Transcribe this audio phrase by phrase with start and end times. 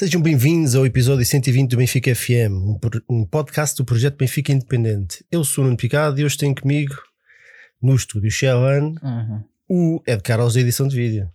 [0.00, 5.22] Sejam bem-vindos ao episódio 120 do Benfica FM, um, um podcast do projeto Benfica Independente.
[5.30, 6.94] Eu sou o Nuno Picado e hoje tenho comigo,
[7.82, 9.44] no estúdio Xelan, uhum.
[9.68, 11.30] o Ed Carlos da edição de vídeo.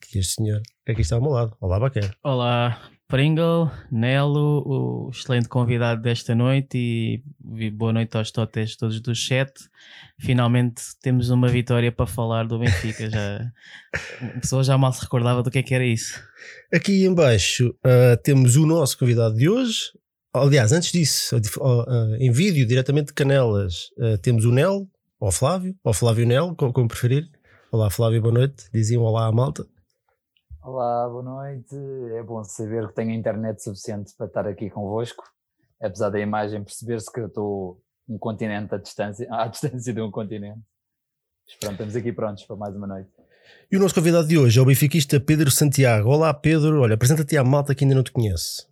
[0.00, 1.56] Que este senhor que aqui está ao meu lado.
[1.60, 2.12] Olá, Baquer.
[2.20, 9.14] Olá, Pringle, Nelo, o excelente convidado desta noite e boa noite aos totes todos do
[9.14, 9.50] chat.
[10.20, 13.08] Finalmente temos uma vitória para falar do Benfica.
[13.08, 13.50] Já,
[14.36, 16.22] a pessoa já mal se recordava do que é que era isso.
[16.70, 19.90] Aqui embaixo uh, temos o nosso convidado de hoje.
[20.30, 24.86] Aliás, antes disso, uh, em vídeo, diretamente de Canelas, uh, temos o Nel,
[25.18, 27.26] ou Flávio, ou Flávio Nel, como, como preferir.
[27.72, 28.64] Olá Flávio, boa noite.
[28.70, 29.66] Diziam olá à malta.
[30.60, 31.74] Olá, boa noite.
[32.16, 35.22] É bom saber que tenho internet suficiente para estar aqui convosco.
[35.80, 40.10] Apesar da imagem perceber-se que eu estou um continente à distância, à distância de um
[40.10, 40.60] continente.
[41.46, 43.08] Mas pronto, estamos aqui prontos para mais uma noite.
[43.70, 46.10] E o nosso convidado de hoje é o benfiquista Pedro Santiago.
[46.10, 48.66] Olá Pedro, olha, apresenta-te à malta que ainda não te conhece.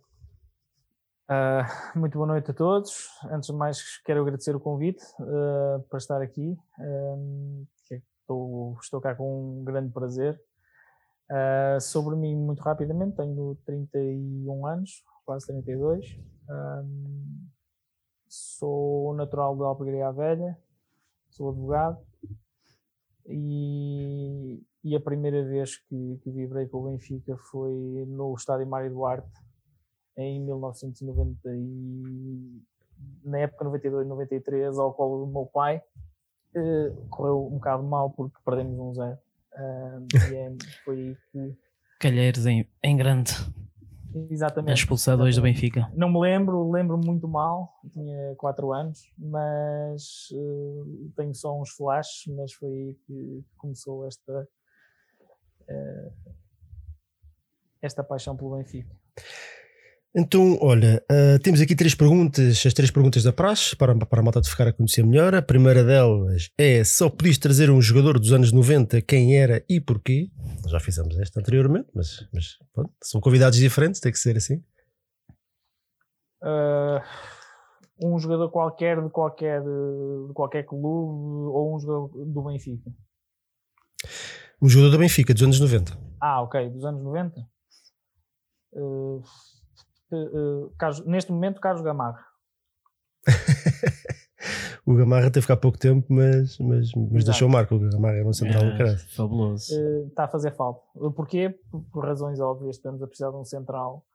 [1.29, 3.07] Uh, muito boa noite a todos.
[3.31, 6.55] Antes de mais, quero agradecer o convite uh, para estar aqui.
[6.79, 10.39] Uh, estou, estou cá com um grande prazer
[11.29, 16.19] Uh, sobre mim, muito rapidamente, tenho 31 anos, quase 32.
[16.49, 17.47] Um,
[18.27, 20.57] sou natural de Alpegria Velha,
[21.29, 21.99] sou advogado
[23.25, 28.93] e, e a primeira vez que, que vibrei com o Benfica foi no Estádio Mário
[28.93, 29.29] Duarte
[30.15, 32.61] em 1990 e
[33.23, 35.83] na época 92, 93 ao colo do meu pai.
[36.55, 39.19] Uh, correu um bocado mal porque perdemos um zero
[40.31, 41.55] e é, foi que.
[41.99, 43.31] Calheiros em, em grande.
[44.29, 44.71] Exatamente.
[44.71, 45.91] A expulsar dois do Benfica.
[45.93, 52.33] Não me lembro, lembro muito mal, tinha 4 anos, mas uh, tenho só uns flashes,
[52.35, 54.47] mas foi aí que começou esta,
[55.69, 56.13] uh,
[57.81, 58.95] esta paixão pelo Benfica.
[60.19, 64.23] Então, olha, uh, temos aqui três perguntas, as três perguntas da praxe, para, para a
[64.23, 65.35] malta de ficar a conhecer melhor.
[65.35, 69.79] A primeira delas é: só podias trazer um jogador dos anos 90, quem era e
[69.79, 70.31] porquê?
[70.65, 74.55] Já fizemos esta anteriormente, mas, mas pronto, são convidados diferentes, tem que ser assim.
[76.41, 76.99] Uh,
[78.03, 82.91] um jogador qualquer de qualquer, de qualquer clube ou um jogador do Benfica?
[84.59, 85.95] Um jogador do Benfica, dos anos 90.
[86.19, 87.39] Ah, ok, dos anos 90?
[88.73, 89.21] Uh,
[90.11, 92.25] uh, Carlos, neste momento, Carlos Gamarra.
[94.85, 97.75] o Gamarra teve ficar pouco tempo, mas, mas, mas deixou marca.
[97.75, 98.99] O Gamarra era um central é, do caralho.
[99.15, 99.73] Fabuloso.
[99.73, 100.81] Uh, está a fazer falta.
[101.15, 101.49] Porquê?
[101.69, 102.77] Por, por, razões óbvias.
[102.77, 104.05] Estamos a precisar de um central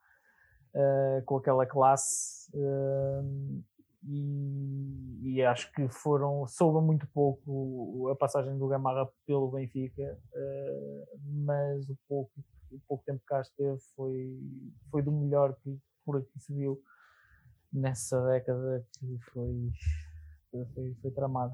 [0.75, 2.49] uh, com aquela classe.
[2.53, 3.63] Uh,
[4.05, 10.19] e, e, acho que foram soube muito pouco a passagem do Gamarra pelo Benfica,
[11.45, 12.31] mas o pouco
[12.75, 14.39] o pouco tempo que cá esteve foi,
[14.89, 16.81] foi do melhor que por aqui se viu
[17.71, 19.71] nessa década que foi,
[20.51, 21.53] foi, foi tramada.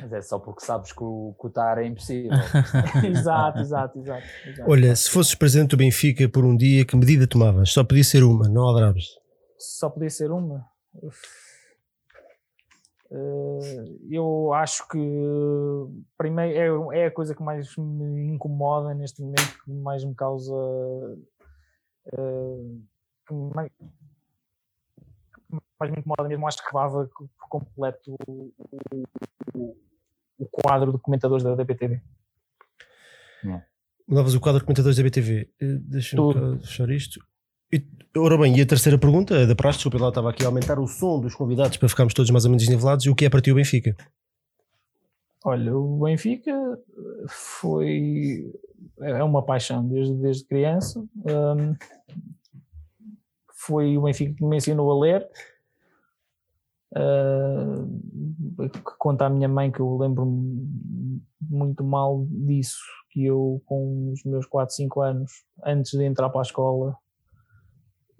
[0.00, 2.32] Mas é só porque sabes que o cotar é impossível.
[3.08, 7.26] exato, exato, exato, exato, Olha, se fosses presidente do Benfica por um dia, que medida
[7.26, 7.70] tomavas?
[7.70, 9.06] Só podia ser uma, não adrabes.
[9.58, 10.66] Só podia ser uma?
[10.94, 11.51] Uf
[14.10, 14.98] eu acho que
[16.16, 20.54] primeiro é, é, a coisa que mais me incomoda neste momento, que mais me causa
[22.06, 22.82] uh,
[23.26, 23.70] que mais,
[25.78, 28.52] mais me incomoda mesmo, acho que rebava por completo o,
[29.54, 29.76] o,
[30.38, 32.00] o, quadro de comentadores da, da BTV.
[34.08, 35.50] Mudavas o quadro de comentadores da BTV.
[35.60, 37.20] Eh, deixa-me fechar isto.
[38.14, 40.86] Ora bem, e a terceira pergunta da praxe, desculpa, lá estava aqui a aumentar o
[40.86, 43.06] som dos convidados para ficarmos todos mais ou menos desnivelados.
[43.06, 43.96] E o que é para ti o Benfica?
[45.42, 46.52] Olha, o Benfica
[47.26, 48.52] foi.
[49.00, 51.00] É uma paixão desde, desde criança.
[51.00, 51.74] Um,
[53.54, 55.26] foi o Benfica que me ensinou a ler.
[56.94, 58.68] Uh,
[58.98, 60.26] conta a minha mãe que eu lembro
[61.40, 65.32] muito mal disso, que eu com os meus 4, 5 anos,
[65.64, 66.94] antes de entrar para a escola,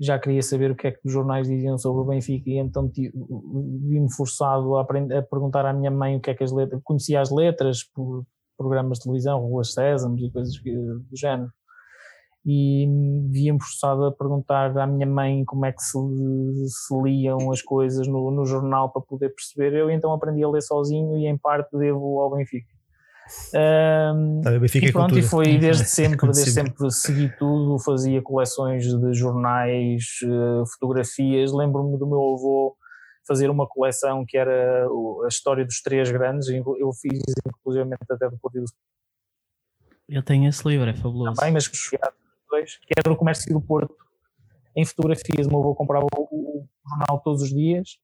[0.02, 2.90] já queria saber o que é que os jornais diziam sobre o Benfica e então
[2.92, 6.80] vi-me forçado a, aprender, a, perguntar à minha mãe o que é que as letras,
[6.82, 8.24] conhecia as letras por
[8.58, 11.50] programas de televisão, Ruas Sésamos e coisas do género.
[12.44, 12.84] E
[13.30, 15.96] vi-me forçado a perguntar à minha mãe como é que se,
[16.66, 19.72] se liam as coisas no, no jornal para poder perceber.
[19.72, 22.71] Eu então aprendi a ler sozinho e em parte devo ao Benfica.
[23.54, 29.12] Um, tá, e pronto, e foi desde sempre, desde sempre segui tudo, fazia coleções de
[29.12, 31.52] jornais, uh, fotografias.
[31.52, 32.76] Lembro-me do meu avô
[33.26, 36.48] fazer uma coleção que era a história dos três grandes.
[36.48, 38.64] Eu fiz inclusive até do Partido
[40.08, 41.34] Eu tenho esse livro, é fabuloso.
[41.34, 41.70] Também, mas
[42.50, 43.94] dois, que era o comércio do Porto
[44.74, 45.46] em fotografias.
[45.46, 47.98] O meu avô comprava o, o, jornal todos os dias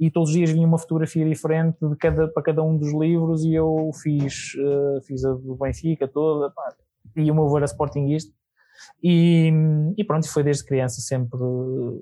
[0.00, 3.44] e todos os dias vinha uma fotografia diferente de cada, para cada um dos livros
[3.44, 6.74] e eu fiz, uh, fiz a do Benfica toda, pá,
[7.14, 8.34] e o meu avô era sportinguista.
[9.02, 9.52] E,
[9.98, 11.38] e pronto, foi desde criança sempre,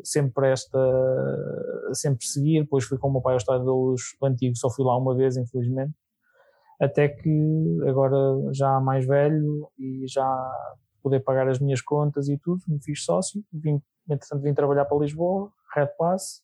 [0.05, 0.79] sempre esta,
[1.93, 4.97] sempre seguir, depois fui com o meu pai ao estádio do Antigo, só fui lá
[4.97, 5.93] uma vez infelizmente,
[6.81, 8.17] até que agora
[8.53, 10.25] já mais velho e já
[11.03, 14.99] poder pagar as minhas contas e tudo, me fiz sócio, vim, entretanto vim trabalhar para
[14.99, 16.43] Lisboa, Red Pass,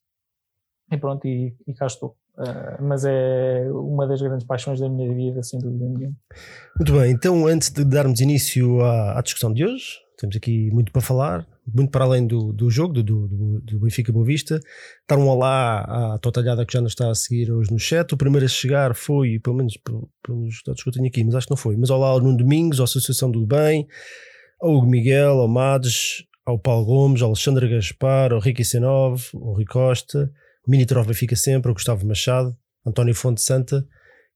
[0.90, 2.16] e pronto, e, e cá estou.
[2.36, 6.16] Uh, mas é uma das grandes paixões da minha vida, sem dúvida nenhuma.
[6.76, 10.90] Muito bem, então antes de darmos início à, à discussão de hoje, temos aqui muito
[10.90, 14.60] para falar, muito para além do, do jogo, do, do, do Benfica Boa Vista.
[15.08, 18.12] Dar um olá à totalhada que já nos está a seguir hoje no chat.
[18.12, 19.76] O primeiro a chegar foi, pelo menos
[20.22, 21.76] pelos dados que eu tenho aqui, mas acho que não foi.
[21.76, 23.86] Mas olá ao Nuno Domingos, à Associação do Bem,
[24.60, 29.54] ao Hugo Miguel, ao Mades, ao Paulo Gomes, ao Alexandre Gaspar, ao Ricky C9, ao
[29.54, 30.30] Rui Costa,
[30.66, 32.56] Mini Trova fica sempre, o Gustavo Machado,
[32.86, 33.86] António Fonte Santa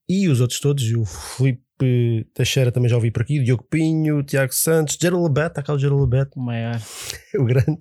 [0.09, 4.53] e os outros todos, o Filipe Teixeira também já ouvi por aqui, Diogo Pinho, Tiago
[4.53, 5.33] Santos, Gerald
[5.63, 6.31] cá o Gerald Lebet.
[6.35, 6.81] O maior.
[7.39, 7.79] o grande.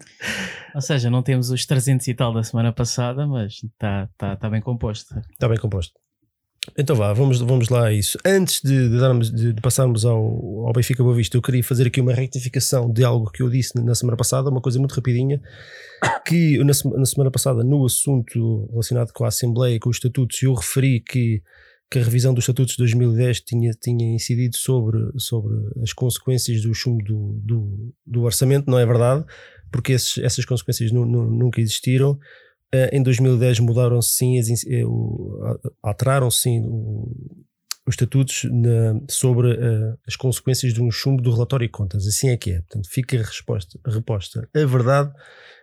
[0.75, 4.49] Ou seja, não temos os 300 e tal da semana passada, mas está tá, tá
[4.49, 5.17] bem composto.
[5.31, 5.94] Está bem composto.
[6.75, 8.17] Então vá, vamos, vamos lá a isso.
[8.25, 11.87] Antes de, de, darmos, de, de passarmos ao, ao Benfica Boa Vista, eu queria fazer
[11.87, 15.41] aqui uma rectificação de algo que eu disse na semana passada, uma coisa muito rapidinha,
[16.25, 20.53] que na, na semana passada, no assunto relacionado com a Assembleia com os estatutos, eu
[20.53, 21.41] referi que
[21.89, 26.73] que a revisão dos estatutos de 2010 tinha, tinha incidido sobre, sobre as consequências do
[26.73, 29.23] chumbo do, do, do orçamento, não é verdade,
[29.71, 32.19] porque esses, essas consequências nu, nu, nunca existiram.
[32.73, 34.39] Uh, em 2010 mudaram-se sim,
[34.83, 36.61] uh, alteraram-se sim
[37.87, 42.05] os estatutos na, sobre uh, as consequências de um chumbo do relatório e contas.
[42.05, 42.61] Assim é que é.
[42.61, 44.49] Portanto, fica a resposta, a reposta.
[44.53, 45.13] A verdade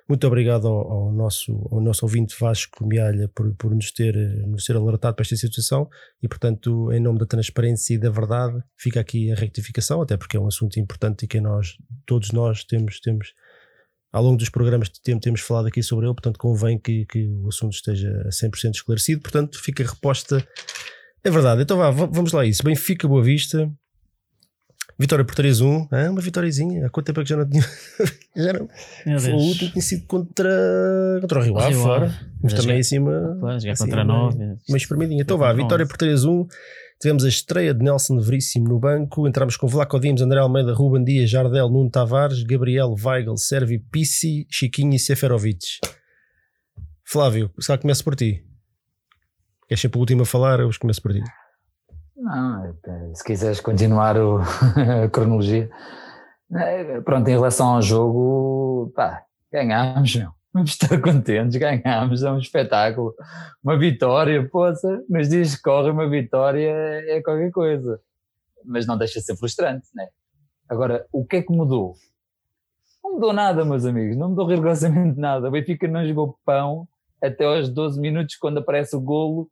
[0.06, 4.14] muito obrigado ao, ao, nosso, ao nosso ouvinte Vasco Mialha por, por nos, ter,
[4.46, 5.88] nos ter alertado para esta situação
[6.22, 10.36] e, portanto, em nome da transparência e da verdade, fica aqui a rectificação, até porque
[10.36, 13.32] é um assunto importante e que nós, todos nós temos, temos
[14.14, 17.49] ao longo dos programas temos, temos falado aqui sobre ele, portanto convém que, que o
[17.49, 20.46] assunto esteja 100% esclarecido, portanto fica reposta
[21.25, 22.62] é verdade, então vá, vamos lá a isso.
[22.62, 23.72] Benfica Boa Vista,
[24.96, 26.87] Vitória por 3-1, é uma vitóriazinha.
[26.87, 27.62] Há quanto tempo é que já não tinha.
[28.37, 28.69] já não.
[29.19, 32.14] Foi o último tinha sido contra, contra o Rio Ave, fora.
[32.40, 33.37] Mas também acima.
[33.40, 34.38] Claro, já contra 9.
[34.69, 35.22] Uma espremidinha.
[35.22, 36.46] Então vá, vitória por 3-1.
[37.00, 39.26] Tivemos a estreia de Nelson Veríssimo no banco.
[39.29, 44.46] Entramos com Vlaco Dimos, André Almeida, Ruben Dias, Jardel, Nuno Tavares, Gabriel, Weigl, Servi, Pissi,
[44.50, 45.81] Chiquinho e Seferovic.
[47.05, 48.44] Flávio, se calhar começo por ti.
[49.69, 50.61] Queres sempre o último a falar?
[50.61, 51.23] Eu começo por ti.
[52.17, 52.75] Não,
[53.14, 54.38] se quiseres continuar o,
[55.05, 55.69] a cronologia.
[57.05, 60.31] Pronto, em relação ao jogo, pá, ganhámos, meu.
[60.54, 63.12] Vamos estar contentes, ganhámos, é um espetáculo.
[63.62, 68.00] Uma vitória, poça, nos dias que corre uma vitória é qualquer coisa.
[68.64, 70.06] Mas não deixa de ser frustrante, né?
[70.68, 71.96] Agora, o que é que mudou?
[73.02, 75.48] Não mudou nada, meus amigos, não mudou rigorosamente nada.
[75.48, 76.86] O Benfica não jogou pão
[77.20, 79.50] até aos 12 minutos, quando aparece o golo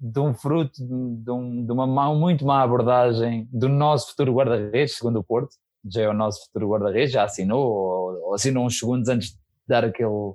[0.00, 5.18] de um fruto de, um, de, uma muito má abordagem do nosso futuro guarda-redes, segundo
[5.18, 9.08] o Porto, já é o nosso futuro guarda-redes, já assinou, ou, ou, assinou uns segundos
[9.10, 10.34] antes dar, aquele,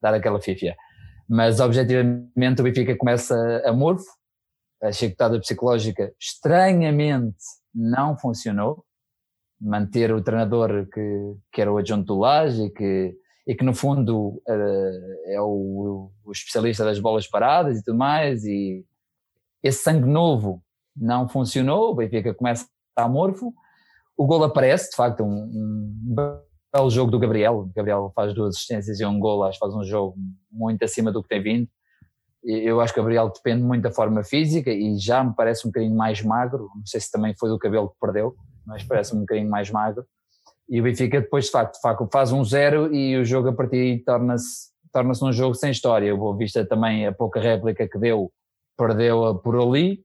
[0.00, 0.76] dar aquela fifia.
[1.28, 4.04] Mas objetivamente o Benfica começa a morfo,
[4.82, 7.38] a chicotada psicológica estranhamente
[7.74, 8.84] não funcionou,
[9.60, 13.16] manter o treinador que, que era o adjunto do Laje e que,
[13.46, 18.44] e que no fundo uh, é o, o, especialista das bolas paradas e tudo mais
[18.44, 18.84] e
[19.62, 20.62] esse sangue novo
[20.94, 23.52] não funcionou, o Benfica começa a morfo,
[24.16, 25.50] o gol aparece, de facto, um,
[26.14, 26.14] um
[26.74, 29.74] belo jogo do Gabriel, o Gabriel faz duas assistências e um gol, acho que faz
[29.74, 30.16] um jogo
[30.50, 31.68] muito acima do que tem vindo,
[32.42, 35.70] eu acho que o Gabriel depende muito da forma física e já me parece um
[35.70, 38.34] bocadinho mais magro, não sei se também foi do cabelo que perdeu,
[38.66, 40.04] mas parece um bocadinho mais magro,
[40.68, 41.78] e o Benfica depois de facto,
[42.12, 46.18] faz um zero e o jogo a partir torna-se torna-se um jogo sem história, o
[46.18, 48.32] Boa Vista também a pouca réplica que deu
[48.76, 50.04] perdeu-a por ali,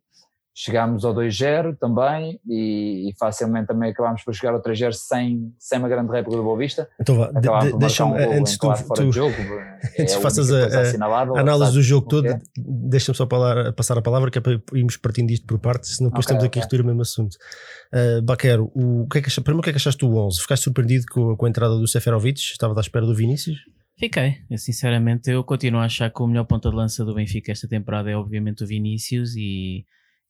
[0.60, 5.80] chegámos ao 2-0 também e, e, facilmente também acabámos por chegar ao 3-0 sem, sem
[5.80, 6.89] uma grande réplica do Boa Vista.
[7.00, 9.36] Então vá, de, deixa-me, um antes tu, tu jogo,
[9.98, 10.66] antes é faças a,
[11.01, 14.98] a análise do jogo todo, deixa-me só falar, passar a palavra que é para irmos
[14.98, 16.48] partindo disto por partes, senão depois okay, estamos okay.
[16.48, 17.38] aqui a repetir o mesmo assunto.
[17.94, 20.42] Uh, Baquero, o, o que é que, primeiro o que é que achaste do 11?
[20.42, 22.38] Ficaste surpreendido com, com a entrada do Seferovic?
[22.38, 23.60] Estava à espera do Vinícius?
[23.98, 24.39] Fiquei.
[24.50, 27.68] Eu, sinceramente, eu continuo a achar que o melhor ponta de lança do Benfica esta
[27.68, 29.86] temporada é obviamente o Vinícius e,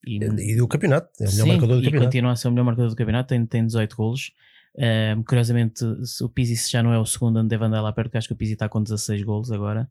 [0.06, 2.06] E, e do campeonato, é o melhor sim, marcador do e campeonato.
[2.06, 4.32] continua a ser o melhor marcador do campeonato, tem, tem 18 golos.
[4.78, 5.84] Um, curiosamente,
[6.22, 8.34] o Pizzi já não é o segundo, onde deve andar lá perto, porque acho que
[8.34, 9.90] o Pizzi está com 16 golos agora.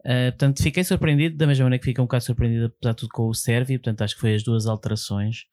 [0.00, 3.10] Uh, portanto, fiquei surpreendido, da mesma maneira que fiquei um bocado surpreendido, apesar de tudo,
[3.10, 3.78] com o Sérvio.
[3.78, 5.44] Portanto, acho que foi as duas alterações.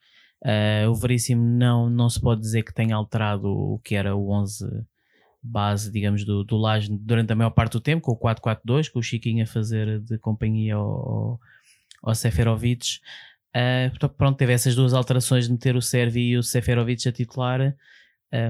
[0.43, 4.29] Uh, o Veríssimo não, não se pode dizer que tenha alterado o que era o
[4.29, 4.65] 11
[5.41, 8.99] base, digamos, do, do Laje durante a maior parte do tempo, com o 4-4-2, com
[8.99, 11.39] o Chiquinho a fazer de companhia ao,
[12.01, 12.99] ao Seferovic.
[13.55, 17.75] Uh, pronto, teve essas duas alterações de meter o Sérvio e o Seferovic a titular.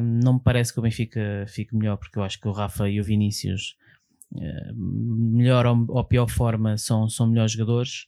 [0.02, 3.02] Não me parece que o Benfica fique melhor, porque eu acho que o Rafa e
[3.02, 3.76] o Vinícius,
[4.32, 8.06] uh, melhor ou, ou, pior forma, são, são melhores jogadores.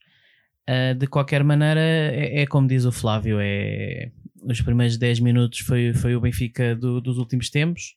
[0.69, 4.09] Uh, de qualquer maneira, é, é, como diz o Flávio: é,
[4.43, 7.95] os primeiros 10 minutos foi, foi o Benfica do, dos últimos tempos.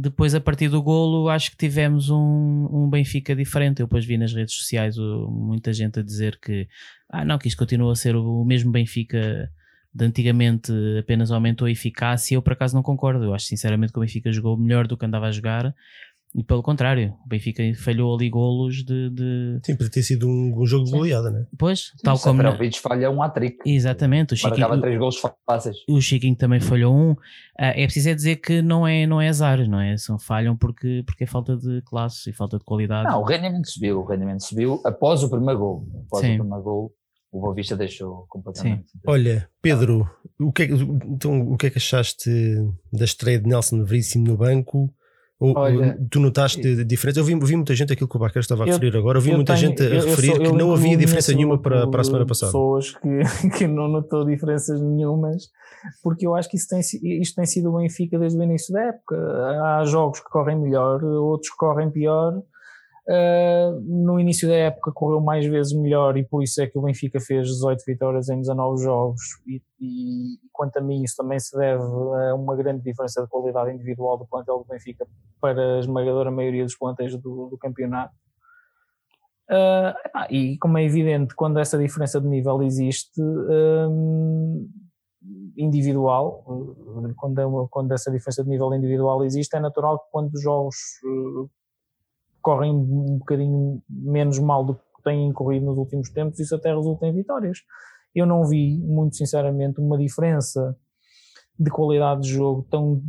[0.00, 3.80] Depois, a partir do golo, acho que tivemos um, um Benfica diferente.
[3.80, 6.68] Eu depois vi nas redes sociais o, muita gente a dizer que,
[7.08, 9.50] ah, não, que isto continua a ser o, o mesmo Benfica
[9.94, 13.24] de antigamente apenas aumentou a eficácia, eu por acaso não concordo.
[13.24, 15.74] Eu acho sinceramente que o Benfica jogou melhor do que andava a jogar.
[16.34, 19.10] E pelo contrário, o Benfica falhou ali golos de.
[19.10, 19.60] de...
[19.64, 21.46] Sim, podia ter sido um, um jogo de goleada, né?
[21.58, 22.42] Pois, Sim, tal o como.
[22.42, 23.58] O falha um hat-trick.
[23.64, 24.60] Exatamente, o Chiquinho.
[24.60, 25.16] Marcava três golos
[25.46, 25.76] fáceis.
[25.88, 27.16] O Chiquinho também falhou um.
[27.58, 29.96] Ah, é preciso é dizer que não é, não é azar, não é?
[29.96, 33.08] São falham porque, porque é falta de classe e falta de qualidade.
[33.08, 35.88] Não, o rendimento subiu, o rendimento subiu após o primeiro gol.
[36.06, 36.34] Após Sim.
[36.34, 36.92] o primeiro gol,
[37.32, 38.90] o Boa Vista deixou completamente.
[38.90, 38.98] Sim.
[39.06, 40.08] Olha, Pedro,
[40.38, 42.30] o que, é, então, o que é que achaste
[42.92, 44.92] da estreia de Nelson Veríssimo no banco?
[45.40, 47.20] Ou, Olha, tu notaste eu, diferença?
[47.20, 49.22] Eu vi, vi, muita gente, aquilo que o Baquer estava a referir eu, agora, eu
[49.22, 52.00] vi muita tenho, gente a eu, referir sou, que não havia diferença nenhuma para, para
[52.00, 52.50] a semana passada.
[52.50, 55.48] Pessoas que, que não notou diferenças nenhumas,
[56.02, 58.82] porque eu acho que isso tem, isto tem sido o Benfica desde o início da
[58.86, 59.16] época.
[59.16, 62.42] Há jogos que correm melhor, outros que correm pior
[63.08, 66.82] Uh, no início da época correu mais vezes melhor e por isso é que o
[66.82, 71.56] Benfica fez 18 vitórias em 19 jogos e, e, quanto a mim isso também se
[71.56, 75.06] deve a uma grande diferença de qualidade individual do plantel do Benfica
[75.40, 78.12] para a esmagadora maioria dos plantéis do, do campeonato.
[79.50, 79.96] Uh,
[80.28, 84.68] e como é evidente, quando essa diferença de nível existe um,
[85.56, 86.44] individual,
[87.16, 90.76] quando, é quando essa diferença de nível individual existe, é natural que quando os jogos
[92.40, 97.06] correm um bocadinho menos mal do que têm corrido nos últimos tempos, isso até resulta
[97.06, 97.58] em vitórias.
[98.14, 100.76] Eu não vi, muito sinceramente, uma diferença
[101.58, 103.02] de qualidade de jogo tão,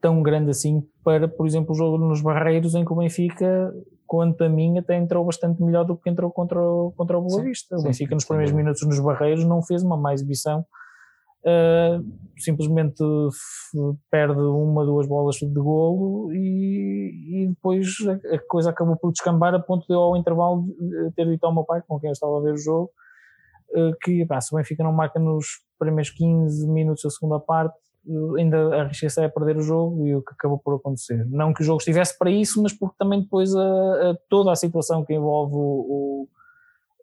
[0.00, 3.72] tão grande assim para, por exemplo, o jogo nos Barreiros, em que o Benfica,
[4.06, 7.42] quanto a mim, até entrou bastante melhor do que entrou contra o, contra o Boa
[7.42, 7.76] Vista.
[7.76, 10.64] O Benfica, nos primeiros minutos nos Barreiros, não fez uma má exibição
[11.46, 12.04] Uh,
[12.36, 13.00] simplesmente
[14.10, 16.95] perde uma, duas bolas de golo e
[17.66, 17.96] depois
[18.32, 20.64] a, coisa acabou por descambar a ponto de eu ao intervalo
[21.14, 22.90] ter dito ao meu pai, com quem eu estava a ver o jogo,
[23.70, 25.46] uh, que pá, se o Benfica não marca nos
[25.78, 27.76] primeiros 15 minutos da segunda parte,
[28.38, 31.26] ainda arrisca-se a perder o jogo e o que acabou por acontecer.
[31.28, 34.56] Não que o jogo estivesse para isso, mas porque também depois a, a toda a
[34.56, 36.28] situação que envolve o, o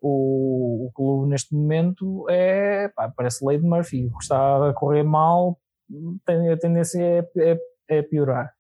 [0.06, 4.74] o, o clube neste momento é, pá, parece lei de Murphy, o que está a
[4.74, 5.58] correr mal
[6.26, 8.54] tem, a tendência é, é, é piorar.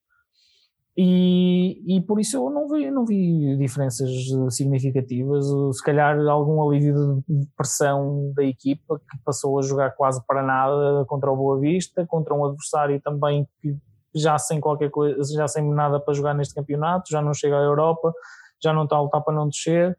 [0.96, 4.12] E, e por isso eu não vi, não vi diferenças
[4.52, 5.46] significativas,
[5.76, 11.04] se calhar algum alívio de pressão da equipa que passou a jogar quase para nada
[11.06, 13.76] contra o Boa Vista, contra um adversário também que
[14.16, 17.64] já sem qualquer coisa, já sem nada para jogar neste campeonato, já não chega à
[17.64, 18.14] Europa,
[18.62, 19.98] já não está a lutar para não descer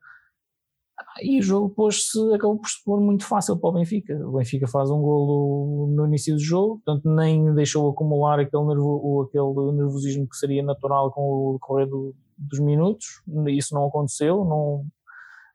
[1.23, 4.15] e o jogo pôs-se, acabou por se pôr muito fácil para o Benfica.
[4.27, 9.23] O Benfica faz um golo no início do jogo, portanto nem deixou acumular aquele, nervo,
[9.23, 13.23] aquele nervosismo que seria natural com o decorrer do, dos minutos.
[13.49, 14.85] Isso não aconteceu, não,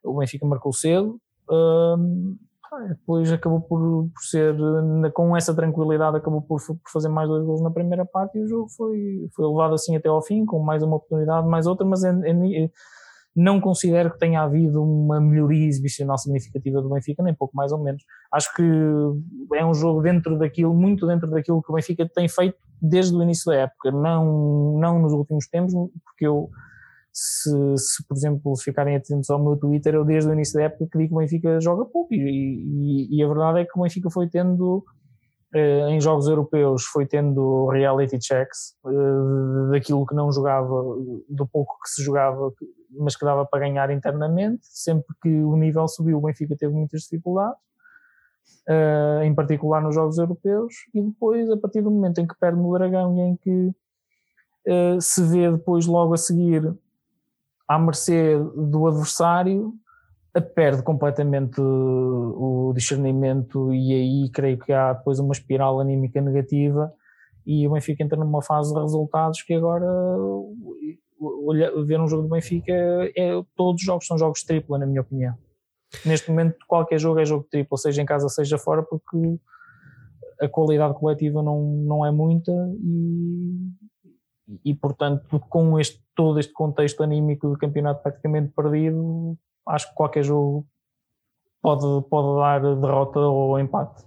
[0.04, 1.20] o Benfica marcou cedo.
[1.50, 2.36] Um,
[2.88, 3.80] depois acabou por,
[4.14, 4.56] por, ser,
[5.12, 8.46] com essa tranquilidade, acabou por, por, fazer mais dois gols na primeira parte e o
[8.46, 12.04] jogo foi, foi levado assim até ao fim, com mais uma oportunidade, mais outra, mas
[12.04, 12.70] é, é,
[13.34, 17.78] não considero que tenha havido uma melhoria exibicional significativa do Benfica, nem pouco mais ou
[17.78, 18.02] menos.
[18.32, 18.62] Acho que
[19.54, 23.22] é um jogo dentro daquilo, muito dentro daquilo que o Benfica tem feito desde o
[23.22, 25.72] início da época, não, não nos últimos tempos,
[26.04, 26.48] porque eu,
[27.12, 30.88] se, se por exemplo ficarem atentos ao meu Twitter, eu desde o início da época
[30.90, 33.82] que digo que o Benfica joga pouco, e, e, e a verdade é que o
[33.82, 34.82] Benfica foi tendo
[35.54, 40.82] eh, em jogos europeus foi tendo reality checks eh, daquilo que não jogava,
[41.28, 42.52] do pouco que se jogava,
[42.98, 44.60] mas que dava para ganhar internamente.
[44.62, 47.58] Sempre que o nível subiu, o Benfica teve muitas dificuldades,
[48.68, 50.74] eh, em particular nos jogos europeus.
[50.94, 53.72] E depois, a partir do momento em que perde no Dragão e em que
[55.00, 56.72] se vê depois, logo a seguir,
[57.66, 59.72] à mercê do adversário,
[60.54, 66.92] perde completamente o discernimento e aí creio que há depois uma espiral anímica negativa
[67.44, 69.86] e o Benfica entra numa fase de resultados que agora
[71.84, 72.72] ver um jogo do Benfica
[73.16, 75.34] é, todos os jogos são jogos tripla na minha opinião
[76.04, 79.38] neste momento qualquer jogo é jogo triplo seja em casa seja fora porque
[80.40, 83.70] a qualidade coletiva não, não é muita e,
[84.64, 89.36] e portanto com este, todo este contexto anímico do campeonato praticamente perdido
[89.66, 90.66] acho que qualquer jogo
[91.62, 94.04] pode, pode dar derrota ou empate.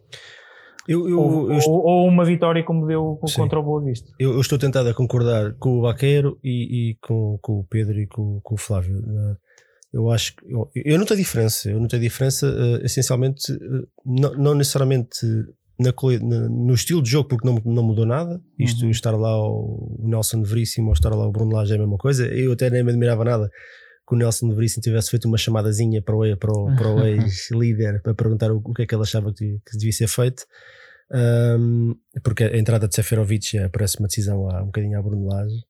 [0.88, 3.42] Eu, eu, ou, eu ou, ou, uma vitória como deu sim.
[3.42, 4.12] contra o Boa Vista.
[4.20, 8.08] Eu, estou tentado a concordar com o Baqueiro e, e com, com, o Pedro e
[8.08, 8.98] com, com o Flávio.
[8.98, 9.38] Eh,
[9.94, 11.70] eu acho que eu, eu noto a diferença.
[11.70, 15.25] Eu noto a diferença uh, essencialmente, uh, não, não, necessariamente
[15.80, 18.42] na, na, no estilo de jogo, porque não, não mudou nada.
[18.60, 18.92] Isto, uhum.
[18.92, 21.98] estar lá o, o Nelson Veríssimo ou estar lá o Bruno Lage é a mesma
[21.98, 22.25] coisa.
[22.25, 23.50] Eu até nem me admirava nada
[24.08, 28.02] que o Nelson Veríssimo tivesse feito uma chamadazinha para o, para o, para o ex-líder
[28.02, 30.46] para perguntar o, o, que é que ele achava que, que devia ser feito.
[31.12, 35.28] Um, porque a entrada de Seferovic é, parece uma decisão há um bocadinho à Bruno
[35.28, 35.64] Lage.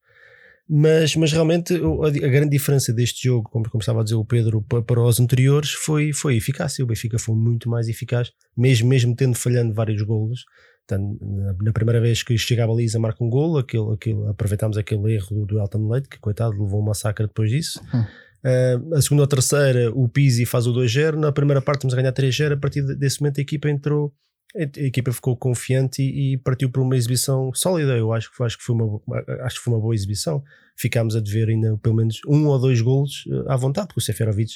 [0.67, 4.23] Mas, mas realmente a, a, grande diferença deste jogo, como, como estava a dizer o
[4.23, 6.83] Pedro, para, para os anteriores foi, foi a eficácia.
[6.83, 10.45] O Benfica foi muito mais eficaz, mesmo, mesmo tendo falhando vários golos.
[10.85, 11.17] Então,
[11.61, 15.27] na, primeira vez que chega a baliza, marca um golo, aquilo, aquilo, aproveitámos aquele erro
[15.29, 17.81] do, do Elton Leite, que coitado, levou um massacre depois disso.
[17.93, 18.03] Hum.
[18.43, 21.15] Uh, a segunda ou terceira, o Pizzi faz o 2-0.
[21.15, 22.53] Na primeira parte, estamos a ganhar 3-0.
[22.53, 24.13] A partir desse momento, a equipa entrou,
[24.55, 27.97] a equipa ficou confiante e, e, partiu para uma exibição sólida.
[27.97, 29.01] Eu acho, acho, que foi uma,
[29.45, 30.43] acho que foi uma boa exibição.
[30.75, 34.03] Ficámos a dever ainda pelo menos um ou dois golos uh, à vontade, porque o
[34.03, 34.55] Seferovic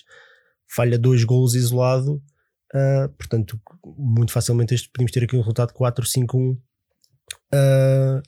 [0.68, 2.22] falha dois golos isolado.
[2.74, 3.60] Uh, portanto,
[3.98, 6.58] muito facilmente este, podemos ter aqui um resultado 4-5-1.
[7.54, 8.22] Uh,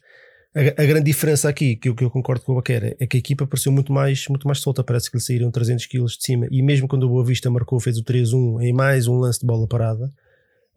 [0.55, 3.17] a, a, grande diferença aqui, que eu, que eu concordo com o Baquera, é que
[3.17, 4.83] a equipa pareceu muito mais, muito mais solta.
[4.83, 6.47] Parece que lhe saíram 300 kg de cima.
[6.49, 9.45] E mesmo quando o Boa Vista marcou, fez o 3-1 em mais um lance de
[9.45, 10.09] bola parada,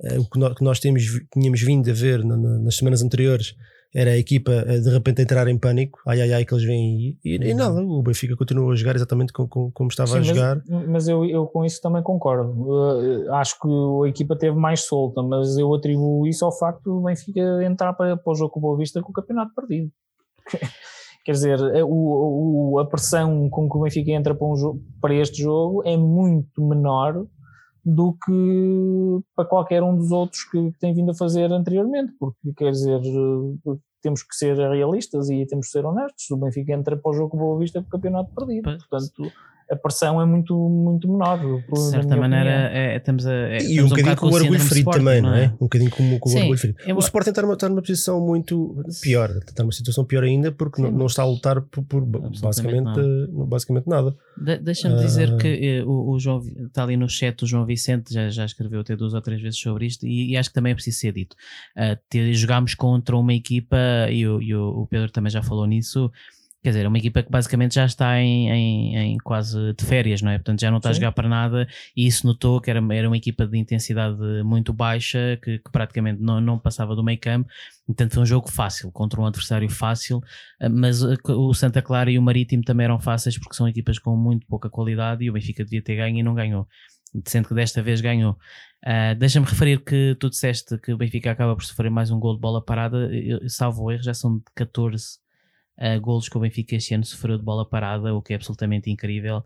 [0.01, 3.03] uh, o que nós, que nós temos, tínhamos vindo a ver na, na, nas semanas
[3.03, 3.55] anteriores
[3.95, 7.19] era a equipa de repente entrar em pânico, ai ai ai que eles vêm aí,
[7.25, 7.59] e, e uhum.
[7.59, 10.63] nada, o Benfica continua a jogar exatamente como, como, como estava Sim, a jogar.
[10.67, 12.51] Mas, mas eu, eu com isso também concordo.
[12.53, 17.03] Uh, acho que a equipa teve mais solta, mas eu atribuo isso ao facto do
[17.03, 19.91] Benfica entrar para, para o jogo com o Boa Vista com o campeonato perdido.
[21.25, 24.81] Quer dizer, é, o, o, a pressão com que o Benfica entra para, um jogo,
[25.01, 27.25] para este jogo é muito menor
[27.85, 32.53] do que para qualquer um dos outros que, que tem vindo a fazer anteriormente, porque
[32.57, 33.01] quer dizer,
[34.01, 36.31] temos que ser realistas e temos que ser honestos.
[36.31, 39.33] O Benfica entra para o jogo Boa Vista com o campeonato perdido, portanto
[39.73, 41.39] a pressão é muito, muito menor.
[41.39, 43.33] De certa maneira, é, estamos a.
[43.33, 45.45] É, e um bocadinho um com o orgulho ferido também, não é?
[45.45, 45.49] é?
[45.49, 46.79] Um bocadinho com, com o orgulho ferido.
[46.87, 46.97] Eu...
[46.97, 50.83] O Sporting está numa, está numa posição muito pior, está numa situação pior ainda porque
[50.83, 53.29] não, não, está a lutar por, por basicamente, nada.
[53.47, 54.15] basicamente nada.
[54.37, 54.99] De, Deixa-me uh...
[54.99, 58.45] dizer que uh, o, o, João está ali no chat, o João Vicente já, já
[58.45, 60.99] escreveu até duas ou três vezes sobre isto e, e acho que também é preciso
[60.99, 61.35] ser dito.
[61.75, 63.79] Uh, jogámos contra uma equipa,
[64.11, 66.11] e, o, e o Pedro também já falou nisso
[66.63, 70.23] Quer dizer, é uma equipa que basicamente já está em, em, em, quase de férias,
[70.23, 70.39] não é?
[70.39, 70.93] Portanto, já não está Sim.
[70.93, 74.73] a jogar para nada e isso notou que era, era uma equipa de intensidade muito
[74.73, 77.49] baixa, que, que praticamente não, não passava do meio campo.
[77.85, 80.21] Portanto, foi um jogo fácil, contra um adversário fácil,
[80.61, 83.99] eh, mas eh, o Santa Clara e o Marítimo também eram fáceis porque são equipas
[83.99, 86.69] com muito pouca qualidade e o Benfica devia ter ganho e não ganhou.
[87.27, 88.39] Sendo que desta vez ganhou.
[88.87, 92.35] Uh, Deixa-me referir que tu disseste que o Benfica acaba por sofrer mais um gol
[92.35, 95.22] de bola parada, eu, salvo erro, já são de 14
[95.79, 98.91] uh, golos que o Benfica este ano sofreu de bola parada, o que é absolutamente
[98.91, 99.45] incrível.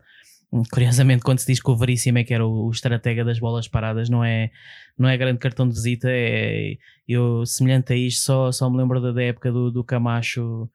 [0.51, 3.39] Hum, curiosamente, quando se diz que o Veríssimo é que era o, o estratega das
[3.39, 4.51] bolas paradas, não é,
[4.97, 6.07] não é grande cartão de visita.
[6.09, 10.69] É, eu, semelhante a isto, só, só me lembro da, da época do, do Camacho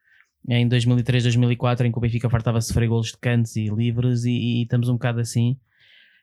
[0.48, 4.24] em 2003, 2004, em que o Benfica fartava a sofrer golos de cantos e livres,
[4.24, 5.56] e, e, estamos um bocado assim.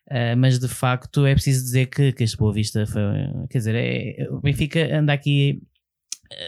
[0.08, 3.02] Uh, mas de facto é preciso dizer que, que este Boa Vista foi.
[3.50, 5.62] Quer dizer, é, o Benfica anda aqui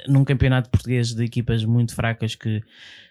[0.08, 2.63] num campeonato português de equipas muito fracas que,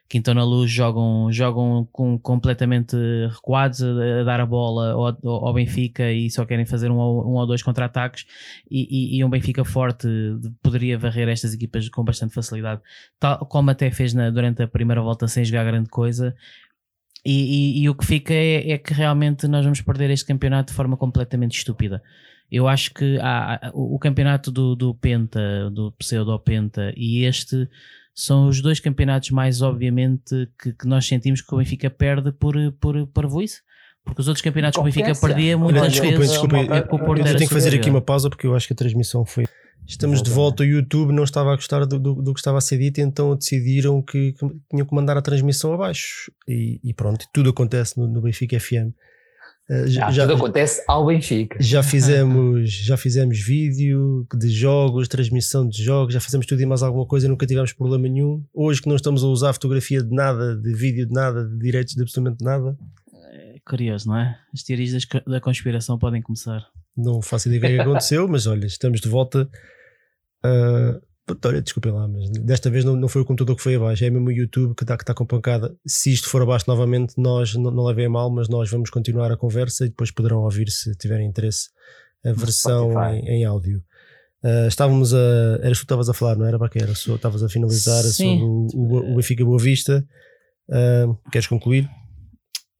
[0.08, 2.96] que então na luz jogam, jogam com, completamente
[3.28, 7.34] recuados a, a dar a bola ao, ao, Benfica e só querem fazer um, um
[7.34, 8.24] ou dois contra-ataques
[8.70, 10.08] e, e, e, um Benfica forte
[10.62, 12.80] poderia varrer estas equipas com bastante facilidade,
[13.18, 16.34] tal como até fez na, durante a primeira volta sem jogar grande coisa.
[17.24, 20.76] E, e o que fica é, é que realmente nós vamos perder este campeonato de
[20.76, 22.02] forma completamente estúpida.
[22.50, 27.68] Eu acho que há, o, o campeonato do, do Penta, do Pseudo-Penta e este
[28.14, 32.54] são os dois campeonatos mais obviamente que, que nós sentimos que o Benfica perde por,
[32.72, 33.60] por, por voice.
[34.04, 36.32] Porque os outros campeonatos que o Benfica perdia muitas desculpa, vezes.
[36.32, 38.76] Desculpa, é, é, eu tenho que fazer aqui uma pausa porque eu acho que a
[38.76, 39.44] transmissão foi.
[39.86, 42.60] Estamos de volta, o YouTube não estava a gostar do, do, do que estava a
[42.60, 46.30] ser dito, então decidiram que, que tinham que mandar a transmissão abaixo.
[46.46, 48.94] E, e pronto, tudo acontece no, no Benfica FM.
[49.68, 51.56] Uh, já, ah, já, tudo acontece ao Benfica.
[51.60, 56.82] Já fizemos, já fizemos vídeo de jogos, transmissão de jogos, já fizemos tudo e mais
[56.82, 58.44] alguma coisa, nunca tivemos problema nenhum.
[58.52, 61.94] Hoje que não estamos a usar fotografia de nada, de vídeo de nada, de direitos
[61.94, 62.76] de absolutamente nada.
[63.32, 64.38] É curioso, não é?
[64.52, 64.92] As teorias
[65.26, 66.66] da conspiração podem começar.
[66.96, 69.48] Não faço ideia do que é aconteceu, mas olha, estamos de volta.
[70.44, 71.00] Uh,
[71.44, 74.10] Olha, desculpem lá, mas desta vez não, não foi o computador que foi abaixo, é
[74.10, 75.74] mesmo o YouTube que está que tá com pancada.
[75.86, 79.30] Se isto for abaixo novamente, nós não, não levem a mal, mas nós vamos continuar
[79.30, 81.68] a conversa e depois poderão ouvir, se tiverem interesse,
[82.24, 83.82] a versão em, em, áudio.
[84.42, 85.18] Uh, estávamos a.
[85.62, 86.92] Eras tu que estavas a falar, não era, Baquera?
[86.92, 88.38] Estavas a finalizar Sim.
[88.38, 90.04] sobre o, o, o Benfica Boa Vista.
[90.68, 91.88] Uh, queres concluir?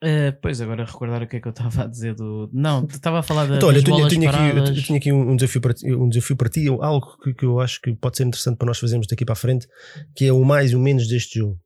[0.02, 2.48] Uh, pois agora recordar o que é que eu estava a dizer do.
[2.52, 3.56] Não, estava a falar da.
[3.56, 6.36] Então, olha, eu tinha, tinha aqui, eu tinha aqui um, desafio para ti, um desafio
[6.36, 9.26] para ti, algo que, que, eu acho que pode ser interessante para nós fazermos daqui
[9.26, 9.68] para a frente,
[10.16, 11.60] que é o mais e o menos deste jogo.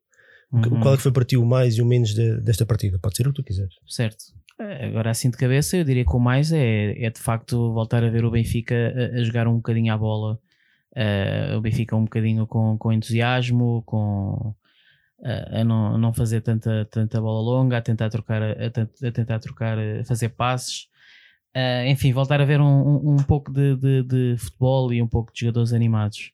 [0.52, 0.80] Uhum.
[0.80, 2.98] Qual é que foi para ti o mais e o menos de, desta partida?
[2.98, 3.74] Pode ser o que tu quiseres.
[3.86, 4.24] Certo.
[4.60, 8.02] Eh, agora assim de cabeça, eu diria que o mais é, é de facto voltar
[8.02, 10.38] a ver o Benfica a, a jogar um bocadinho à bola.
[10.96, 14.54] Uh, o Benfica um bocadinho com, com entusiasmo, com
[15.24, 19.38] a não, a não fazer tanta, tanta bola longa, a tentar trocar, a, a tentar
[19.38, 20.86] trocar, a fazer passes.
[21.56, 25.06] Uh, enfim, voltar a ver um, um, um pouco de, de, de, futebol e um
[25.06, 26.32] pouco de jogadores animados.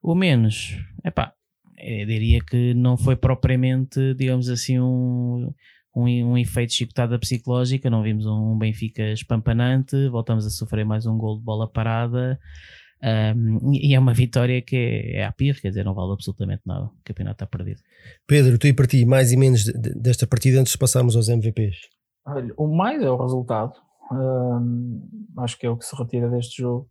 [0.00, 1.34] O menos, epá,
[1.76, 5.52] eu diria que não foi propriamente, digamos assim, um,
[5.94, 7.90] um, um efeito chicotada psicológica.
[7.90, 12.38] Não vimos um Benfica espampanante, voltamos a sofrer mais um gol de bola parada.
[13.00, 16.62] Um, e é uma vitória que é, é a pir, quer dizer, não vale absolutamente
[16.66, 16.86] nada.
[16.86, 17.80] O campeonato está perdido.
[18.26, 21.76] Pedro, tu e para ti, mais e menos desta partida antes de passarmos aos MVPs?
[22.26, 23.74] Olha, o mais é o resultado.
[24.10, 26.88] Um, acho que é o que se retira deste jogo.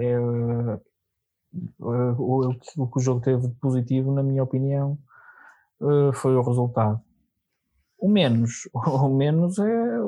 [0.00, 0.18] É, é,
[1.78, 4.98] o, o, que o jogo teve de positivo, na minha opinião,
[5.80, 7.00] uh, foi o resultado.
[7.98, 10.00] O menos, o menos é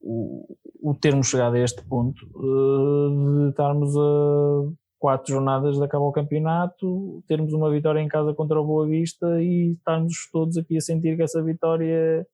[0.00, 6.04] o, o termos chegado a este ponto uh, de estarmos a quatro jornadas de acabar
[6.04, 10.76] o campeonato, termos uma vitória em casa contra o Boa Vista e estarmos todos aqui
[10.76, 12.26] a sentir que essa vitória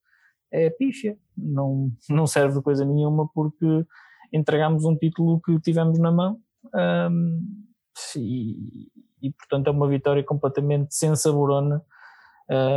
[0.52, 3.86] é pífia, não, não serve de coisa nenhuma porque
[4.32, 6.36] entregamos um título que tivemos na mão
[6.74, 7.40] um,
[8.16, 8.88] e,
[9.22, 11.80] e, portanto é uma vitória completamente sem saborona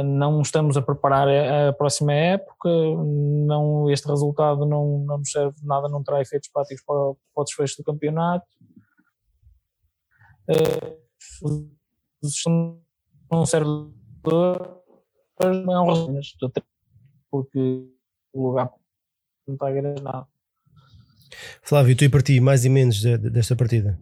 [0.04, 5.66] não estamos a preparar a, próxima época, não, este resultado não, não nos serve de
[5.66, 8.46] nada, não terá efeitos práticos para, para o desfecho do campeonato.
[10.48, 11.70] Uh,
[13.32, 13.70] não serve
[15.40, 16.64] não é
[17.32, 17.90] porque
[18.32, 18.72] o lugar
[19.48, 20.28] não está a nada.
[21.64, 24.00] Flávio, tu e para ti, mais e menos desta partida?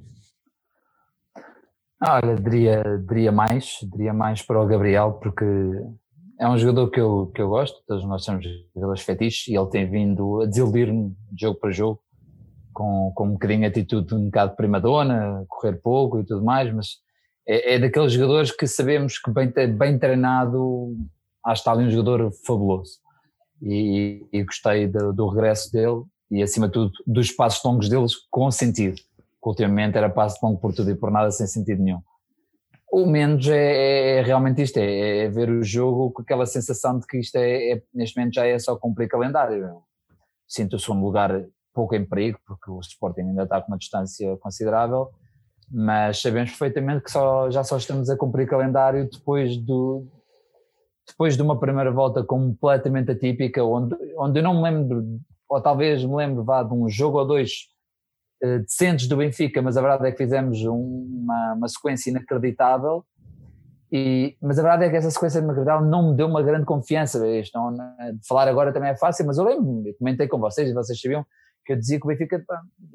[2.04, 5.46] Ah, olha, diria, diria mais, diria mais para o Gabriel, porque
[6.40, 9.70] é um jogador que eu, que eu gosto, todos nós somos jogadores fetiches e ele
[9.70, 12.02] tem vindo a desiludir-me de jogo para jogo,
[12.74, 16.88] com, com um bocadinho de atitude um bocado primadona, correr pouco e tudo mais, mas
[17.48, 20.96] é, é daqueles jogadores que sabemos que bem, bem treinado,
[21.46, 22.94] que está ali um jogador fabuloso.
[23.62, 28.14] E, e gostei do, do regresso dele e acima de tudo dos passos longos deles
[28.32, 29.00] com sentido
[29.42, 32.02] que ultimamente era passo de longo por tudo e por nada sem sentido nenhum.
[32.92, 37.00] O menos é, é, é realmente isto, é, é, ver o jogo com aquela sensação
[37.00, 39.82] de que isto é, é neste momento já é só cumprir calendário.
[40.46, 44.36] Sinto o segundo lugar pouco em perigo, porque o Sporting ainda está com uma distância
[44.38, 45.10] considerável,
[45.70, 50.06] mas sabemos perfeitamente que só, já só estamos a cumprir calendário depois do,
[51.08, 56.04] depois de uma primeira volta completamente atípica, onde, onde eu não me lembro, ou talvez
[56.04, 57.71] me lembro vá, de um jogo ou dois
[58.42, 63.06] decentes do Benfica, mas a verdade é que fizemos uma, uma sequência inacreditável.
[63.92, 67.26] E, mas a verdade é que essa sequência inacreditável não me deu uma grande confiança.
[67.28, 70.70] Isto não, de falar agora também é fácil, mas eu lembro, eu comentei com vocês
[70.70, 71.26] e vocês sabiam
[71.66, 72.44] que eu dizia que o Benfica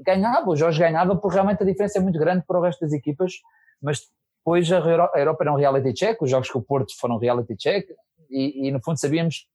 [0.05, 2.93] ganhava, o Jorge ganhava, porque realmente a diferença é muito grande para o resto das
[2.93, 3.35] equipas,
[3.81, 4.01] mas
[4.39, 4.79] depois a
[5.19, 7.87] Europa era um reality check, os jogos com o Porto foram reality check,
[8.31, 9.47] e, e no fundo sabíamos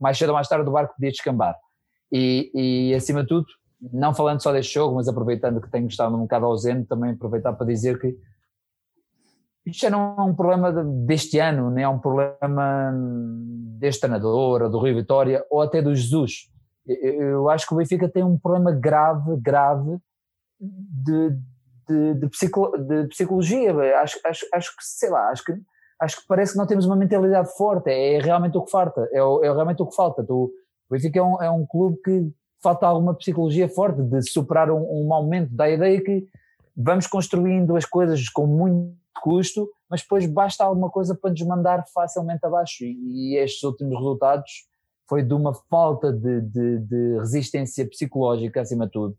[0.00, 1.56] mais cedo ou mais tarde o barco podia descambar.
[2.12, 3.46] E, e acima de tudo,
[3.80, 7.52] não falando só deste jogo, mas aproveitando que tenho estado um bocado ausente, também aproveitar
[7.54, 8.16] para dizer que
[9.64, 12.92] isto já não é um problema deste ano, nem é um problema
[13.78, 16.50] deste treinador, do Rio Vitória, ou até do Jesus.
[16.86, 19.98] Eu acho que o Benfica tem um problema grave, grave
[20.58, 21.30] de,
[21.88, 23.72] de, de, de psicologia.
[24.00, 25.52] Acho, acho, acho que, sei lá, acho que,
[26.00, 27.90] acho que parece que não temos uma mentalidade forte.
[27.90, 29.08] É realmente o que falta.
[29.12, 30.24] É, é realmente o que falta.
[30.28, 30.50] O
[30.90, 35.06] Benfica é um, é um clube que falta alguma psicologia forte de superar um, um
[35.06, 36.26] momento da ideia que
[36.76, 41.84] vamos construindo as coisas com muito custo, mas depois basta alguma coisa para nos mandar
[41.92, 42.84] facilmente abaixo.
[42.84, 44.66] E, e estes últimos resultados
[45.08, 49.16] foi de uma falta de, de, de resistência psicológica acima de tudo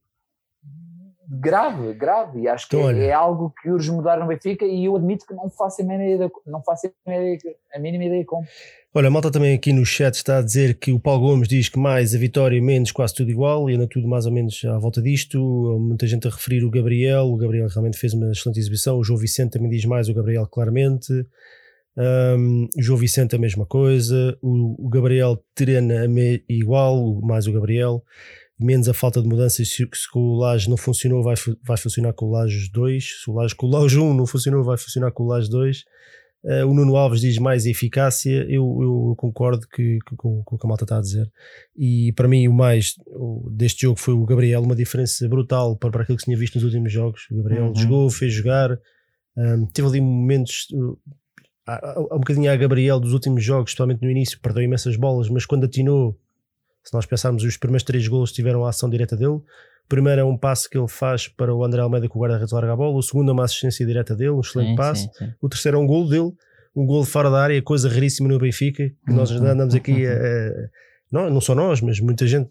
[1.33, 4.97] grave, grave, e acho que é, é, algo que urge mudar no Benfica e eu
[4.97, 8.25] admito que não faço a mínima ideia, não faço a mínima ideia, a mínima ideia
[8.25, 8.45] como.
[8.93, 11.69] Olha, a malta também aqui no chat está a dizer que o Paulo Gomes diz
[11.69, 14.77] que mais a vitória, menos quase tudo igual, e anda tudo mais ou menos à
[14.77, 15.39] volta disto.
[15.79, 18.97] Muita gente a referir o Gabriel, o Gabriel realmente fez uma excelente exibição.
[18.97, 21.13] O João Vicente também diz mais, o Gabriel claramente.
[21.97, 24.37] Um, o João Vicente a mesma coisa.
[24.41, 26.05] O, o Gabriel Terena
[26.49, 28.03] igual, mais o Gabriel
[28.63, 29.69] menos a falta de mudanças.
[29.69, 33.21] Se, se o Laje não funcionou, vai, vai funcionar com o Laje 2.
[33.23, 35.79] Se o Laje com o Laje 1 não funcionou, vai funcionar com o Laje 2.
[35.79, 35.83] Uh,
[36.43, 38.45] eh, o Nuno Alves diz mais eficácia.
[38.49, 41.31] Eu, eu concordo que, que, com, com o que a malta está a dizer.
[41.75, 45.91] E para mim, o mais o, deste jogo foi o Gabriel, uma diferença brutal para,
[45.91, 47.27] para aquilo que se tinha visto nos últimos jogos.
[47.31, 47.75] O Gabriel uhum.
[47.75, 48.77] jogou, fez jogar,
[49.37, 50.67] um, teve ali momentos.
[50.71, 50.97] Uh,
[52.11, 55.65] um bocadinho a Gabriel dos últimos jogos, especialmente no início, perdeu imensas bolas, mas quando
[55.65, 56.19] atinou
[56.83, 59.31] se nós pensarmos, os primeiros três golos tiveram a ação direta dele.
[59.31, 59.43] O
[59.87, 62.73] primeiro é um passo que ele faz para o André Almeida que o guarda-redes larga
[62.73, 62.97] a bola.
[62.97, 65.03] O segundo é uma assistência direta dele, um excelente sim, passo.
[65.03, 65.33] Sim, sim.
[65.41, 66.31] O terceiro é um golo dele,
[66.75, 69.45] um golo fora da área, coisa raríssima no Benfica, que nós uhum.
[69.45, 70.51] andamos aqui a, a,
[71.11, 72.49] não, não só nós, mas muita gente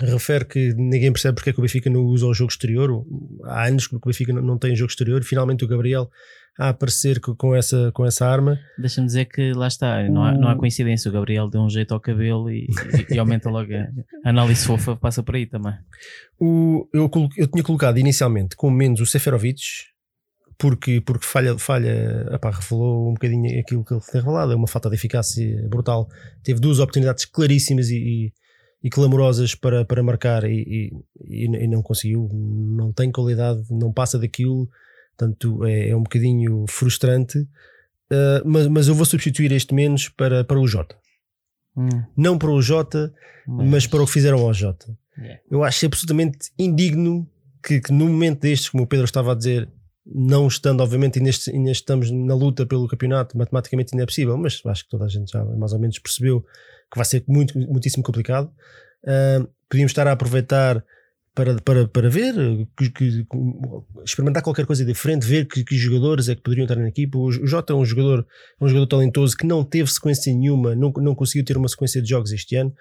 [0.00, 3.04] refere que ninguém percebe porque é que o Benfica não usa o jogo exterior.
[3.44, 5.22] Há anos que o Benfica não tem jogo exterior.
[5.22, 6.10] Finalmente o Gabriel
[6.58, 8.58] a aparecer com essa, com essa arma.
[8.78, 11.08] Deixa-me dizer que lá está, não há, não há coincidência.
[11.08, 12.68] O Gabriel deu um jeito ao cabelo e,
[13.10, 15.74] e, e aumenta logo a análise fofa, passa por aí também.
[16.38, 19.60] O, eu, eu tinha colocado inicialmente com menos o Seferovic,
[20.56, 24.68] porque, porque falha, falha epá, revelou um bocadinho aquilo que ele tem revelado, é uma
[24.68, 26.08] falta de eficácia brutal.
[26.44, 28.32] Teve duas oportunidades claríssimas e, e,
[28.84, 30.92] e clamorosas para, para marcar e,
[31.26, 34.68] e, não conseguiu, não tem qualidade, não passa daquilo
[35.16, 37.38] Portanto, é, é um bocadinho frustrante.
[37.38, 40.96] Uh, mas, mas eu vou substituir este menos para, para o Jota.
[41.76, 41.88] Hum.
[42.16, 43.12] Não para o Jota,
[43.46, 43.68] mas...
[43.68, 43.86] mas...
[43.86, 44.96] para o que fizeram ao Jota.
[45.16, 45.40] Yeah.
[45.50, 47.28] Eu acho absolutamente indigno
[47.62, 49.68] que, que, no momento destes, como o Pedro estava a dizer,
[50.04, 54.84] não estando, obviamente, ainda estamos na luta pelo campeonato, matematicamente ainda é possível, mas acho
[54.84, 56.44] que toda a gente já mais ou menos percebeu
[56.90, 58.50] que vai ser muito, muitíssimo complicado.
[59.02, 60.84] Uh, podíamos estar a aproveitar
[61.34, 62.34] para, para, para ver,
[62.76, 63.26] que, que,
[64.04, 67.18] experimentar qualquer coisa diferente, ver que, que, jogadores é que poderiam estar na equipa.
[67.18, 68.24] O, Jota é um jogador,
[68.60, 72.00] é um jogador talentoso que não teve sequência nenhuma, não, não conseguiu ter uma sequência
[72.00, 72.72] de jogos este ano.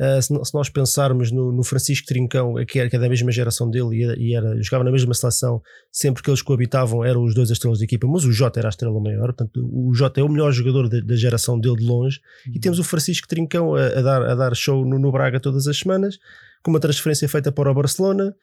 [0.00, 3.30] Uh, se, se, nós pensarmos no, no, Francisco Trincão, que era, que era da mesma
[3.30, 5.60] geração dele e, era, e era, jogava na mesma seleção,
[5.92, 8.70] sempre que eles coabitavam eram os dois estrelas da equipa, mas o Jota era a
[8.70, 12.18] estrela maior, portanto o Jota é o melhor jogador da, da geração dele de longe,
[12.46, 12.54] uhum.
[12.56, 15.66] e temos o Francisco Trincão a, a, dar, a dar show no, no Braga todas
[15.66, 16.18] as semanas
[16.62, 18.34] com uma transferência feita para o Barcelona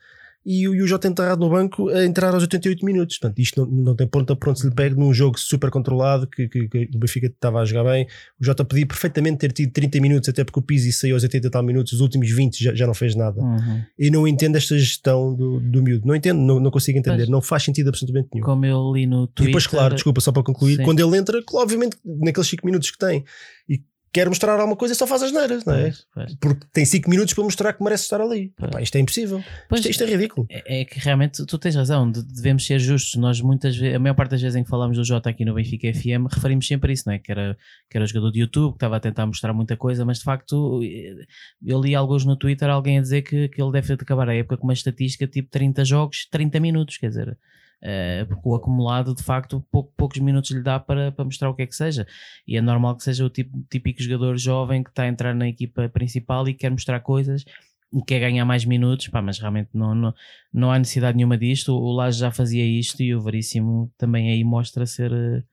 [0.45, 3.17] e o, o Jota enterrado no banco a entrar aos 88 minutos.
[3.17, 6.25] Portanto, isto não, não tem ponto a pronto se lhe pega num jogo super controlado
[6.27, 8.07] que, que, que, o Benfica estava a jogar bem.
[8.39, 11.47] O Jota podia perfeitamente ter tido 30 minutos, até porque o Pizzi saiu aos 80
[11.47, 13.41] e tal minutos, os últimos 20 já, já não fez nada.
[13.41, 13.83] Uhum.
[13.99, 16.07] E não entendo esta gestão do, do miúdo.
[16.07, 17.23] Não entendo, não, não consigo entender.
[17.23, 18.45] Mas, não faz sentido absolutamente nenhum.
[18.45, 19.43] Como eu li no Twitter.
[19.43, 20.83] E depois, claro, desculpa, só para concluir, sim.
[20.83, 23.25] quando ele entra, obviamente, naqueles 5 minutos que tem
[23.67, 23.81] e
[24.17, 25.93] quer mostrar alguma coisa, só faz as neiras, não é?
[26.11, 26.35] Pois.
[26.41, 28.51] Porque tem 5 minutos para mostrar que merece estar ali.
[28.59, 29.43] Epá, isto é impossível.
[29.69, 30.47] Pois, isto, isto, é ridículo.
[30.49, 33.13] É, é, que realmente tu tens razão, devemos ser justos.
[33.21, 35.53] Nós muitas vezes, a maior parte das vezes em que falamos do Jota aqui no
[35.53, 37.19] Benfica FM, referimos sempre a isso, não é?
[37.19, 37.55] Que era,
[37.87, 40.81] que era jogador de YouTube, que estava a tentar mostrar muita coisa, mas de facto
[41.63, 44.57] eu li alguns no Twitter alguém a dizer que, que ele deve acabar a época
[44.57, 47.37] com uma estatística tipo 30 jogos, 30 minutos, quer dizer
[48.27, 51.61] porque o acumulado de facto pou, poucos minutos lhe dá para, para mostrar o que
[51.61, 52.05] é que seja.
[52.47, 55.47] E é normal que seja o tipo, típico jogador jovem que está a entrar na
[55.47, 57.45] equipa principal e quer mostrar coisas
[57.93, 60.13] e quer ganhar mais minutos, pá, mas realmente não, não,
[60.53, 64.43] não há necessidade nenhuma disto, o Laje já fazia isto e o Veríssimo também aí
[64.43, 65.43] mostra ser uh,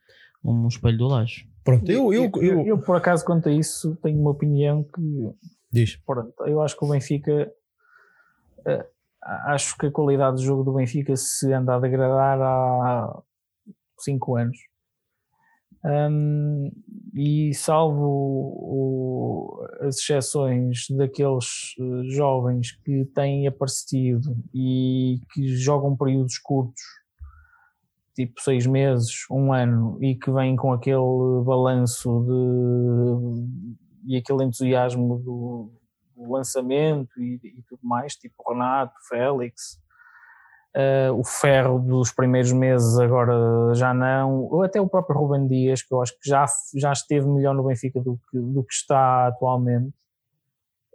[0.44, 1.48] um espelho do Laje.
[1.62, 5.00] Pronto, eu, eu, eu, eu, eu por acaso quanto a isso tenho uma opinião que
[5.72, 5.96] diz.
[6.04, 7.50] Pronto, eu acho que o Benfica
[8.60, 8.84] uh,
[9.46, 13.22] acho que a qualidade do jogo do Benfica se anda a degradar há
[13.98, 14.58] 5 anos.
[15.84, 16.70] Um,
[17.14, 26.38] e salvo o, as exceções daqueles uh, jovens que têm aparecido e que jogam períodos
[26.38, 26.82] curtos,
[28.14, 35.18] tipo seis meses, um ano, e que vêm com aquele balanço de, e aquele entusiasmo
[35.18, 35.70] do,
[36.16, 39.81] o lançamento e, e, tudo mais, tipo Renato, Félix,
[40.77, 45.83] uh, o Ferro dos primeiros meses agora já não, ou até o próprio Ruben Dias,
[45.83, 49.29] que eu acho que já, já esteve melhor no Benfica do que, do que está
[49.29, 49.92] atualmente.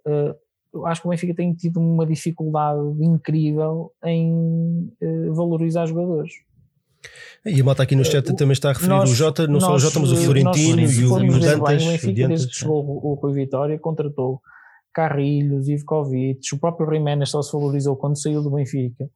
[0.06, 0.36] Uh,
[0.72, 6.32] eu acho que o Benfica tem tido uma dificuldade incrível em uh, valorizar jogadores.
[7.46, 9.64] E a malta aqui no chat também está a referir nós, o Jota, não nós,
[9.64, 11.84] só o Jota, mas o Florentino nós, e o, o Dantas.
[11.84, 14.42] O Benfica, desde que chegou o Rui Vitória, contratou
[14.94, 19.10] Carrilhos, Ivkovic, o próprio Jiménez só se valorizou quando saiu do Benfica.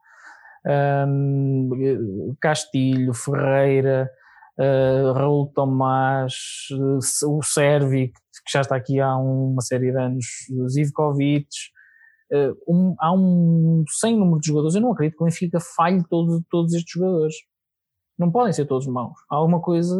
[0.66, 4.10] Um, Castilho, Ferreira,
[4.58, 6.34] uh, Raul Tomás,
[6.72, 10.26] uh, o Servi, que já está aqui há uma série de anos,
[10.70, 11.48] Zivkovic,
[12.32, 16.04] uh, um, há um sem número de jogadores, eu não acredito que o Benfica falhe
[16.10, 17.36] todo, todos estes jogadores.
[18.18, 19.18] Não podem ser todos maus.
[19.30, 19.96] Há alguma coisa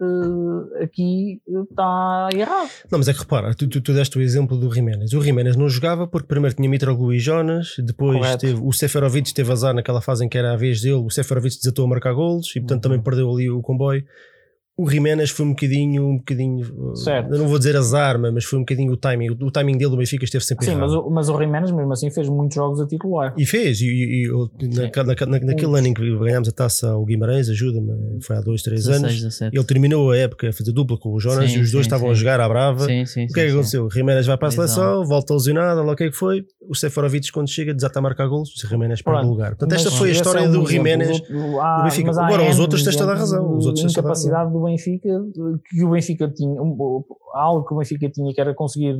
[0.00, 2.70] uh, aqui está errado.
[2.90, 5.12] Não, mas é que repara, tu, tu, tu deste o exemplo do Jiménez.
[5.12, 9.52] O Jiménez não jogava porque primeiro tinha Mitroglou e Jonas, depois teve, o Seferovic teve
[9.52, 12.54] azar naquela fase em que era a vez dele, o Seferovic desatou a marcar golos
[12.56, 12.90] e portanto uhum.
[12.90, 14.04] também perdeu ali o comboio
[14.76, 17.32] o Jiménez foi um bocadinho, um bocadinho, certo.
[17.32, 19.30] eu não vou dizer azar, mas foi um bocadinho o timing.
[19.30, 20.82] O, timing dele do Benfica esteve sempre Sim, errado.
[20.82, 23.32] mas o, mas o Jiménez mesmo assim fez muitos jogos a titular.
[23.36, 26.90] E fez, e, e, e na, na, na, naquele ano em que ganhámos a taça
[26.90, 29.22] ao Guimarães, ajuda-me, foi há dois, três 16, anos.
[29.22, 29.56] 17.
[29.56, 31.88] Ele terminou a época a fazer dupla com o Jonas sim, e os dois sim,
[31.88, 32.12] estavam sim.
[32.12, 32.84] a jogar à brava.
[32.86, 33.86] Sim, sim, o que é que aconteceu?
[33.86, 36.44] O Jiménez vai para a seleção, volta lesionado, lá o que é que foi?
[36.68, 39.50] O Seferovic, quando chega, desata a marcar golos, o Jiménez perde o lugar.
[39.50, 42.10] Portanto, esta foi a história é um do Jiménez do Benfica.
[42.10, 43.56] Agora, os outros tens toda a razão.
[43.56, 45.08] Os outros tens toda a capacidade do Benfica
[45.68, 46.60] que o Benfica tinha,
[47.34, 48.94] algo que o Benfica tinha que era conseguir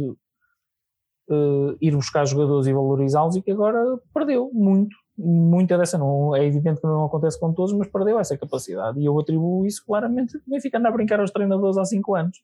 [1.31, 3.79] uh, ir buscar jogadores e valorizá-los e que agora
[4.13, 8.37] perdeu muito, muita dessa, não, é evidente que não acontece com todos, mas perdeu essa
[8.37, 12.15] capacidade e eu atribuo isso claramente, o Benfica anda a brincar aos treinadores há 5
[12.15, 12.39] anos.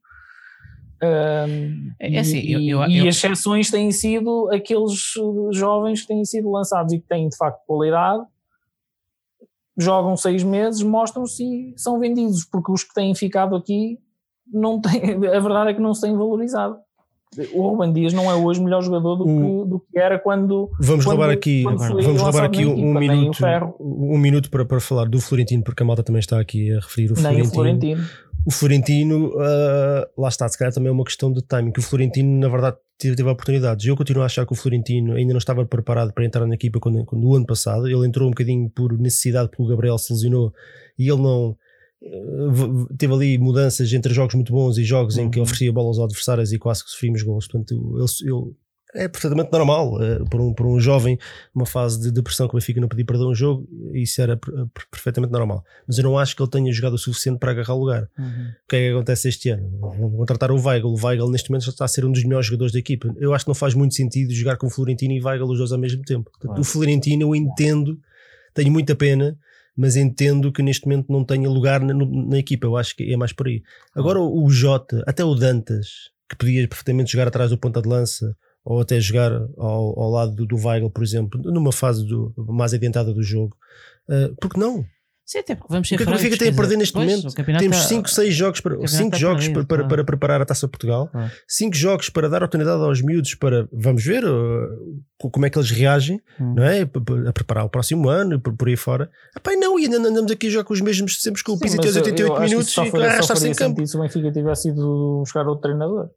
[1.03, 4.93] Um, é assim, e, eu, eu, e eu, as exceções têm sido aqueles
[5.51, 8.23] jovens que têm sido lançados e que têm de facto qualidade
[9.79, 13.99] jogam seis meses, mostram-se e são vendidos, porque os que têm ficado aqui
[14.53, 16.77] não tem, a verdade é que não se tem valorizado.
[17.53, 20.69] O Ruben Dias não é hoje melhor jogador do, que, do que era quando.
[20.81, 25.09] Vamos quando, roubar aqui, vamos roubar aqui um, equipa, minuto, um minuto para, para falar
[25.09, 27.47] do Florentino, porque a malta também está aqui a referir o Florentino.
[27.47, 28.05] O Florentino.
[28.47, 31.83] O Florentino, uh, lá está, se calhar também é uma questão de timing, que o
[31.83, 33.87] Florentino, na verdade, teve, teve oportunidades.
[33.87, 36.81] Eu continuo a achar que o Florentino ainda não estava preparado para entrar na equipa
[36.81, 37.87] quando, quando o ano passado.
[37.87, 40.53] Ele entrou um bocadinho por necessidade, porque o Gabriel se lesionou
[40.99, 41.57] e ele não
[42.97, 45.25] teve ali mudanças entre jogos muito bons e jogos uhum.
[45.25, 45.43] em que uhum.
[45.43, 47.47] oferecia bolas aos adversários e quase que sofrimos gols.
[47.47, 48.55] Portanto, ele, ele
[48.95, 51.19] é perfeitamente normal uh, por, um, por um jovem
[51.55, 54.39] numa fase de depressão que o Benfica não podia perder um jogo, isso era
[54.91, 55.65] perfeitamente normal.
[55.87, 58.09] Mas eu não acho que ele tenha jogado o suficiente para agarrar o lugar.
[58.19, 58.49] Uhum.
[58.65, 59.71] O que é que acontece este ano?
[59.81, 60.89] Vão contratar o Weigl.
[60.89, 63.15] O Weigl neste momento já está a ser um dos melhores jogadores da equipa.
[63.19, 65.73] Eu acho que não faz muito sentido jogar com o Florentino e Weigl os dois
[65.73, 66.31] ao mesmo tempo.
[66.31, 66.61] Portanto.
[66.61, 67.99] O Florentino eu entendo,
[68.55, 69.37] tenho muita pena
[69.77, 72.67] mas entendo que neste momento não tenha lugar na, na equipa.
[72.67, 73.63] Eu acho que é mais por aí.
[73.95, 77.89] Agora o, o Jota, até o Dantas, que podia perfeitamente jogar atrás do ponta de
[77.89, 82.33] lança ou até jogar ao, ao lado do, do Weigl, por exemplo, numa fase do,
[82.49, 83.57] mais adiantada do jogo,
[84.09, 84.85] uh, porque não?
[85.31, 87.07] Sim, até porque vamos ser O que é que Benfica tem a perder neste pois,
[87.07, 87.33] momento?
[87.61, 90.67] Temos 5, 6 tá, jogos, para, cinco tá jogos para, para, para, preparar a Taça
[90.67, 91.09] de Portugal,
[91.47, 95.71] 5 jogos para dar oportunidade aos miúdos para, vamos ver uh, como é que eles
[95.71, 96.55] reagem, hum.
[96.57, 96.81] não é?
[96.81, 99.09] A preparar o próximo ano e por, por aí fora.
[99.37, 101.87] Epá, não, e ainda andamos aqui já com os mesmos sempre com o Pizzi até
[101.87, 103.87] 88 minutos e arrastar-se em campo.
[103.87, 106.11] Se o Benfica tivesse ido buscar outro treinador.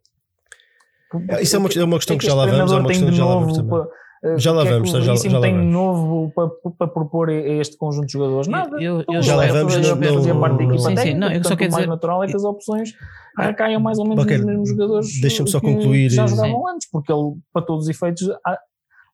[1.42, 3.26] Isso é uma, é uma questão que já lá vamos, é uma questão que já
[3.26, 3.86] lá vamos também.
[4.24, 5.74] Eh, já lá é vamos, já, já, já tem vamos.
[5.74, 8.48] novo para, para propor a este conjunto de jogadores?
[8.48, 8.82] Nada.
[8.82, 9.76] Eu, eu, já lá vamos.
[9.76, 11.88] Não, fazia parte da equipa sim, técnica, sim, não, eu só quero o mais dizer...
[11.88, 12.94] natural é que as opções
[13.38, 16.10] recaiam mais ou menos nos mesmos jogadores Deixa-me só concluir.
[16.10, 16.74] já jogavam sim.
[16.74, 18.58] antes, porque ele, para todos os efeitos, há,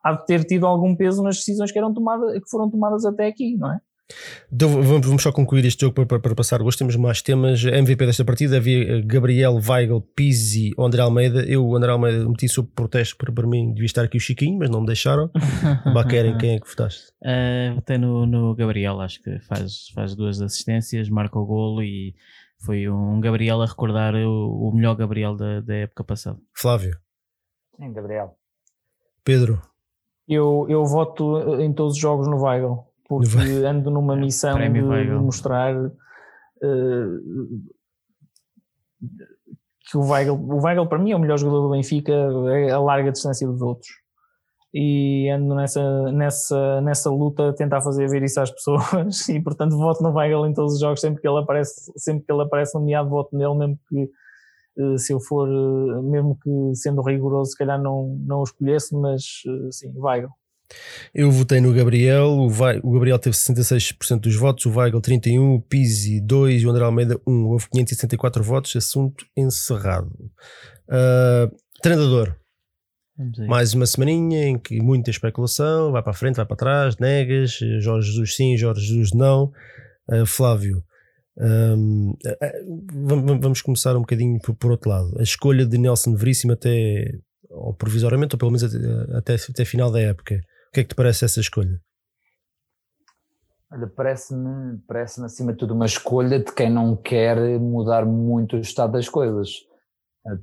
[0.03, 3.25] há de ter tido algum peso nas decisões que, eram tomadas, que foram tomadas até
[3.25, 3.79] aqui, não é?
[4.51, 6.61] Então, vamos só concluir este jogo para, para, para, passar.
[6.61, 7.63] Hoje temos mais temas.
[7.63, 11.43] MVP desta partida havia eh, Gabriel, Weigl, Pizzi, André Almeida.
[11.45, 14.57] Eu, o André Almeida, meti sob protesto para, para mim, devia estar aqui o Chiquinho,
[14.57, 15.29] mas não me deixaram.
[15.93, 17.11] Baquerem, quem é que votaste?
[17.21, 22.15] Uh, votei no, no Gabriel, acho que faz, faz duas assistências, marca o golo e
[22.65, 26.39] foi um Gabriel a recordar o, o melhor Gabriel da, da época passada.
[26.53, 26.97] Flávio.
[27.77, 28.35] Sim, Gabriel.
[29.23, 29.61] Pedro.
[30.27, 35.11] Eu, eu voto em todos os jogos no Weigl porque ando numa missão de, de,
[35.15, 35.91] mostrar uh,
[39.89, 42.13] que o Weigl, o Weigl para mim é o melhor jogador do Benfica
[42.53, 43.89] é a larga distância dos outros.
[44.71, 49.75] E ando nessa, nessa, nessa luta a tentar fazer ver isso às pessoas e portanto
[49.75, 52.75] voto no Weigl em todos os jogos sempre que ele aparece, sempre que ele aparece
[52.75, 54.03] nomeado voto nele mesmo que
[54.83, 58.95] uh, se eu for, uh, mesmo que sendo rigoroso se calhar não, não o escolhesse
[58.95, 59.23] mas
[59.71, 60.29] sim, Weigl
[61.13, 65.61] eu votei no Gabriel, o, o Gabriel teve 66% dos votos, o Weigl 31, o
[65.61, 67.45] Pizzi 2 e o André Almeida 1.
[67.47, 70.11] Houve 564 votos, assunto encerrado.
[70.87, 72.35] Uh, treinador.
[73.47, 77.59] Mais uma semaninha em que muita especulação, vai para a frente, vai para trás, negas,
[77.81, 79.51] Jorge Jesus sim, Jorge Jesus não.
[80.09, 80.81] Uh, Flávio,
[81.39, 82.13] um,
[83.39, 85.15] vamos começar um bocadinho por, por, outro lado.
[85.19, 87.11] A escolha de Nelson Veríssimo até,
[87.49, 90.39] ou provisoriamente, ou pelo menos até, até, até final da época.
[90.69, 91.81] O que é que te parece essa escolha?
[93.71, 98.59] Olha, parece-me parece acima de tudo uma escolha de quem não quer mudar muito o
[98.59, 99.49] estado das coisas.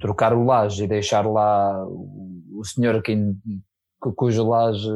[0.01, 3.17] Trocar o laje e deixar lá o senhor que,
[4.17, 4.91] cujo laje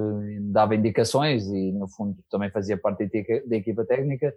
[0.50, 3.08] dava indicações e no fundo também fazia parte
[3.46, 4.34] da equipa técnica,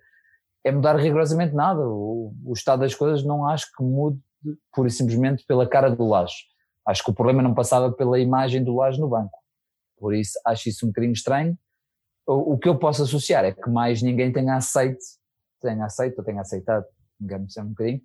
[0.64, 1.82] é mudar rigorosamente nada.
[1.82, 4.20] O, o, estado das coisas não acho que mude
[4.72, 6.36] pura e simplesmente pela cara do laje.
[6.88, 9.43] Acho que o problema não passava pela imagem do laje no banco.
[10.04, 11.58] Por isso acho isso um bocadinho estranho
[12.26, 15.00] o, o que eu posso associar é que mais ninguém tenha aceito,
[15.62, 16.86] tenha aceito ou tenha aceitado,
[17.22, 18.02] engano-me um bocadinho,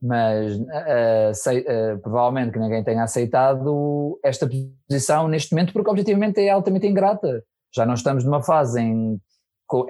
[0.00, 6.40] mas uh, sei, uh, provavelmente que ninguém tenha aceitado esta posição neste momento, porque objetivamente
[6.40, 7.44] é altamente ingrata.
[7.74, 9.20] Já não estamos numa fase em,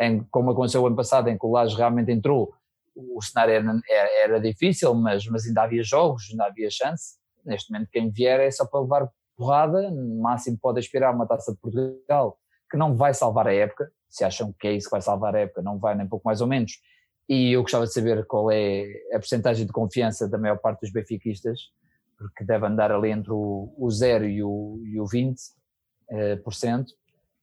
[0.00, 2.52] em como aconteceu o ano passado, em que o Laje realmente entrou,
[2.94, 7.16] o cenário era, era, era, difícil, mas, mas ainda havia jogos, ainda havia chance.
[7.44, 9.08] Neste momento, quem vier é só para levar
[9.42, 12.38] porrada, no máximo pode aspirar uma taça de Portugal
[12.70, 15.40] que não vai salvar a época, se acham que é isso que vai salvar a
[15.40, 16.80] época, não vai nem pouco mais ou menos,
[17.28, 20.92] e eu gostava de saber qual é a porcentagem de confiança da maior parte dos
[20.92, 21.60] benfiquistas,
[22.16, 25.34] porque deve andar ali entre o, o 0 e o, e o 20%,
[26.10, 26.92] eh, por cento,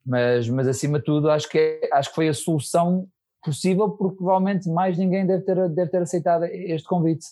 [0.05, 3.07] mas, mas acima de tudo acho que, é, acho que foi a solução
[3.43, 7.25] possível, porque provavelmente mais ninguém deve ter, deve ter aceitado este convite.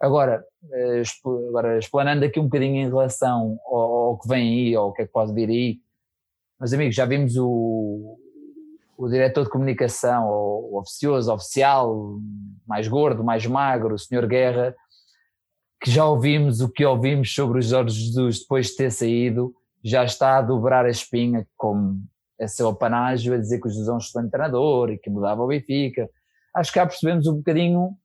[0.00, 1.02] Agora, eh,
[1.48, 5.02] agora, explanando aqui um bocadinho em relação ao, ao que vem aí, ou o que
[5.02, 5.78] é que pode vir aí,
[6.58, 8.18] mas amigos, já vimos o,
[8.96, 12.18] o diretor de comunicação, o, o oficioso, oficial,
[12.66, 14.74] mais gordo, mais magro, o senhor Guerra,
[15.80, 20.04] que já ouvimos o que ouvimos sobre o Jorge Jesus depois de ter saído, já
[20.04, 22.00] está a dobrar a espinha como
[22.40, 25.42] a seu apanágio, a dizer que o Jesus é um excelente treinador e que mudava
[25.42, 26.08] o Benfica.
[26.54, 27.96] Acho que já percebemos um bocadinho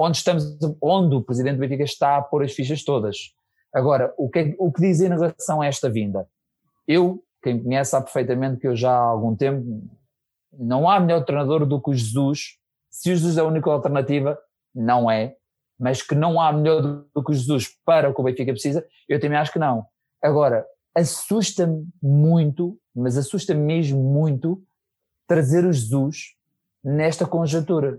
[0.00, 3.34] onde estamos, onde o presidente do Benfica está a pôr as fichas todas.
[3.72, 6.26] Agora, o que, o que dizer em relação a esta vinda?
[6.88, 9.82] Eu quem me conhece sabe perfeitamente que eu já há algum tempo
[10.52, 12.58] não há melhor treinador do que o Jesus.
[12.90, 14.38] Se o Jesus é a única alternativa,
[14.74, 15.36] não é,
[15.78, 18.84] mas que não há melhor do que o Jesus para o que o Benfica precisa,
[19.08, 19.86] eu também acho que não.
[20.22, 24.62] Agora, assusta-me muito, mas assusta-me mesmo muito
[25.26, 26.34] trazer o Jesus
[26.82, 27.98] nesta conjuntura.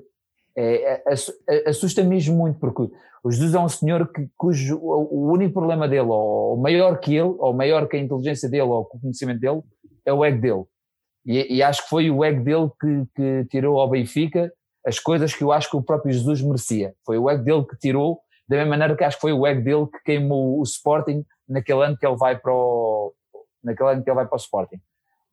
[0.55, 1.13] É, é,
[1.49, 2.93] é, assusta mesmo muito, porque
[3.23, 7.35] o Jesus é um senhor que, cujo o único problema dele, ou maior que ele,
[7.37, 9.61] ou maior que a inteligência dele, ou o conhecimento dele,
[10.05, 10.63] é o ego dele.
[11.25, 14.51] E, e acho que foi o ego dele que, que, tirou ao Benfica
[14.85, 16.93] as coisas que eu acho que o próprio Jesus merecia.
[17.05, 19.63] Foi o ego dele que tirou, da mesma maneira que acho que foi o ego
[19.63, 23.13] dele que queimou o Sporting naquele ano que ele vai para o,
[23.63, 24.77] naquele ano que ele vai para o Sporting.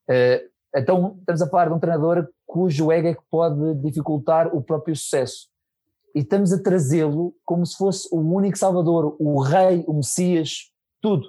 [0.09, 4.63] Uh, então estamos a falar de um treinador cujo ego é que pode dificultar o
[4.63, 5.49] próprio sucesso.
[6.15, 11.29] E estamos a trazê-lo como se fosse o único salvador, o rei, o messias, tudo.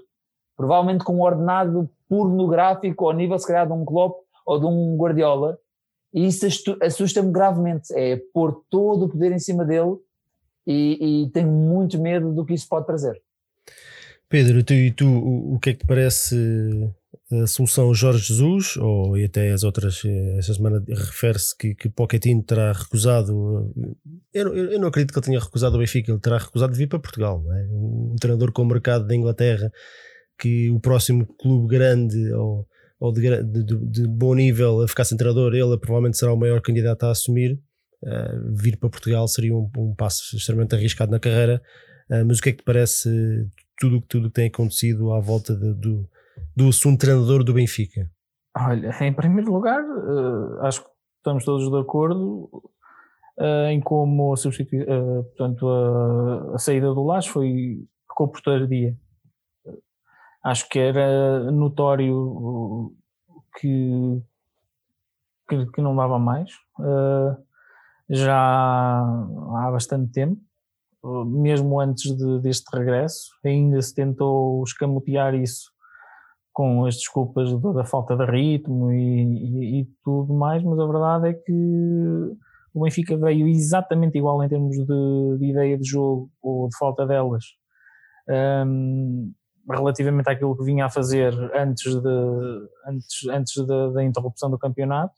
[0.56, 4.98] Provavelmente com um ordenado pornográfico ao nível, se calhar, de um Klopp ou de um
[4.98, 5.58] Guardiola.
[6.14, 6.48] E isso
[6.82, 7.94] assusta-me gravemente.
[7.94, 9.98] É pôr todo o poder em cima dele
[10.66, 13.22] e, e tenho muito medo do que isso pode trazer.
[14.28, 16.36] Pedro, tu, e tu, o, o que é que te parece
[17.32, 21.88] a solução Jorge Jesus, ou e até as outras, eh, esta semana refere-se que, que
[21.88, 23.72] Pochettino terá recusado,
[24.34, 26.78] eu, eu, eu, não acredito que ele tenha recusado o Benfica, ele terá recusado de
[26.80, 27.68] vir para Portugal, é?
[27.72, 29.72] um treinador com o mercado da Inglaterra,
[30.40, 32.68] que o próximo clube grande ou,
[33.00, 36.62] ou de, de, de, bom nível a ficar sem treinador, ele provavelmente será o maior
[36.62, 37.60] candidato a assumir,
[38.04, 41.62] uh, vir para Portugal seria um, um passo extremamente arriscado na carreira,
[42.10, 43.08] uh, mas o que é que te parece
[43.78, 46.10] tudo, tudo que tem acontecido à volta do
[46.56, 48.10] do assunto treinador do Benfica?
[48.58, 52.50] Olha, em primeiro lugar, uh, acho que estamos todos de acordo
[53.38, 58.98] uh, em como a, uh, portanto, a, a, saída do Lage foi ficou por.
[60.44, 62.94] Acho que era notório
[63.60, 64.22] que,
[65.48, 66.52] que, que não dava mais.
[68.10, 70.42] já há bastante tempo,
[71.26, 75.72] mesmo antes de, deste regresso, ainda se tentou escamotear isso
[76.60, 81.30] com as desculpas da falta de ritmo e, e, e, tudo mais, mas a verdade
[81.30, 81.54] é que
[82.74, 87.08] o Benfica veio exatamente igual em termos de, de ideia de jogo ou de falta
[87.08, 87.46] delas,
[88.68, 89.32] um,
[89.72, 95.16] relativamente àquilo que vinha a fazer antes, de, antes, antes da, interrupção do campeonato,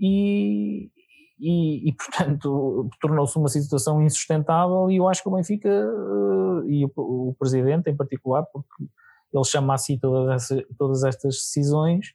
[0.00, 0.90] e,
[1.38, 6.86] e, e, portanto tornou-se uma situação insustentável e eu acho que o Benfica uh, e
[6.86, 8.86] o, o, presidente em particular porque
[9.32, 10.48] ele chama a si todas,
[10.78, 12.12] todas estas decisões,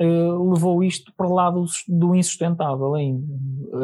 [0.00, 3.26] uh, levou isto para o lado do insustentável ainda.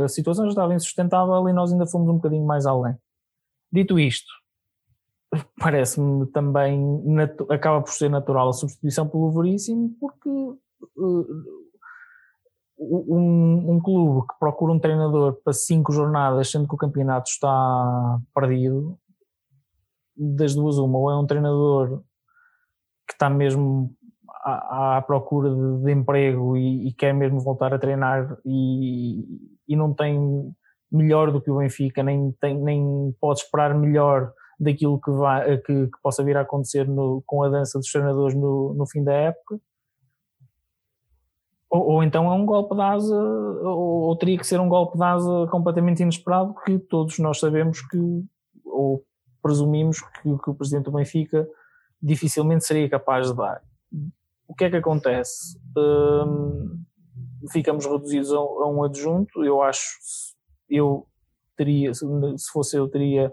[0.04, 2.96] A situação já estava insustentável e nós ainda fomos um bocadinho mais além.
[3.70, 4.32] Dito isto,
[5.58, 6.80] parece-me também
[7.50, 11.68] acaba por ser natural a substituição pelo Veríssimo, porque uh,
[12.78, 18.20] um, um, clube que procura um treinador para cinco jornadas, sendo que o campeonato está
[18.34, 18.96] perdido,
[20.16, 22.02] das duas uma, ou é um treinador
[23.08, 23.90] que está mesmo
[24.44, 29.24] à, à procura de, de emprego e, e, quer mesmo voltar a treinar e,
[29.66, 30.52] e não tem
[30.92, 35.86] melhor do que o Benfica, nem, tem, nem pode esperar melhor daquilo que, vai, que,
[35.86, 39.12] que possa vir a acontecer no, com a dança dos treinadores no, no fim da
[39.12, 39.58] época.
[41.70, 44.96] Ou, ou, então é um golpe de asa, ou, ou, teria que ser um golpe
[44.96, 47.98] de asa completamente inesperado, que todos nós sabemos que,
[48.64, 49.04] ou
[49.42, 51.46] presumimos que, que o presidente do Benfica
[52.00, 53.62] dificilmente seria capaz de dar.
[54.46, 55.58] O que é que acontece?
[55.76, 56.82] Hum,
[57.50, 59.44] ficamos reduzidos a, a, um adjunto.
[59.44, 59.98] Eu acho,
[60.68, 61.06] eu
[61.56, 62.06] teria, se
[62.52, 63.32] fosse eu, teria,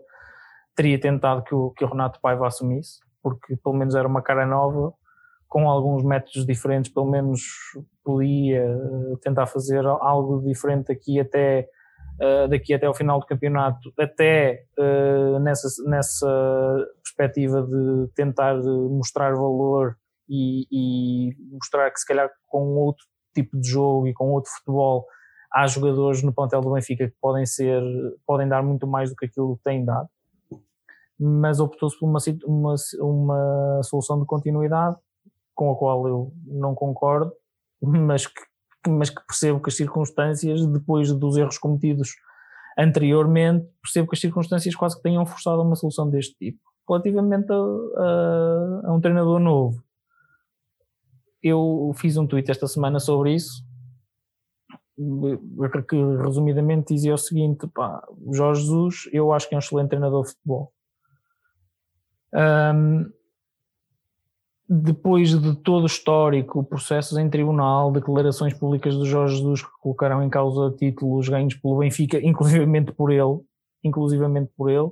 [0.76, 4.46] teria tentado que o, que o Renato Paiva assumisse, porque pelo menos era uma cara
[4.46, 4.94] nova,
[5.48, 7.42] com alguns métodos diferentes, pelo menos
[8.04, 11.70] podia eh, tentar fazer algo diferente aqui até
[12.20, 18.56] uh, daqui até ao final do campeonato, até uh, nessa, nessa perspectiva de tentar
[18.90, 19.98] mostrar valor
[20.28, 25.06] e, e, mostrar que se calhar com outro tipo de jogo e com outro futebol
[25.54, 27.82] há jogadores no plantel do Benfica que podem ser,
[28.26, 30.10] podem dar muito mais do que aquilo que têm dado,
[31.20, 34.98] mas optou-se por uma, uma, uma solução de continuidade
[35.54, 37.32] com a qual eu não concordo,
[37.82, 38.42] mas que
[38.88, 42.10] mas que percebo que as circunstâncias, depois dos erros cometidos
[42.78, 46.60] anteriormente, percebo que as circunstâncias quase que tenham forçado uma solução deste tipo.
[46.88, 49.84] Relativamente a, a, a um treinador novo,
[51.42, 53.64] eu fiz um tweet esta semana sobre isso,
[55.88, 60.24] que resumidamente dizia o seguinte: pá, Jorge Jesus, eu acho que é um excelente treinador
[60.24, 60.74] de futebol.
[62.34, 63.12] Um,
[64.68, 70.24] depois de todo o histórico, processos em tribunal, declarações públicas do Jorge Jesus que colocaram
[70.24, 73.40] em causa títulos ganhos pelo Benfica, inclusivamente por ele,
[73.84, 74.90] inclusivamente por ele,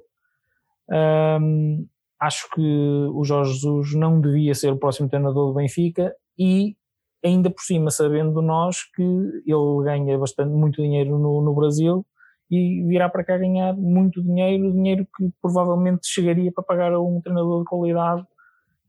[0.90, 1.88] hum,
[2.20, 6.76] acho que o Jorge Jesus não devia ser o próximo treinador do Benfica e
[7.24, 12.06] ainda por cima sabendo nós que ele ganha bastante muito dinheiro no, no Brasil
[12.52, 17.22] e virá para cá ganhar muito dinheiro, dinheiro que provavelmente chegaria para pagar a um
[17.22, 18.26] treinador de qualidade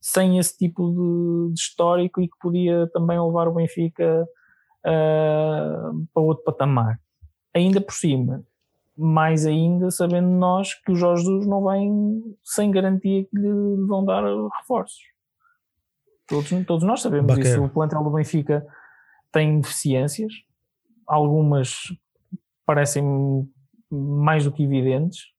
[0.00, 4.28] sem esse tipo de, de histórico e que podia também levar o Benfica
[4.84, 7.00] uh, para outro patamar.
[7.54, 8.44] Ainda por cima,
[8.96, 14.04] mais ainda sabendo nós que os Jorge Jesus não vêm sem garantia que lhe vão
[14.04, 14.24] dar
[14.58, 14.98] reforços.
[16.26, 17.48] Todos, todos nós sabemos Bacana.
[17.48, 17.62] isso.
[17.62, 18.66] O plantel do Benfica
[19.32, 20.32] tem deficiências,
[21.06, 21.74] algumas
[22.64, 23.04] parecem
[23.90, 25.34] mais do que evidentes,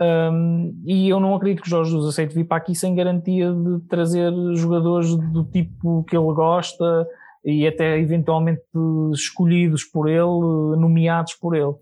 [0.00, 3.80] um, e eu não acredito que Jorge Jesus aceite vir para aqui sem garantia de
[3.88, 7.06] trazer jogadores do tipo que ele gosta
[7.44, 8.62] e até eventualmente
[9.12, 11.74] escolhidos por ele, nomeados por ele.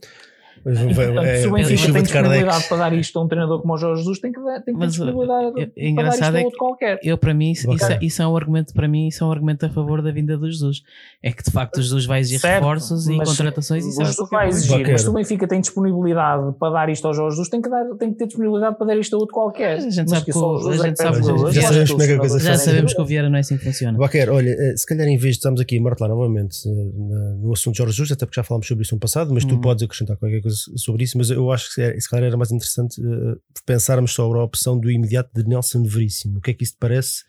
[0.65, 3.61] Mas, e, portanto, é, se o Benfica tem disponibilidade para dar isto a um treinador
[3.61, 6.11] como o Jorge Jesus, tem que, tem que ter Mas, disponibilidade é, é para dar
[6.11, 7.01] isto a é outro qualquer.
[7.03, 9.33] Eu, para mim, isso, isso, é, isso, é um argumento, para mim, isso é um
[9.33, 10.83] argumento a favor da vinda do Jesus.
[11.23, 13.85] É que de facto o Jesus vai exigir certo, reforços e contratações.
[13.87, 17.37] E Jesus vai exigir, mas se o Benfica tem disponibilidade para dar isto ao Jorge
[17.37, 19.79] Jesus, tem que, dar, tem que ter disponibilidade para dar isto a outro qualquer.
[19.79, 22.57] A gente sabe que, a gente sabe já sabemos como é que a coisa Já
[22.57, 23.99] sabemos que o Vieira não é assim que funciona.
[23.99, 27.53] Baquer, olha, eh, se calhar em vez de estarmos aqui a martelar novamente eh, no
[27.53, 29.61] assunto de Jorge Jesus, até porque já falámos sobre isso no passado, mas tu uhum.
[29.61, 33.01] podes acrescentar qualquer coisa sobre isso, mas eu acho que se calhar era mais interessante
[33.01, 36.39] uh, pensarmos sobre a opção do imediato de Nelson Veríssimo.
[36.39, 37.23] O que é que isso te parece?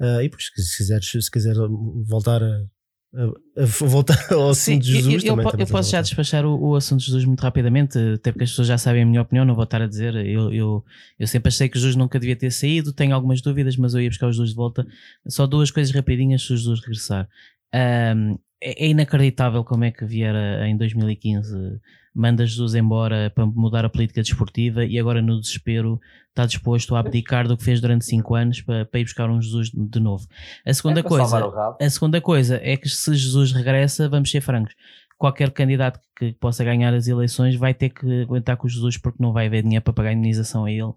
[0.00, 1.56] Uh, e depois, se quiseres, se quiser
[2.06, 2.62] voltar a,
[3.14, 5.24] a, a voltar ao assunto Sim, de Jesus.
[5.24, 7.98] Eu, também, eu, também eu posso já despachar o, o, assunto de Jesus muito rapidamente,
[8.14, 10.14] até porque as pessoas já sabem a minha opinião, não vou estar a dizer.
[10.14, 10.84] Eu, eu,
[11.18, 14.08] eu sempre achei que Jesus nunca devia ter saído, tenho algumas dúvidas, mas eu ia
[14.08, 14.86] buscar os Jesus de volta.
[15.26, 17.28] Só duas coisas rapidinhas se o Jesus regressar.
[17.74, 21.80] Um, é, é inacreditável como é que Vieira em 2015
[22.18, 27.00] manda Jesus embora para mudar a política desportiva e agora no desespero está disposto a
[27.00, 30.26] abdicar do que fez durante 5 anos para, para ir buscar um Jesus de novo.
[30.66, 34.74] A segunda, é coisa, a segunda coisa é que se Jesus regressa, vamos ser francos,
[35.16, 39.32] qualquer candidato que possa ganhar as eleições vai ter que aguentar com Jesus porque não
[39.32, 40.92] vai haver dinheiro para pagar a indenização a ele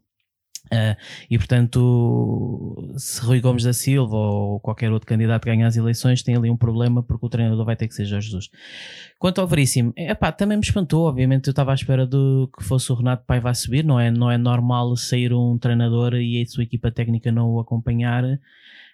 [0.71, 0.95] Uh,
[1.29, 6.35] e portanto, se Rui Gomes da Silva ou qualquer outro candidato ganhar as eleições, tem
[6.35, 8.49] ali um problema porque o treinador vai ter que ser Jorge Jesus.
[9.19, 11.07] Quanto ao Veríssimo, epá, também me espantou.
[11.07, 13.83] Obviamente, eu estava à espera de que fosse o Renato Paiva a subir.
[13.83, 17.59] Não é, não é normal sair um treinador e a sua equipa técnica não o
[17.59, 18.23] acompanhar.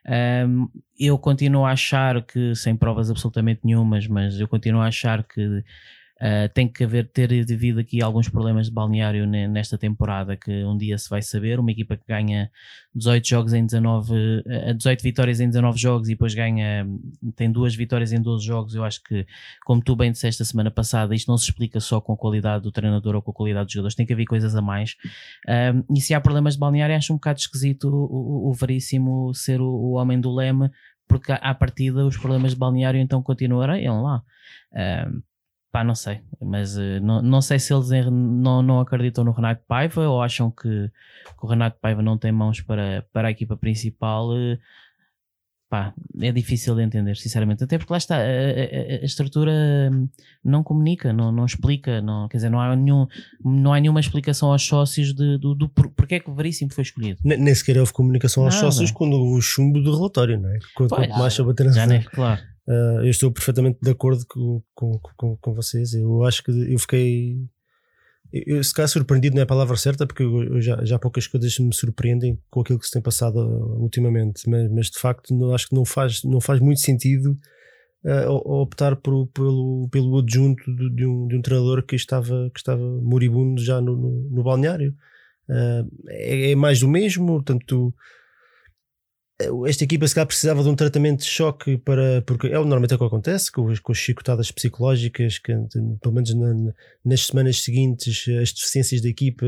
[0.07, 0.67] Um,
[0.97, 5.63] eu continuo a achar que, sem provas absolutamente nenhumas, mas eu continuo a achar que
[6.18, 10.76] Uh, tem que haver, ter devido aqui alguns problemas de balneário nesta temporada que um
[10.76, 11.59] dia se vai saber.
[11.59, 12.49] Uma equipa que ganha
[12.95, 16.88] 18 jogos em 19, uh, 18 vitórias em 19 jogos e depois ganha,
[17.36, 18.74] tem duas vitórias em 12 jogos.
[18.74, 19.28] Eu acho que,
[19.63, 22.63] como tu bem disseste a semana passada, isto não se explica só com a qualidade
[22.63, 24.95] do treinador ou com a qualidade dos jogadores, tem que haver coisas a mais.
[25.47, 29.34] Uh, e se há problemas de balneário, acho um bocado esquisito o, o, o Veríssimo
[29.36, 30.72] ser o, o homem do leme
[31.07, 34.22] porque à partida os problemas de balneário então continuarão lá.
[35.78, 39.61] Pá, não sei, mas uh, não, não sei se eles não, não acreditam no Renato
[39.67, 43.55] Paiva ou acham que, que, o Renato Paiva não tem mãos para, para a equipa
[43.55, 44.32] principal.
[44.32, 44.57] Uh,
[45.69, 47.63] pá, é difícil de entender, sinceramente.
[47.63, 49.51] Até porque lá está, a, a, a estrutura
[50.43, 53.05] não comunica, não, não explica, não, quer dizer, não há, nenhum,
[53.45, 56.86] não há nenhuma explicação aos sócios de, do, do porque é que o Veríssimo foi
[56.86, 57.19] escolhido.
[57.23, 58.71] Nem, nem sequer houve comunicação aos Nada.
[58.71, 60.57] sócios quando o chumbo do relatório, não é?
[60.73, 62.41] Quando, pois, quanto mais a Já nem, claro.
[62.68, 65.93] Uh, eu estou perfeitamente de acordo com, com, com, com, vocês.
[65.93, 67.38] Eu acho que eu fiquei.
[68.32, 71.57] Eu, se calhar surpreendido não é a palavra certa, porque eu, já, já poucas coisas
[71.59, 73.38] me surpreendem com aquilo que se tem passado
[73.80, 77.38] ultimamente, mas, mas de facto não, acho que não faz, não faz muito sentido
[78.03, 82.59] uh, optar por, pelo, pelo adjunto de, de, um, de um treinador que estava, que
[82.59, 84.93] estava moribundo já no, no, no balneário.
[85.49, 87.93] Uh, é, é, mais do mesmo, tanto
[89.68, 92.96] esta equipa se calhar precisava de um tratamento de choque para porque é normalmente é
[92.96, 95.54] o que acontece com, com as chicotadas psicológicas que
[96.02, 96.74] pelo menos na,
[97.06, 99.46] nas semanas seguintes as deficiências da equipa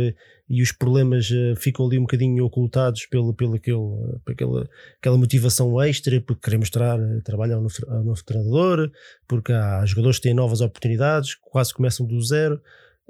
[0.48, 3.78] e os problemas uh, ficam ali um bocadinho ocultados pelo, pelo aquele,
[4.24, 8.92] por aquela, motivação extra porque querem mostrar uh, trabalho ao novo, ao novo treinador
[9.28, 12.62] porque há jogadores que têm novas oportunidades quase começam do zero.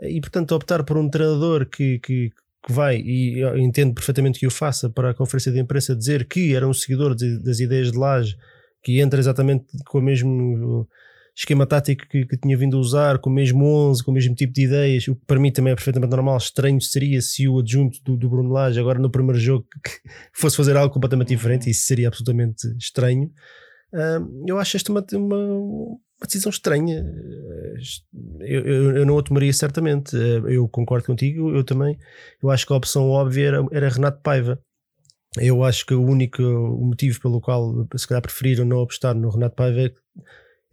[0.02, 2.32] E portanto optar por um treinador que, que
[2.66, 6.54] que vai, e entendo perfeitamente que o faça, para a conferência de imprensa dizer que
[6.54, 8.38] era um seguidor de, das ideias de Laje,
[8.84, 10.88] que entra exatamente com o mesmo
[11.36, 14.36] esquema tático que, que, tinha vindo a usar, com o mesmo 11, com o mesmo
[14.36, 16.38] tipo de ideias, o que para mim também é perfeitamente normal.
[16.38, 19.66] Estranho seria se o adjunto do, do Bruno Lage, agora no primeiro jogo,
[20.34, 23.32] fosse fazer algo completamente diferente, isso seria absolutamente estranho.
[23.94, 27.04] Uh, eu acho esta uma, uma, uma decisão estranha.
[28.40, 30.16] Eu, eu, eu, não a tomaria certamente.
[30.16, 31.98] Eu concordo contigo, eu também.
[32.42, 34.60] Eu acho que a opção óbvia era, era Renato Paiva.
[35.38, 39.56] Eu acho que o único motivo pelo qual se calhar preferiram não apostar no Renato
[39.56, 39.96] Paiva é que,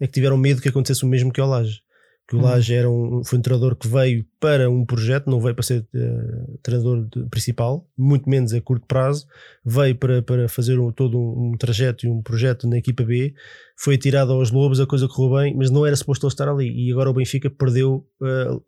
[0.01, 1.81] é que tiveram medo que acontecesse o mesmo que ao Laje
[2.29, 5.55] que o Laje era um, foi um treinador que veio para um projeto, não veio
[5.55, 9.27] para ser uh, treinador de, principal, muito menos a curto prazo,
[9.65, 13.33] veio para, para fazer um, todo um, um, trajeto e um projeto na equipa B,
[13.77, 16.69] foi tirado aos Lobos, a coisa correu bem, mas não era suposto ele estar ali,
[16.69, 18.63] e agora o Benfica perdeu uh,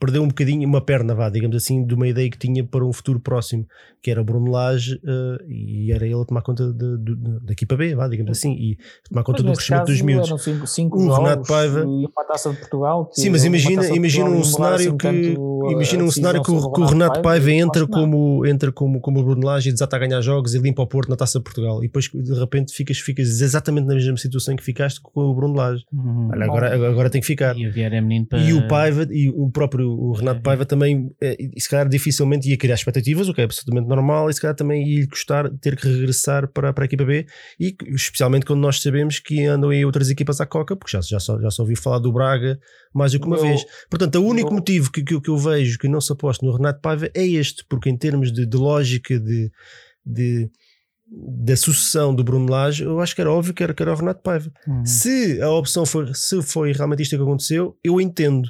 [0.00, 2.92] perdeu um bocadinho uma perna, vá, digamos assim, de uma ideia que tinha para um
[2.92, 3.66] futuro próximo,
[4.02, 7.40] que era o Bruno Lage uh, e era ele a tomar conta de, de, de,
[7.44, 10.42] da equipa B, vá, digamos assim, e tomar conta do crescimento dos miúdos.
[10.42, 13.10] Cinco, cinco o Renato Paiva e uma taça de Portugal.
[13.12, 15.36] Sim, mas imagina, imagina um cenário que
[15.70, 19.22] imagina um cenário que o, que o Renato Paiva entra como, entra como, como o
[19.22, 21.84] Bruno Lage e desata a ganhar jogos e limpa o Porto na taça de Portugal
[21.84, 25.54] e depois de repente ficas, ficas exatamente na mesma situação que ficaste com o Bruno
[25.54, 25.84] Lage.
[25.92, 26.30] Uhum.
[26.32, 27.54] Olha, agora, agora tem que ficar.
[27.54, 27.70] E
[28.24, 28.40] para...
[28.40, 30.42] e o Paiva e o próprio o Renato é.
[30.42, 34.34] Paiva também, é, se calhar dificilmente ia criar expectativas, o que é absolutamente normal, e
[34.34, 37.26] se calhar também ia custar ter que regressar para, para a equipa B,
[37.58, 41.20] e especialmente quando nós sabemos que andam aí outras equipas à coca, porque já, já,
[41.20, 42.58] só, já só ouvi falar do Braga
[42.94, 43.64] mais do que uma eu, vez.
[43.88, 46.56] Portanto, o único eu, motivo que, que, que, eu vejo que não se aposta no
[46.56, 49.50] Renato Paiva é este, porque em termos de, de lógica de,
[50.04, 50.50] de
[51.10, 53.96] da sucessão do Bruno Lage, eu acho que era óbvio que era, que era o
[53.96, 54.50] Renato Paiva.
[54.66, 54.86] Uhum.
[54.86, 58.48] Se a opção for, se foi realmente isto que aconteceu, eu entendo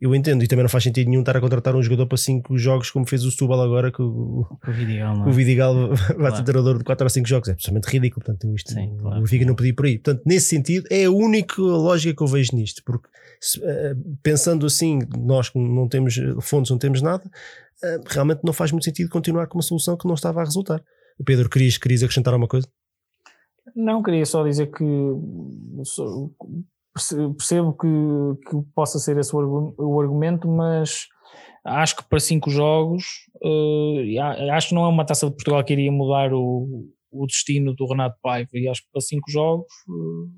[0.00, 2.56] eu entendo, e também não faz sentido nenhum estar a contratar um jogador para 5
[2.56, 5.26] jogos como fez o Setúbal agora que o, o Vidigal, não.
[5.26, 5.28] É?
[5.28, 6.36] o Vidigal vai claro.
[6.36, 9.20] ser treinador de 4 ou 5 jogos, é absolutamente ridículo, portanto isto Sim, claro.
[9.20, 12.28] o Viga não podia por aí, portanto nesse sentido é a única lógica que eu
[12.28, 13.08] vejo nisto, porque
[13.40, 18.70] se, uh, pensando assim, nós não temos fontes, não temos nada, uh, realmente não faz
[18.70, 20.80] muito sentido continuar com uma solução que não estava a resultar.
[21.24, 22.68] Pedro, querias, querias acrescentar alguma coisa?
[23.74, 24.84] Não, queria só dizer que
[27.36, 27.88] percebo que,
[28.50, 31.06] que possa ser esse o argumento, mas
[31.64, 33.04] acho que para cinco jogos,
[33.42, 37.74] uh, acho que não é uma taça de Portugal que iria mudar o, o destino
[37.74, 40.28] do Renato Paiva, e acho que para cinco jogos uh,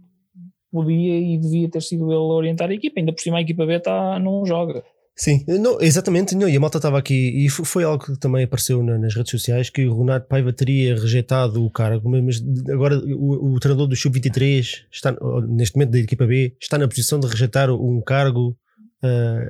[0.71, 3.67] podia e devia ter sido ele a orientar a equipa, ainda por cima a equipa
[3.67, 4.85] B está, não joga.
[5.17, 8.83] Sim, não, exatamente, não, e a malta estava aqui, e foi, algo que também apareceu
[8.83, 13.55] na- nas redes sociais, que o Renato Paiva teria rejeitado o cargo, mas agora o,
[13.55, 15.15] o treinador do Sub-23, está,
[15.47, 18.57] neste momento da equipa B, está na posição de rejeitar um cargo
[19.03, 19.41] ah,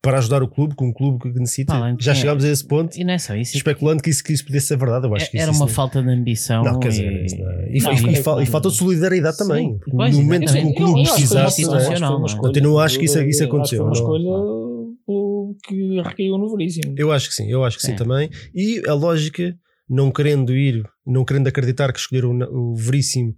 [0.00, 1.72] para ajudar o clube, com um clube que necessita.
[1.74, 3.54] Pá, Já é- chegámos a esse ponto, E não é só isso.
[3.56, 5.74] especulando que isso, que isso pudesse ser verdade, eu acho que Era isso, uma isso
[5.74, 6.62] falta de ambição.
[6.64, 8.68] não, quer dizer, e- isso não é- e, Não, e- e é fal- e falta
[8.70, 9.68] de solidariedade também.
[9.72, 10.76] Sim, no pois, momento que o exatamente.
[10.76, 11.66] clube que precisasse, é?
[11.66, 12.58] é?
[12.58, 14.00] Eu não acho que isso é- isso que aconteceu, Foi uma não.
[14.00, 14.68] escolha
[15.06, 16.94] pelo que recaiu no Veríssimo.
[16.96, 17.96] Eu acho que sim, eu acho que sim É.
[17.96, 18.30] também.
[18.54, 19.56] E a lógica,
[19.88, 23.34] não querendo ir, não querendo acreditar que escolheram o, Veríssimo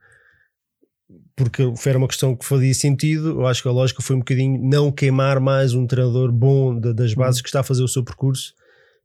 [1.37, 4.61] porque era uma questão que fazia sentido, eu acho que a lógica foi um bocadinho
[4.63, 8.05] não queimar mais um treinador bom da- das bases que está a fazer o seu
[8.05, 8.53] percurso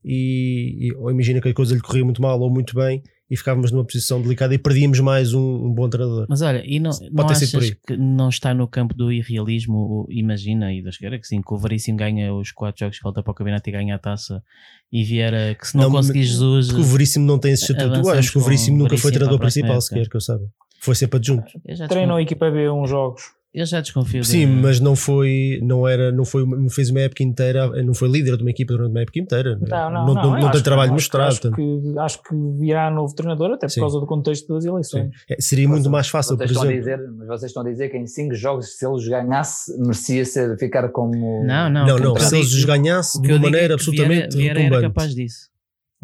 [0.03, 3.35] e, e- ou imagina que a coisa lhe corria muito mal ou muito bem e
[3.35, 6.27] ficávamos numa posição delicada e perdíamos mais um, um bom treinador.
[6.29, 7.77] Mas olha, e não, não ter sido por achas aí.
[7.87, 10.05] que não está no campo do irrealismo?
[10.09, 13.23] Imagina, e da esquerda, que sim, que o Veríssimo ganha os quatro jogos que falta
[13.23, 14.43] para o campeonato e ganha a taça
[14.91, 16.67] e Vieira, que se não, Não, conseguir Jesus.
[16.67, 19.39] Porque o Veríssimo não tem esse estatuto, eu acho que o Veríssimo nunca foi treinador
[19.39, 20.45] principal sequer, que eu saiba.
[20.79, 21.51] Foi sempre adjunto.
[21.89, 23.23] Treinou a equipa B uns jogos.
[23.55, 24.21] Eu já desconfio.
[24.21, 27.93] de- Sim, mas não foi, não era, não foi, não fez uma época inteira, não
[27.93, 29.57] foi líder de uma equipa durante uma época inteira.
[29.59, 31.27] Não, não, não, não, não eu tem trabalho não, que- mostrado.
[31.29, 33.79] Acho que, acho que virá novo treinador, até por Sim.
[33.81, 35.09] causa do contexto das eleições.
[35.29, 36.97] É, seria muito mais fácil, por Vocês estão, a exemplo.
[37.05, 40.57] dizer, mas vocês estão a dizer que em 5 jogos, se eles ganhasse, merecia ser,
[40.57, 41.45] ficar como.
[41.45, 41.85] Não, não.
[41.87, 44.61] Não, não, se eles os ganhasse o de uma é maneira que Vieira- absolutamente Vieira
[44.61, 45.49] era capaz disso.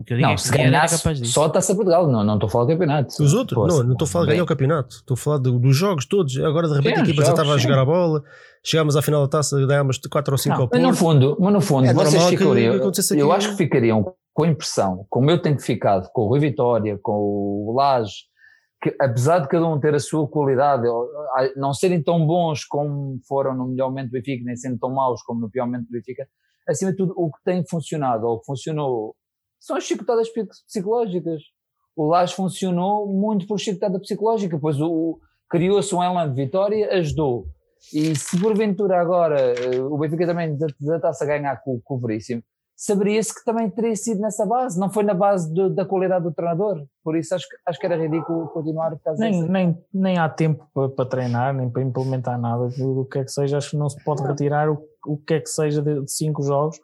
[0.02, 1.32] O que eu digo Não, é que se ganhasse capaz disso.
[1.34, 3.24] só a taça Portugal, não, não estou a falar do campeonato.
[3.24, 5.38] Os outros, Poxa, não, não estou a falar de ganhar o campeonato, estou a falar
[5.38, 6.38] do- dos jogos todos.
[6.39, 8.24] Agora de repente Sim, a equipa já estava a jogar a bola,
[8.64, 10.97] chegámos à final da taça, ganhámos 4 ou 5 Não, ao mas no Porto.
[10.99, 12.76] fundo, mas no fundo É vocês ficariam.
[13.18, 16.97] eu acho que ficariam com a impressão, como eu tenho ficado com o Rui Vitória,
[17.02, 18.14] com o Lage,
[18.82, 20.88] que apesar de cada um ter a sua qualidade,
[21.56, 25.22] não serem tão bons como foram no melhor momento do Benfica, nem sendo tão maus
[25.22, 26.26] como no pior momento do Benfica,
[26.68, 29.16] acima de tudo, o que tem funcionado ou o que funcionou
[29.62, 31.41] são as chicotadas psi- psicológicas.
[31.95, 34.76] O Lage funcionou muito por chicotada psicológica, pois
[35.49, 37.45] criou-se um elan de vitória, ajudou.
[37.93, 42.41] E se porventura agora eh, o Benfica também desatasse a ganhar com, com o Veríssimo,
[42.76, 46.32] saberia-se que também teria sido nessa base, não foi na base do- da qualidade do
[46.34, 46.84] treinador.
[47.03, 50.18] Por isso acho, que- acho que era ridículo continuar por causa Nem, dessa- nem, nem
[50.18, 53.57] há tempo para, para treinar, nem para implementar nada do que é que seja.
[53.57, 56.41] Acho que não se pode retirar o, o que é que seja de, de cinco
[56.43, 56.80] jogos.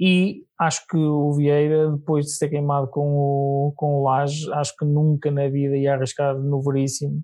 [0.00, 4.74] E acho que o Vieira, depois de ser queimado com o, com o Laje, acho
[4.74, 7.22] que nunca na vida ia arriscar no Veríssimo,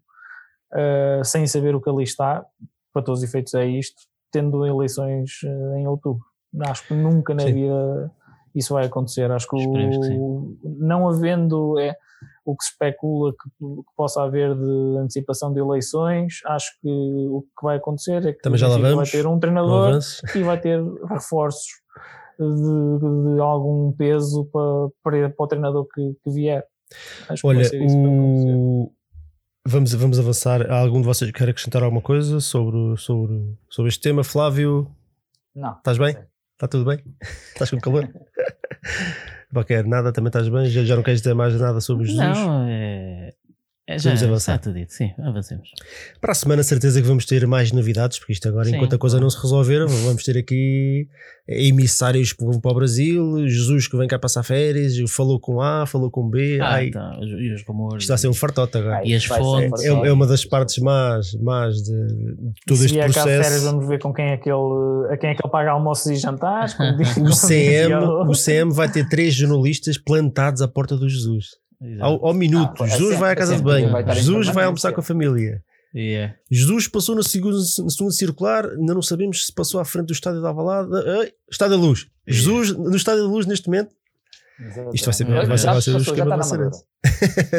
[0.74, 2.44] eh, sem saber o que ali está.
[2.92, 3.96] Para todos os efeitos, é isto,
[4.30, 6.22] tendo eleições eh, em outubro.
[6.66, 7.54] Acho que nunca na Sim.
[7.54, 8.12] vida
[8.54, 9.30] isso vai acontecer.
[9.30, 11.78] Acho que, Esperemos que o, não havendo.
[11.78, 11.96] É,
[12.44, 17.42] o que se especula que, que possa haver de antecipação de eleições, acho que o
[17.42, 19.98] que vai acontecer é que o vai ter um treinador
[20.34, 21.66] e vai ter reforços
[22.44, 26.64] de, de algum peso para, para, para o treinador que, que vier.
[27.28, 28.92] Acho Olha, que o...
[29.66, 30.70] vamos, vamos avançar.
[30.70, 34.22] Há algum de vocês que quer acrescentar alguma coisa sobre, sobre, sobre este tema?
[34.22, 34.88] Flávio,
[35.54, 35.72] Não.
[35.72, 36.14] estás bem?
[36.14, 36.20] Sim.
[36.54, 37.02] Está tudo bem?
[37.52, 38.08] Estás com calor?
[39.52, 40.66] Qualquer nada, também estás bem?
[40.66, 42.36] Já, já não queres dizer mais nada sobre Jesus?
[42.36, 43.05] Não, é.
[43.88, 44.54] É já Vamos avançar.
[44.56, 45.70] está tudo dito, sim, avancemos.
[46.20, 48.98] Para a semana, certeza que vamos ter mais novidades, porque isto agora, Sim, enquanto a
[48.98, 51.08] coisa não se resolver, vamos ter aqui
[51.48, 55.86] emissários que vão para o Brasil, Jesus que vem cá passar férias, falou com A,
[55.86, 56.58] falou com B.
[56.60, 58.02] Ah, ai, então, e os rumores.
[58.02, 58.96] isto está a ser um fartote agora.
[58.96, 59.84] Ai, E as fontes.
[59.84, 63.14] É, é uma das partes mais, mais de, de todo Se este de férias,
[63.46, 63.64] processo.
[63.64, 66.16] vamos ver com quem é que ele, a quem é que ele paga almoços e
[66.16, 66.74] jantares.
[66.74, 71.08] como diz- O como CM, o CM vai ter três jornalistas plantados à porta do
[71.08, 71.50] Jesus.
[72.00, 74.14] Ao, ao minuto, Ah, é Jesus sempre- vai à é casa de sempre, banho, vai
[74.14, 75.62] Jesus vai almoçar com a família.
[75.94, 76.34] Yeah.
[76.50, 80.12] Jesus passou no segundo, no segundo circular, ainda não sabemos se passou à frente do
[80.12, 80.90] estádio da Alvalade.
[81.20, 82.06] Ai, Estádio da Luz.
[82.26, 83.94] Jesus no estádio da Luz neste momento.
[84.92, 86.70] Isto vai ser- Já- vai ser- vai ser o esquema Maceira.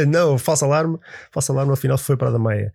[0.08, 0.98] não, falso alarme.
[1.32, 2.74] Falso alarme, afinal foi para a da Meia.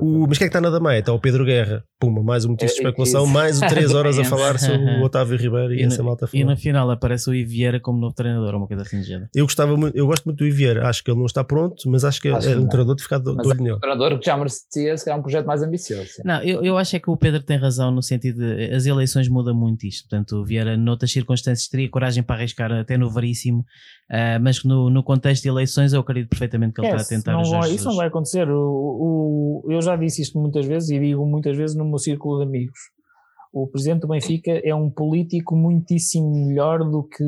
[0.00, 0.98] O, mas quem é que está na da Meia?
[1.00, 1.84] Está o Pedro Guerra.
[1.98, 3.32] Puma, mais um motivo de É, é especulação, isso.
[3.32, 6.44] mais de 3 horas a falar sobre o Otávio Ribeiro e, E, essa malta e
[6.44, 9.28] na final aparece o Iviera como novo treinador, uma coisa assim de género.
[9.34, 12.04] Eu gostava muito, eu gosto muito do Ivieira, acho que ele não está pronto, mas
[12.04, 14.26] acho que Acho é que um treinador de ficar do, do é um treinador que
[14.26, 16.06] já merecia se calhar um projeto mais ambicioso.
[16.08, 16.22] sim.
[16.24, 19.28] Não, eu, eu acho é que o Pedro tem razão no sentido de as eleições
[19.28, 20.08] mudam muito isto.
[20.08, 23.64] Portanto, o Vieira, noutras circunstâncias, teria coragem para arriscar até no Veríssimo,
[24.10, 27.32] ah, mas no, no contexto de eleições, eu acredito perfeitamente que ele está a tentar
[27.32, 28.48] não vai- isso não vai acontecer.
[28.50, 32.38] O, o- eu já disse isto muitas vezes e digo muitas vezes no meu círculo
[32.38, 32.78] de amigos.
[33.52, 37.24] O presidente do Benfica é um político muitíssimo melhor do que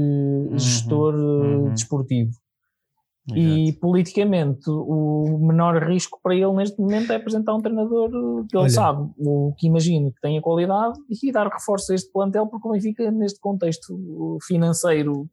[0.58, 1.18] gestor eh,
[1.56, 1.72] uhum.
[1.72, 2.30] desportivo.
[3.36, 8.08] E politicamente, o menor risco para ele neste momento é apresentar um treinador
[8.48, 8.70] que ele Olha.
[8.70, 12.72] sabe, o que imagino que tenha qualidade e dar reforço a este plantel, porque o
[12.72, 15.28] Benfica, neste contexto financeiro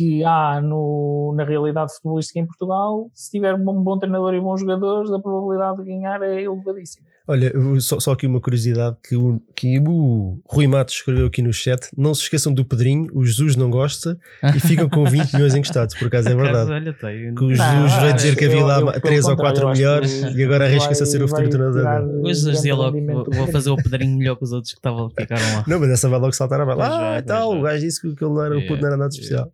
[0.00, 4.60] que, há no, na realidade futebolística em Portugal, se tiver um bom treinador e bons
[4.60, 7.06] jogadores, a probabilidade de ganhar é elevadíssima.
[7.28, 11.52] Olha, só, só aqui uma curiosidade que o, que o Rui Matos escreveu aqui no
[11.52, 11.86] chat.
[11.96, 15.94] Não se esqueçam do Pedrinho, o Jesus não gosta e ficam com 20 milhões encostados.
[15.94, 16.70] Por acaso é verdade.
[16.72, 19.36] olha, tem- Que o Não, Jesus vai dizer que havia lá eu, pelo 3 ou
[19.36, 22.08] contrário, 4 eu acho melhores que e agora arrisca-se a ser o futuro treinador.
[22.22, 22.98] O Jesus dizia logo:
[23.30, 25.64] vou, fazer o pedrinho melhor que os outros que estavam, ficaram lá.
[25.68, 26.86] Não, mas essa vai logo saltar a bala.
[26.86, 28.96] Ah, vai, e tal, o gajo disse que ele não era, o puto não era
[28.96, 29.52] nada Yeah, especial.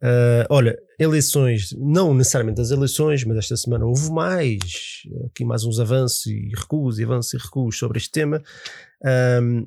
[0.00, 5.80] Ah, olha, eleições, não necessariamente as eleições, mas esta semana houve mais, aqui mais uns
[5.80, 8.42] avanços e recuos, e avanços e recuos sobre este tema.
[9.04, 9.66] Ahm,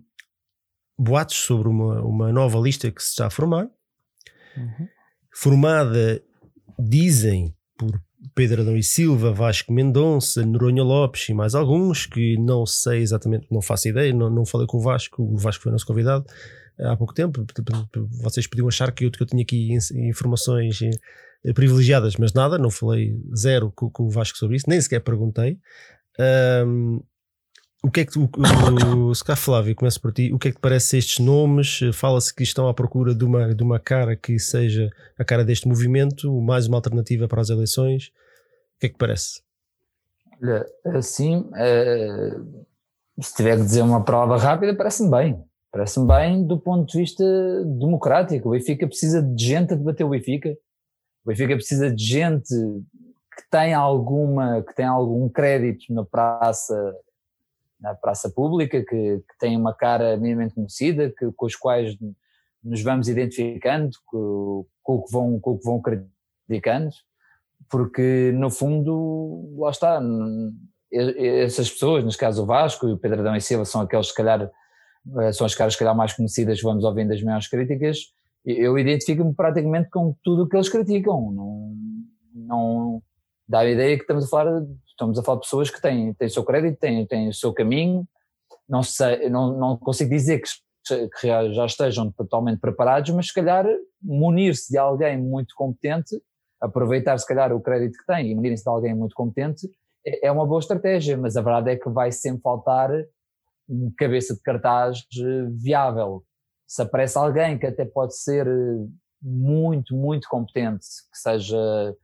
[0.97, 3.67] boatos sobre uma, uma nova lista que se está a formar,
[4.57, 4.87] Uhum.
[5.33, 6.21] formada,
[6.77, 8.01] dizem, por
[8.35, 13.47] Pedro Adão e Silva, Vasco Mendonça, Noronha Lopes e mais alguns, que não sei exatamente,
[13.49, 16.25] não faço ideia, não, não falei com o Vasco, o Vasco foi nosso convidado
[16.77, 17.45] eh, há pouco tempo,
[18.21, 22.69] vocês podiam achar que eu, que eu tinha aqui informações eh, privilegiadas, mas nada, não
[22.69, 25.57] falei zero com, com o Vasco sobre isso, nem sequer perguntei.
[26.19, 26.99] Ahm,
[27.83, 28.29] o que é que o,
[28.97, 31.79] o, se cá Flávio, começo por ti, o que é que te parece estes nomes?
[31.93, 35.67] Fala-se que estão à procura de uma, de uma cara que seja a cara deste
[35.67, 38.11] movimento, mais uma alternativa para as eleições.
[38.75, 39.41] O que é que te parece?
[40.41, 40.65] Olha,
[40.95, 42.37] assim, eh,
[43.19, 45.43] se tiver que dizer uma prova rápida, parece-me bem.
[45.71, 47.23] Parece-me bem do ponto de vista
[47.65, 48.49] democrático.
[48.49, 50.49] O Benfica precisa de gente a debater o Benfica.
[51.25, 52.53] O Benfica precisa de gente
[53.35, 56.75] que tem alguma, que tem algum crédito na praça,
[57.81, 61.97] na praça pública, que, que tem uma cara minimamente conhecida, que, com os quais
[62.63, 66.91] nos vamos identificando, com, com o que vão, com o que vão criticando
[67.69, 70.01] porque no fundo, lá está,
[70.91, 74.15] essas pessoas, neste caso o Vasco e o Pedro Adão e Silva, são aqueles, se
[74.15, 74.51] calhar,
[75.19, 77.99] eh, são as caras, se calhar, mais conhecidas vamos ouvindo as maiores críticas.
[78.45, 81.31] Eu identifico-me praticamente com tudo o que eles criticam.
[81.31, 81.75] Não,
[82.33, 83.03] não
[83.47, 84.61] dá a ideia que estamos a falar,
[84.91, 87.53] estamos a falar de pessoas que têm, têm o seu crédito, têm, têm o seu
[87.53, 88.07] caminho.
[88.67, 93.65] Não, sei, não, não consigo dizer que, que já estejam totalmente preparados, mas se calhar
[94.01, 96.21] munir-se de alguém muito competente
[96.61, 99.67] aproveitar se calhar o crédito que tem e munirem-se de alguém muito competente
[100.05, 102.89] é uma boa estratégia, mas a verdade é que vai sempre faltar
[103.97, 105.05] cabeça de cartaz
[105.51, 106.23] viável.
[106.67, 108.47] Se aparece alguém que até pode ser
[109.21, 111.95] muito, muito competente, que seja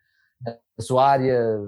[0.77, 1.59] a sua área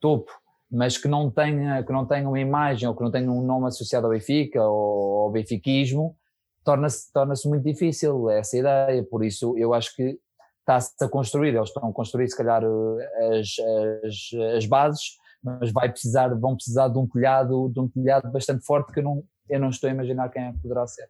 [0.00, 0.32] topo,
[0.70, 3.68] mas que não tenha, que não tenha uma imagem ou que não tenha um nome
[3.68, 6.16] associado ao Benfica ou ao benfiquismo,
[6.64, 9.04] torna-se torna muito difícil essa ideia.
[9.04, 10.18] Por isso, eu acho que
[10.60, 13.54] está-se a construir, eles estão a construir se calhar as,
[14.04, 18.64] as, as, bases, mas vai precisar, vão precisar de um telhado, de um telhado bastante
[18.64, 21.08] forte que eu não, eu não estou a imaginar quem é poderá ser.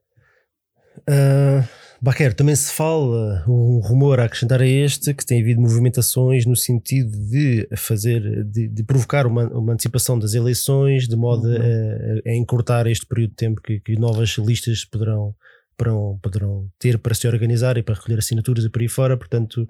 [1.00, 1.66] Uh,
[2.00, 6.54] Baquer, também se fala um rumor a acrescentar a este que tem havido movimentações no
[6.54, 12.20] sentido de fazer, de, de provocar uma, uma, antecipação das eleições de modo uhum.
[12.26, 15.34] a, a, encurtar este período de tempo que, que novas listas poderão
[15.76, 19.16] poderão, poderão ter para se organizar e para recolher assinaturas e por aí fora.
[19.16, 19.68] Portanto,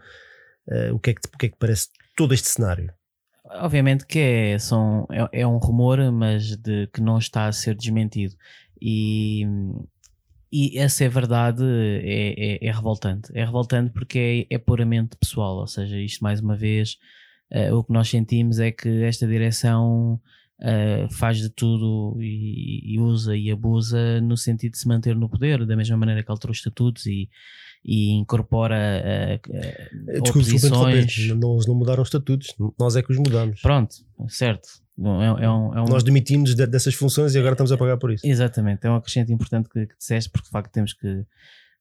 [0.69, 2.93] uh, o, que é que, o que é que parece todo este cenário?
[3.45, 7.75] Obviamente que é, são, é, é, um rumor, mas de que não está a ser
[7.75, 8.35] desmentido.
[8.81, 9.47] E,
[10.53, 13.31] e essa é verdade, é, é, é revoltante.
[13.35, 16.97] É revoltante porque é, é, puramente pessoal, ou seja, isto mais uma vez,
[17.53, 20.21] uh, o que nós sentimos é que esta direção
[20.59, 25.29] Uh, faz de tudo e, e, usa e abusa no sentido de se manter no
[25.29, 27.29] poder, da mesma maneira que alterou estatutos e,
[27.85, 31.29] e incorpora uh, uh, oposições.
[31.37, 33.61] Não, não mudaram os estatutos, nós é que os mudamos.
[33.61, 33.97] Pronto,
[34.29, 34.67] certo.
[34.99, 35.85] É, é um, é um...
[35.87, 38.27] Nós demitimos de, dessas funções e agora estamos a pagar por isso.
[38.27, 41.25] Exatamente, é um acrescente importante que, que disseste, porque de facto temos que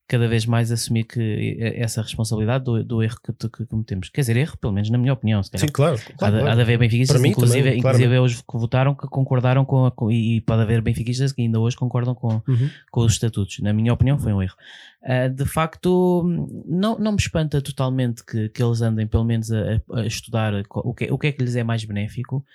[0.08, 4.10] cada vez mais assumir que essa responsabilidade do, do erro que, que, cometemos.
[4.10, 5.42] Quer dizer, erro, pelo menos na minha opinião.
[5.42, 5.96] Se Sim, claro.
[5.96, 6.48] há, claro, de, claro.
[6.48, 10.12] há de haver benfiquistas, inclusive, também, inclusive hoje que votaram que concordaram com, a, com,
[10.12, 12.70] e pode haver benfiquistas que ainda hoje concordam com, uhum.
[12.92, 13.60] com os estatutos.
[13.60, 14.56] Na minha opinião, foi um erro.
[15.02, 16.24] Uh, de facto,
[16.68, 20.94] não, não me espanta totalmente que, que eles andem, pelo menos, a, a estudar o
[20.94, 22.46] que, o que é que lhes é mais benéfico.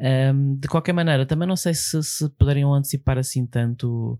[0.00, 4.18] Um, de qualquer maneira, também não sei se, se poderiam antecipar assim tanto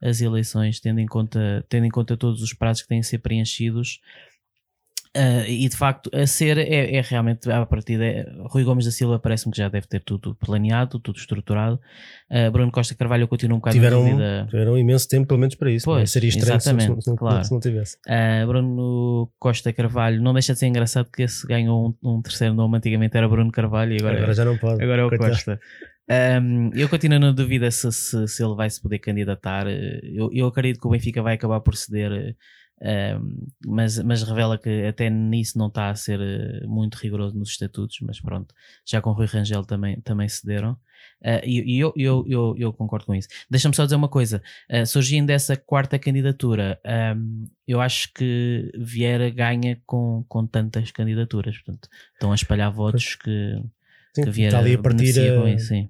[0.00, 3.18] as eleições, tendo em conta, tendo em conta todos os prazos que têm a ser
[3.18, 4.00] preenchidos
[5.14, 8.02] Uh, e de facto, a ser é, é realmente a partida.
[8.02, 11.78] É, Rui Gomes da Silva parece-me que já deve ter tudo planeado, tudo estruturado.
[12.30, 14.46] Uh, Bruno Costa Carvalho continua um bocado tiveram, na dúvida.
[14.48, 15.84] Tiveram imenso tempo, pelo menos para isso.
[15.84, 17.44] Pois, Seria estranho se, se, se, claro.
[17.44, 17.96] se não tivesse.
[18.08, 22.54] Uh, Bruno Costa Carvalho não deixa de ser engraçado que esse ganhou um, um terceiro
[22.54, 22.78] nome.
[22.78, 24.82] Antigamente era Bruno Carvalho e agora, Agora já não pode.
[24.82, 25.30] agora é o Coitado.
[25.30, 25.60] Costa.
[26.10, 29.66] Um, eu continuo na dúvida se, se, se ele vai se poder candidatar.
[29.66, 32.34] Eu, eu acredito que o Benfica vai acabar por ceder,
[33.64, 37.98] mas, mas revela que até nisso não está a ser eh, muito rigoroso nos estatutos.
[38.02, 38.54] Mas pronto,
[38.84, 40.72] já com o Rui Rangel também, também cederam.
[41.20, 43.28] Uh, e eu, eu, eu, eu concordo com isso.
[43.50, 46.80] Deixa-me só dizer uma coisa: uh, surgindo essa quarta candidatura,
[47.66, 51.56] eu acho que Vieira ganha com, com tantas candidaturas.
[51.58, 53.62] Portanto, estão a espalhar votos que,
[54.14, 55.34] que Vieira está ali a partir.
[55.34, 55.88] com a- isso, sim.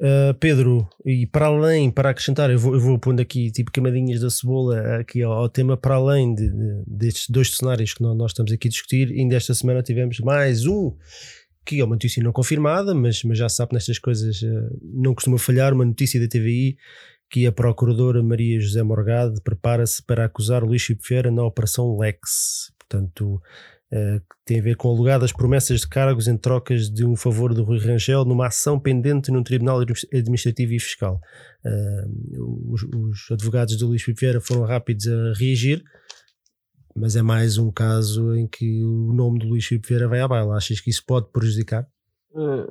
[0.00, 4.20] Uh, Pedro, e para além, para acrescentar, eu vou, eu vou pondo aqui tipo camadinhas
[4.20, 8.14] da cebola aqui ao, ao tema, para além de, de- destes dois cenários que nó-
[8.14, 10.96] nós, estamos aqui a discutir, ainda esta semana tivemos mais um,
[11.64, 15.38] que é uma notícia não confirmada, mas, mas já sabe nestas coisas uh, não costuma
[15.38, 16.76] falhar, uma notícia da TVI
[17.30, 22.72] que a procuradora Maria José Morgado prepara-se para acusar Luís Chico Vieira na Operação Lex.
[22.78, 23.40] Portanto,
[23.96, 27.54] eh, que tem a ver com alegadas promessas de cargos em trocas de um favor
[27.54, 31.20] do Rui Rangel numa ação pendente num tribunal Admi- administrativo e fiscal.
[31.64, 32.04] Eh,
[32.68, 35.80] os, os advogados do Luís Filipe Vieira foram rápidos a reagir,
[36.96, 40.26] mas é mais um caso em que o nome do Luís Filipe Vieira vai à
[40.26, 40.56] baila.
[40.56, 41.86] Achas que isso pode prejudicar?
[42.36, 42.66] Eh,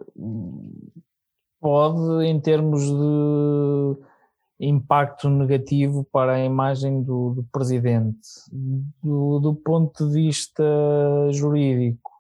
[1.62, 4.04] pode em termos de
[4.60, 8.20] impacto negativo para a imagem do, do presidente.
[9.04, 10.64] Do, do ponto de vista
[11.32, 12.12] jurídico,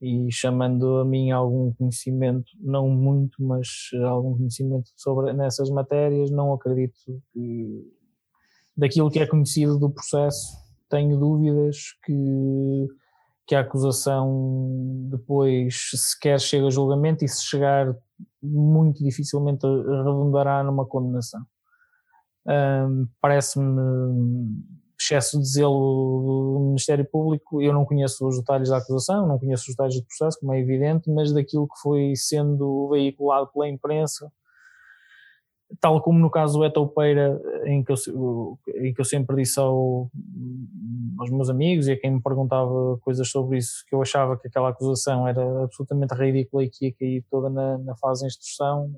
[0.00, 3.68] e chamando a mim algum conhecimento, não muito, mas
[4.04, 7.86] algum conhecimento sobre nessas matérias, não acredito que
[8.76, 10.56] daquilo que é conhecido do processo,
[10.88, 12.88] tenho dúvidas que
[13.46, 17.94] que a acusação depois sequer chega a julgamento e se chegar
[18.42, 21.40] muito dificilmente redundará numa condenação.
[22.46, 23.66] Hum, Parece-me
[25.02, 29.64] excesso de zelo do Ministério Público, eu não conheço os detalhes da acusação, não conheço
[29.64, 34.32] os detalhes do processo, como é evidente, mas daquilo que foi sendo veiculado pela imprensa,
[35.80, 39.58] tal como no caso do Eto Peira, em que eu, em que eu sempre disse
[39.58, 40.10] ao,
[41.18, 44.48] aos meus amigos e a quem me perguntava coisas sobre isso, que eu achava que
[44.48, 48.90] aquela acusação era absolutamente ridícula e que ia cair toda na, na fase de instrução,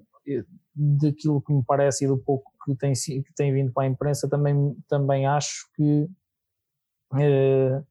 [0.75, 4.29] daquilo que me parece e do pouco que tem, que tem vindo para a imprensa,
[4.29, 6.09] também, também acho que.
[7.17, 7.83] eh,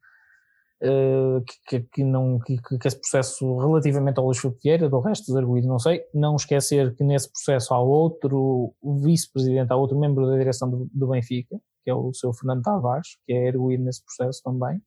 [1.68, 5.36] que, que, não, que, que, esse processo relativamente ao Luís Filipe Vieira, do resto dos
[5.38, 10.38] arguídos não sei, não esquecer que nesse processo há outro vice-presidente, há outro membro da
[10.38, 14.42] direção do, do, Benfica, que é o seu Fernando Tavares, que é arguído nesse processo
[14.44, 14.82] também.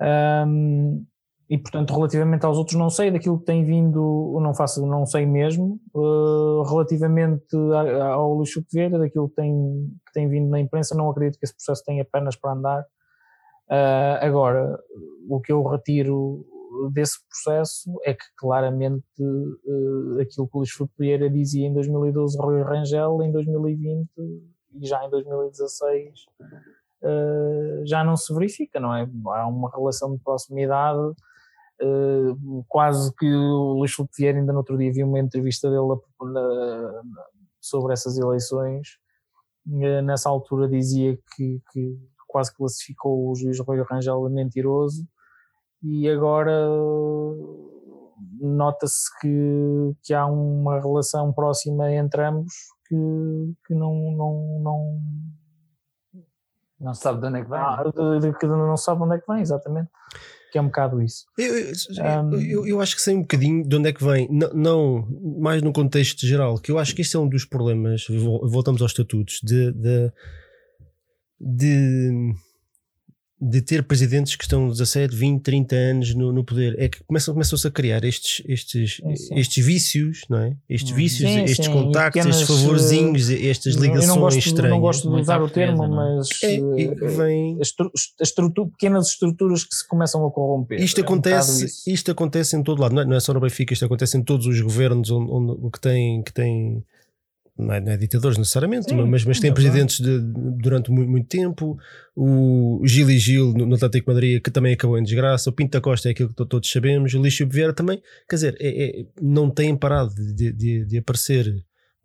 [0.00, 1.04] Um,
[1.48, 5.24] e portanto, relativamente aos outros não sei, daquilo que tem vindo, não faço, não sei
[5.24, 7.56] mesmo, uh, relativamente
[8.12, 9.52] ao Luís Vieira, daquilo que tem,
[10.06, 12.84] que tem vindo na imprensa, não acredito que esse processo tenha pernas para andar,
[13.70, 14.78] Uh, agora,
[15.28, 16.46] o que eu retiro
[16.92, 22.38] desse processo é que claramente uh, aquilo que o Luís Filipe Vieira dizia em 2012
[22.38, 24.08] Rui Rangel, em 2020
[24.74, 26.26] e já em 2016
[27.02, 29.08] uh, já não se verifica, não é?
[29.26, 31.14] Há uma relação de proximidade
[32.66, 35.94] quase que o Luís Filipe Vieira ainda no outro dia vi uma entrevista dele
[37.60, 38.98] sobre essas eleições
[40.02, 41.98] nessa altura dizia que, que
[42.28, 45.04] quase classificou o juiz Rui Rangel de mentiroso.
[45.82, 46.68] E agora
[48.40, 52.52] nota-se que, que há uma relação próxima entre ambos
[52.86, 52.94] que,
[53.66, 55.00] que não, não, não
[56.80, 57.58] não sabe de onde é que vem.
[57.58, 59.90] Ah, de, de, que não sabe onde é que vem, exatamente.
[60.52, 61.26] Que é um bocado isso.
[61.36, 64.28] Eu, eu, eu, eu, acho que sei um bocadinho de onde é que vem.
[64.30, 65.08] Não, não,
[65.40, 68.92] mais no contexto geral que eu acho que este é um dos problemas voltamos aos
[68.92, 70.12] estatutos de, de
[71.40, 72.34] de,
[73.40, 76.74] de ter presidentes que estão 17, 20, 30 anos no, no poder.
[76.78, 80.56] É que começam, começam-se a criar estes, estes, estes vícios, não é?
[80.68, 81.72] Estes vícios, sim, estes sim.
[81.72, 84.70] contactos, pequenas, estes favorzinhos, estas ligações eu não gosto, estranhas.
[84.70, 86.16] Não gosto de usar o termo, não é?
[86.16, 86.58] mas É,
[87.16, 87.58] vem...
[87.60, 87.72] as,
[88.20, 90.80] as estrutura, pequenas estruturas que se começam a corromper.
[90.80, 93.40] Isto é acontece, um isto acontece em todo lado, não é, não é só no
[93.40, 96.84] Benfica, isto acontece em todos os governos onde, onde que têm que tem
[97.58, 101.26] não é, não é ditadores necessariamente, Sim, mas, mas tem presidentes de, durante muito, muito,
[101.26, 101.76] tempo.
[102.14, 105.50] O Gil e Gil no, no Atlético Madrid, que também acabou em desgraça.
[105.50, 107.12] O Pinto da Costa é aquilo que todos sabemos.
[107.14, 111.52] O Lixo Vieira também, quer dizer, é, é, não têm parado de, de, de, aparecer.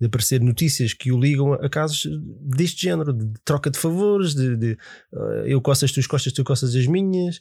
[0.02, 2.10] De aparecer notícias que o ligam a casos
[2.42, 4.78] deste género, de troca de favores, de, de
[5.14, 7.40] uh, eu coças, tu costas, tu coças as minhas.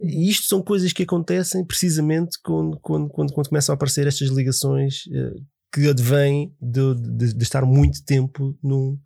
[0.00, 4.28] E isto são coisas que acontecem precisamente quando, quando, quando, quando começam a aparecer estas
[4.28, 5.40] ligações uh,
[5.72, 8.98] que advêm de, de, de, estar muito tempo num,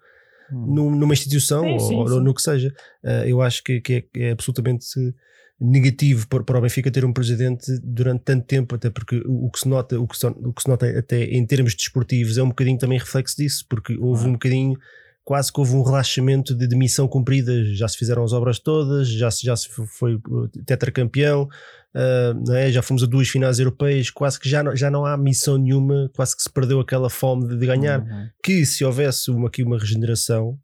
[0.52, 0.96] hum.
[0.96, 2.14] numa instituição sim, sim, ou, sim.
[2.14, 2.74] ou, no que seja.
[3.04, 4.86] Uh, eu acho que, que é, é, absolutamente
[5.60, 9.50] negativo para, para o Benfica ter um presidente durante tanto tempo, até porque o, o
[9.50, 12.42] que se nota, o que se, o que se nota até em termos desportivos é
[12.42, 14.28] um bocadinho também reflexo disso, porque houve ah.
[14.28, 14.76] um bocadinho
[15.26, 19.08] quase que houve um relaxamento de, de missão cumprida, já se fizeram as obras todas,
[19.08, 20.20] já se, já se foi
[20.64, 21.48] tetracampeão,
[21.92, 22.70] uh, é?
[22.70, 26.08] já fomos a duas finais europeias, quase que já não, já não há missão nenhuma,
[26.14, 28.02] quase que se perdeu aquela fome de, de ganhar.
[28.02, 28.28] Uhum.
[28.40, 30.56] Que se houvesse uma, aqui uma regeneração,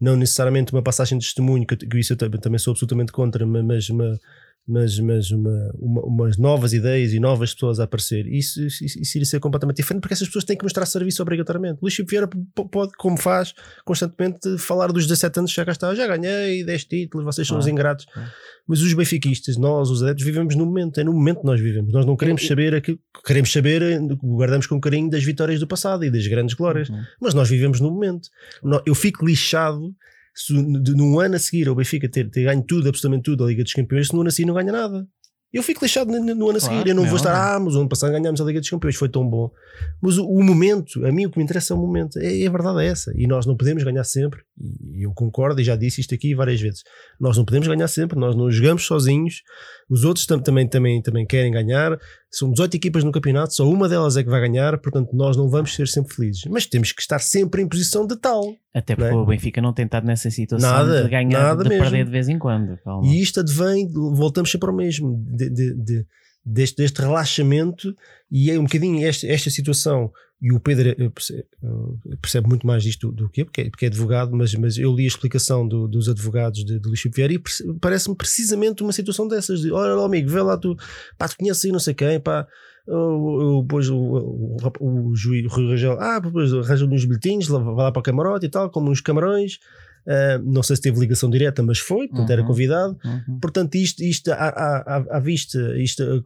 [0.00, 3.90] não necessariamente uma passagem de testemunho, que, que isso eu também sou absolutamente contra, mas
[3.90, 4.18] uma,
[4.66, 8.26] mas, mas uma, uma, umas novas ideias e novas pessoas a aparecer.
[8.26, 11.78] Isso, isso, isso iria ser completamente diferente, porque essas pessoas têm que mostrar serviço obrigatoriamente.
[11.82, 12.28] Luís Chico Vieira
[12.70, 13.52] pode, como faz
[13.84, 17.56] constantemente, falar dos 17 anos que já cá está, já ganhei 10 títulos, vocês são
[17.56, 18.06] ah, os ingratos.
[18.14, 18.30] Ah.
[18.66, 21.92] Mas os benfiquistas, nós, os adeptos, vivemos no momento, é no momento que nós vivemos.
[21.92, 26.10] Nós não queremos saber aquilo, queremos saber, guardamos com carinho das vitórias do passado e
[26.10, 27.02] das grandes glórias, uhum.
[27.20, 28.28] mas nós vivemos no momento.
[28.86, 29.94] Eu fico lixado
[30.46, 33.62] se no ano a seguir o Benfica ter, ter ganho tudo, absolutamente tudo, a Liga
[33.62, 35.06] dos Campeões, se no ano a seguir não ganha nada.
[35.52, 36.74] Eu fico lixado no, no ano a seguir.
[36.76, 37.56] Claro, eu não, não vou estar, não.
[37.56, 39.50] ah, mas o ano passado ganhámos a Liga dos Campeões, foi tão bom.
[40.00, 42.20] Mas o, o momento, a mim o que me interessa é o momento.
[42.20, 43.12] É, é, a verdade é essa.
[43.16, 44.40] E nós não podemos ganhar sempre.
[44.94, 46.84] E eu concordo e já disse isto aqui várias vezes.
[47.18, 49.42] Nós não podemos ganhar sempre, nós não jogamos sozinhos.
[49.90, 51.98] Os outros tam, também, também, também querem ganhar.
[52.30, 55.48] São 18 equipas no campeonato, só uma delas é que vai ganhar, portanto nós não
[55.50, 56.44] vamos ser sempre felizes.
[56.48, 58.54] Mas temos que estar sempre em posição de tal.
[58.72, 59.16] Até porque é?
[59.16, 61.84] o Benfica não tem estado nessa situação nada, de ganhar, nada de mesmo.
[61.84, 62.78] perder de vez em quando.
[62.84, 63.04] Calma.
[63.04, 66.06] E isto advém, voltamos sempre ao mesmo, de, de, de
[66.44, 67.94] deste, deste relaxamento
[68.30, 70.10] e é um bocadinho esta, esta situação
[70.40, 73.70] e o Pedro eh, percebe, eh, percebe muito mais disto do, que eu, porque é,
[73.70, 77.02] porque é advogado, mas, mas eu li a explicação do, dos advogados de, de Luís
[77.14, 77.42] Vieira e
[77.80, 80.76] parece-me precisamente uma situação dessas de, olha amigo, vê lá tu,
[81.18, 82.46] pá, tu conheces aí não sei quem, pá,
[83.62, 87.62] depois o, o, o, o juiz, o Rui Rangel, ah, depois arranja uns bilhetinhos, vai
[87.62, 89.58] lá para o camarote e tal, como uns camarões,
[90.06, 92.32] Uh, não sei se teve ligação direta, mas foi, portanto uhum.
[92.32, 92.98] era convidado.
[93.04, 93.38] Uhum.
[93.38, 96.22] Portanto, isto, isto à, à, à vista, isto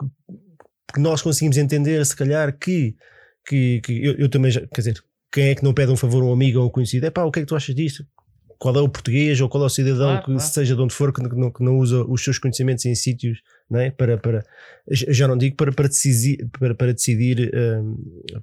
[0.94, 2.94] que nós conseguimos entender, se calhar, que,
[3.46, 6.22] que, que eu, eu, também já, quer dizer, quem é que não pede um favor
[6.22, 7.06] a um amigo ou um conhecido?
[7.06, 8.06] É pá, o que é que tu achas disto?
[8.58, 10.40] Qual é o português ou qual é o cidadão claro, que, claro.
[10.40, 13.80] seja de onde for, que não, que não usa os seus conhecimentos em sítios não
[13.80, 13.90] é?
[13.90, 14.44] para, para
[14.90, 17.96] já não digo para, para decidir, para, para decidir um,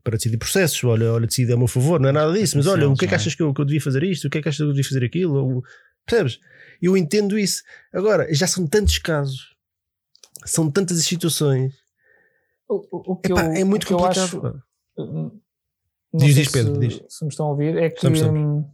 [0.03, 2.89] para decidir processos, olha, olha, decide a meu favor, não é nada disso, mas olha,
[2.89, 4.27] o que é que achas que eu, que eu devia fazer isto?
[4.27, 5.33] O que é que achas que eu devia fazer aquilo?
[5.33, 5.63] Ou,
[6.05, 6.39] percebes?
[6.81, 7.63] Eu entendo isso.
[7.93, 9.55] Agora, já são tantos casos,
[10.45, 11.73] são tantas as situações.
[12.67, 14.35] O, o que Epá, eu, é muito complicado.
[14.35, 14.61] Eu acho,
[16.13, 17.03] diz, diz, Pedro, se, diz.
[17.07, 18.07] Se me estão a ouvir, é que.
[18.07, 18.65] Hum, uh,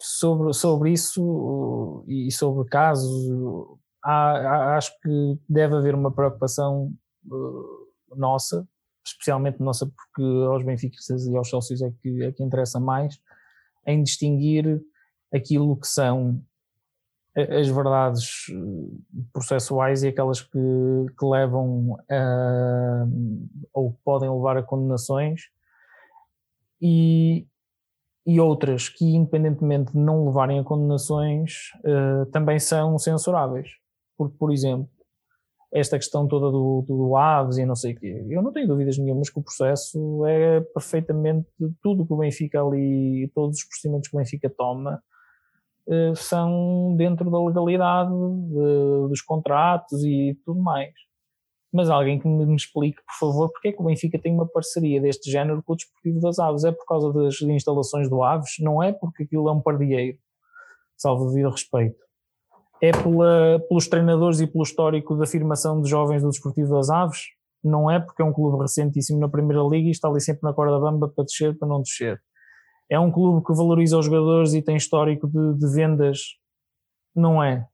[0.00, 3.28] sobre, sobre isso e sobre casos
[4.04, 6.92] há, acho que deve haver uma preocupação
[7.26, 8.66] uh, nossa,
[9.04, 13.18] especialmente nossa, porque aos benfiquistas e aos sócios é que, é que interessa mais,
[13.86, 14.80] em distinguir
[15.32, 16.42] aquilo que são
[17.36, 20.58] as verdades uh, processuais e aquelas que,
[21.18, 23.06] que levam a,
[23.72, 25.50] ou podem levar a condenações
[26.80, 27.46] e,
[28.24, 33.68] e outras que, independentemente de não levarem a condenações, uh, também são censuráveis.
[34.16, 34.88] Porque, por exemplo,
[35.72, 38.96] esta questão toda do, do Aves e não sei o quê, eu não tenho dúvidas
[38.96, 41.48] nenhumas que o processo é perfeitamente
[41.82, 45.13] tudo que o Benfica ali, todos os procedimentos que o Benfica toma, eh,
[46.14, 50.92] são dentro da legalidade de, dos contratos e tudo mais.
[51.72, 55.00] Mas alguém que me, explique, por favor, porque é que o Benfica tem uma parceria
[55.00, 56.64] deste género com o Desportivo das Aves?
[56.64, 58.52] É por causa das instalações do Aves?
[58.60, 60.18] Não é porque aquilo é um pardieiro,
[60.96, 62.04] salvo devido respeito
[62.80, 67.20] é pela, pelos treinadores e pelo histórico da afirmação de jovens do Desportivo das Aves,
[67.62, 70.52] não é porque é um clube recentíssimo na Primeira Liga e está ali sempre na
[70.52, 72.20] corda bamba para descer, para não descer.
[72.90, 76.18] É um clube que valoriza os jogadores e tem histórico de, de vendas,
[77.14, 77.66] não é.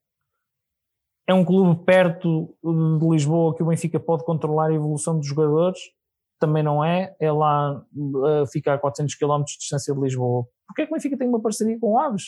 [1.28, 5.78] É um clube perto de Lisboa que o Benfica pode controlar a evolução dos jogadores,
[6.40, 7.14] também não é.
[7.20, 7.84] É lá,
[8.50, 10.44] fica a 400 km de distância de Lisboa.
[10.66, 12.24] Porquê é que o Benfica tem uma parceria com Aves?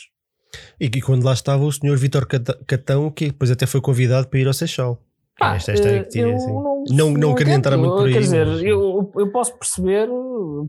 [0.79, 2.27] E, e quando lá estava o senhor Vitor
[2.67, 5.03] Catão, que depois até foi convidado para ir ao Seixal.
[5.41, 6.53] Ah, esta, é tinha, assim.
[6.53, 8.13] não, não, não, queria entrar muito por aí.
[8.13, 8.63] Quer dizer, mas...
[8.63, 10.09] eu, eu posso perceber,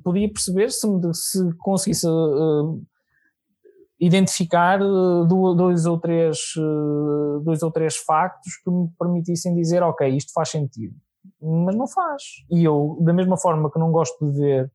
[0.04, 2.82] podia perceber se, se conseguisse uh,
[4.00, 6.38] identificar uh, dois, ou três,
[7.44, 10.96] dois ou três factos que me permitissem dizer, ok, isto faz sentido.
[11.42, 12.24] Mas não faz.
[12.50, 14.72] E eu, da mesma forma que não gosto de ver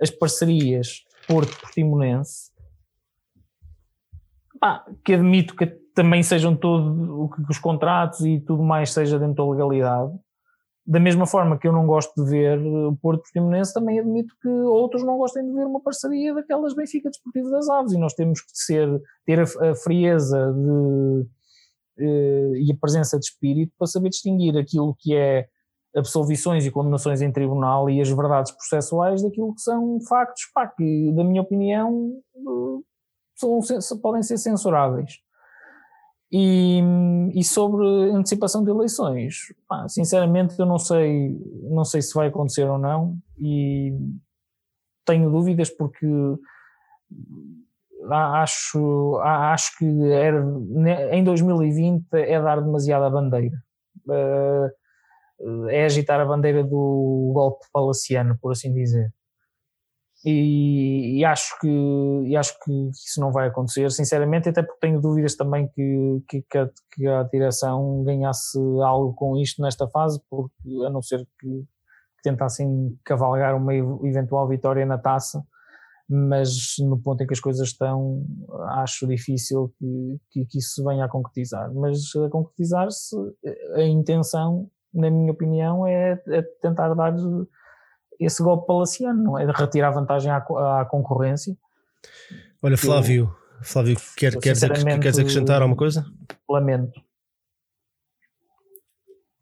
[0.00, 2.52] as parcerias Porto-Portimonense,
[5.04, 9.50] que admito que também sejam tudo, que os contratos e tudo mais seja dentro da
[9.50, 10.12] legalidade.
[10.86, 14.48] Da mesma forma que eu não gosto de ver o Porto Portimonense, também admito que
[14.48, 18.40] outros não gostem de ver uma parceria daquelas Benfica Desportivo das Aves e nós temos
[18.42, 21.26] que ser, ter a, a frieza de,
[21.98, 25.46] eh, e a presença de espírito para saber distinguir aquilo que é
[25.96, 31.12] absolvições e condenações em tribunal e as verdades processuais daquilo que são factos pá, que,
[31.12, 35.23] da minha opinião, eh, são, podem ser censuráveis.
[36.36, 36.80] E,
[37.32, 41.38] e sobre antecipação de eleições, pá, sinceramente eu não sei,
[41.70, 43.96] não sei se vai acontecer ou não e
[45.04, 46.08] tenho dúvidas porque
[48.10, 50.44] acho, acho que era,
[51.12, 53.62] em 2020 é dar demasiada bandeira.
[54.04, 59.12] Uh, é agitar a bandeira do golpe palaciano, por assim dizer.
[60.24, 65.00] E, e, acho que, e acho que isso não vai acontecer, sinceramente, até porque tenho
[65.00, 70.20] dúvidas também que, que, que, a, que a direção ganhasse algo com isto nesta fase,
[70.30, 70.54] porque
[70.86, 75.44] a não ser que, que tentassem cavalgar uma eventual vitória na taça,
[76.08, 78.24] mas no ponto em que as coisas estão,
[78.78, 81.72] acho difícil que, que, isso venha a concretizar.
[81.74, 83.14] Mas a concretizar-se,
[83.74, 87.14] a intenção na minha opinião, é, é tentar dar
[88.18, 89.46] esse golpe palaciano, não é?
[89.46, 91.56] De retirar vantagem à, à concorrência.
[92.62, 96.04] Olha, Flávio, eu, Flávio, quer, queres, queres acrescentar alguma coisa?
[96.48, 97.00] Lamento.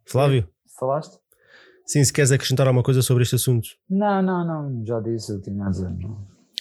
[0.05, 0.49] Flávio?
[0.79, 1.19] Falaste?
[1.87, 3.69] Sim, se queres acrescentar alguma coisa sobre este assunto.
[3.89, 5.91] Não, não, não, já disse, eu tinha a dizer.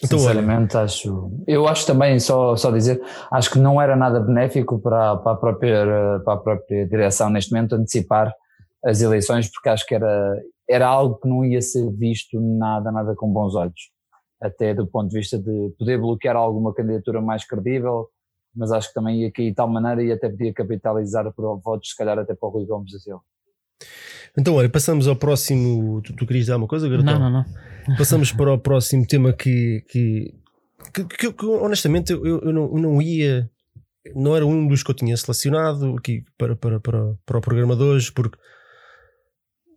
[0.04, 0.84] Então, Sinceramente, olha.
[0.84, 1.30] acho.
[1.46, 5.36] Eu acho também, só, só dizer, acho que não era nada benéfico para, para, a
[5.36, 8.34] própria, para a própria direção neste momento antecipar
[8.84, 10.36] as eleições, porque acho que era,
[10.68, 13.90] era algo que não ia ser visto nada, nada com bons olhos.
[14.40, 18.08] Até do ponto de vista de poder bloquear alguma candidatura mais credível,
[18.54, 21.90] mas acho que também ia cair de tal maneira e até podia capitalizar por votos,
[21.90, 23.22] se calhar até para o Rui Gomes da Silva.
[24.36, 26.00] Então, olha, passamos ao próximo.
[26.02, 27.96] Tu, tu querias dizer alguma coisa, Não, não, não.
[27.96, 30.34] Passamos para o próximo tema que, que,
[30.92, 33.50] que, que, que honestamente eu, eu, não, eu não ia.
[34.14, 37.76] Não era um dos que eu tinha selecionado aqui para, para, para, para o programa
[37.76, 38.36] de hoje, porque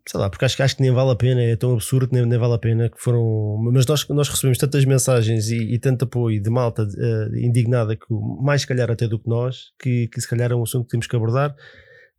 [0.07, 2.37] sei lá, porque acho, acho que nem vale a pena, é tão absurdo nem, nem
[2.37, 3.57] vale a pena que foram.
[3.73, 8.05] Mas nós, nós recebemos tantas mensagens e, e tanto apoio de malta uh, indignada, que
[8.41, 10.91] mais se calhar até do que nós, que, que se calhar é um assunto que
[10.91, 11.55] temos que abordar,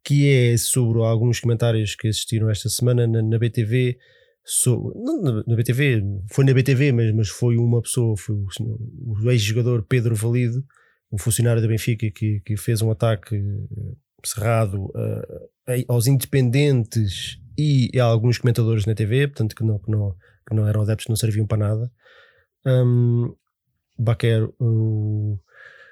[0.04, 3.96] que é sobre alguns comentários que assistiram esta semana na, na BTV.
[4.94, 8.46] Não, na, BTV, foi na BTV, mas, mas foi uma pessoa, foi o,
[9.24, 10.64] o ex-jogador Pedro Valido,
[11.10, 13.94] um funcionário da Benfica que, que fez um ataque eh,
[14.24, 20.14] cerrado uh, aos independentes e alguns comentadores na TV, portanto que não, que não,
[20.48, 21.92] que não eram adeptos, não serviam para nada.
[22.64, 23.34] Um,
[23.98, 24.46] Baquer,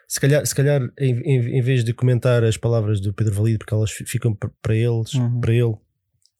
[0.06, 3.58] se calhar, se calhar em, em, em, vez de comentar as palavras do Pedro Valido,
[3.58, 5.40] porque elas ficam para eles, uhum.
[5.40, 5.74] para ele,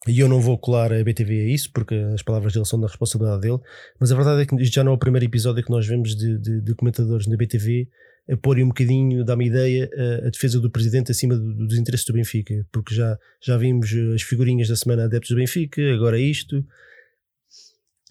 [0.07, 2.87] e eu não vou colar a BTV a isso, porque as palavras dele são da
[2.87, 3.59] responsabilidade dele,
[3.99, 6.15] mas a verdade é que isto já não é o primeiro episódio que nós vemos
[6.15, 7.89] de, de, de comentadores na BTV
[8.29, 12.05] a pôr um bocadinho, dá-me ideia, a, a, defesa do presidente acima do, dos interesses
[12.05, 16.65] do Benfica, porque já, já vimos as figurinhas da semana adeptos do Benfica, agora isto.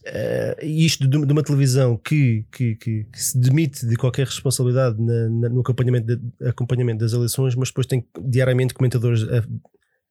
[0.07, 5.01] Uh, isto de, de, uma televisão que, que, que, que, se demite de qualquer responsabilidade
[5.01, 9.23] na, na, no acompanhamento, de, acompanhamento das eleições, mas depois tem diariamente comentadores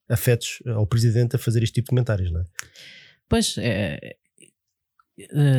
[0.10, 2.46] afetos ao presidente a fazer este tipo de comentários, não é?
[3.30, 4.16] Pois, é, eh,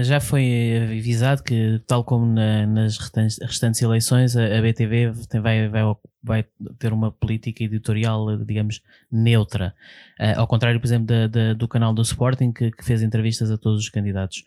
[0.02, 5.40] já foi avisado que, tal como na, nas restantes, restantes, eleições, a, a BTV tem,
[5.40, 5.82] vai, vai,
[6.24, 6.44] vai,
[6.78, 8.80] ter uma política editorial, digamos,
[9.12, 9.74] neutra.
[10.18, 13.50] Uh, ao contrário, por exemplo, da, da, do canal do Sporting, que, que, fez entrevistas
[13.50, 14.38] a todos os candidatos.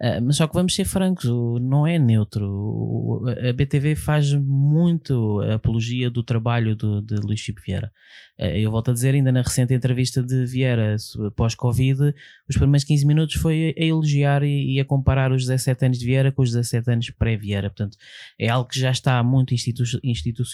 [0.00, 1.26] Uh, mas só que vamos ser francos,
[1.60, 3.22] não é neutro.
[3.48, 7.92] A BTV faz muito apologia do trabalho do, de Luís Chico Vieira.
[8.38, 10.96] Eh, eu volto a dizer, ainda na recente entrevista de Vieira
[11.34, 12.14] pós-Covid,
[12.48, 16.30] os primeiros 15 minutos foi a elogiar e, a comparar os 17 anos de Vieira
[16.30, 17.70] com os 17 anos pré-Vieira.
[17.70, 17.96] Portanto,
[18.38, 20.44] é algo que já está muito institu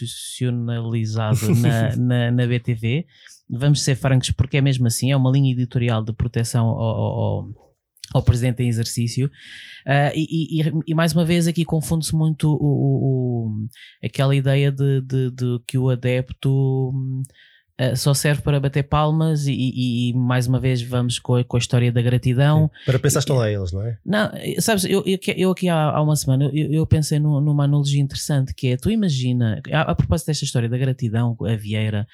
[0.77, 3.07] institucionalizado na, na, na, BTV.
[3.49, 7.63] Vamos ser francos, porque é mesmo assim, é uma linha editorial de proteção ao, ao
[8.15, 9.27] ao presidente em exercício
[9.87, 13.67] uh, e, e, e, mais uma vez aqui confunde-se muito o, o, o,
[14.05, 16.93] aquela ideia de, de, de, que o adepto
[17.83, 21.45] Uh, só serve para bater palmas e, e, e, mais uma vez vamos com a,
[21.45, 22.71] com a história da gratidão.
[22.79, 23.99] Sim, para pensar estão lá eles, não é?
[24.05, 24.31] Não,
[24.61, 28.01] sabes, eu, eu, eu aqui há, há, uma semana eu, eu pensei no, numa analogia
[28.01, 32.07] interessante que é, tu imagina, a, a propósito desta história da gratidão, a Vieira,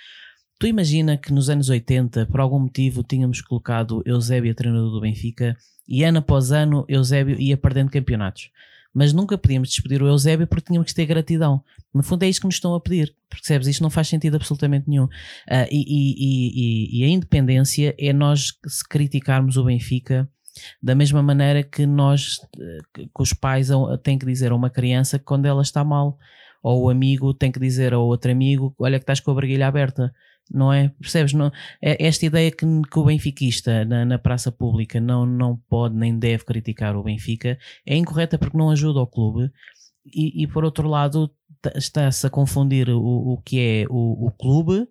[0.59, 5.57] tu imagina que nos anos 80, por algum motivo, tínhamos colocado Eusébio treinador do Benfica
[5.89, 8.51] e ano após ano Eusébio ia perdendo campeonatos
[8.98, 11.62] mas nunca podíamos despedir o Eusébio porque tínhamos que ter gratidão.
[11.94, 13.68] No fundo é isto que nos estão a pedir, percebes?
[13.68, 15.04] Isto não faz sentido absolutamente nenhum.
[15.04, 20.28] Uh, e, e, e, e, a independência é nós se criticarmos o Benfica
[20.82, 22.38] da mesma maneira que nós,
[22.92, 23.68] que os pais
[24.02, 26.18] têm que dizer a uma criança quando ela está mal,
[26.60, 29.68] ou o amigo tem que dizer ao outro amigo: Olha, que estás com a barguilha
[29.68, 30.12] aberta
[30.50, 30.88] não é?
[31.00, 31.32] Percebes?
[31.32, 31.52] Não,
[31.82, 36.18] é esta ideia que, que o benfiquista na, na, praça pública não, não pode nem
[36.18, 39.50] deve criticar o Benfica é incorreta porque não ajuda o clube
[40.06, 41.30] e, e por outro lado
[41.74, 44.88] está-se a confundir o, o que é o, o clube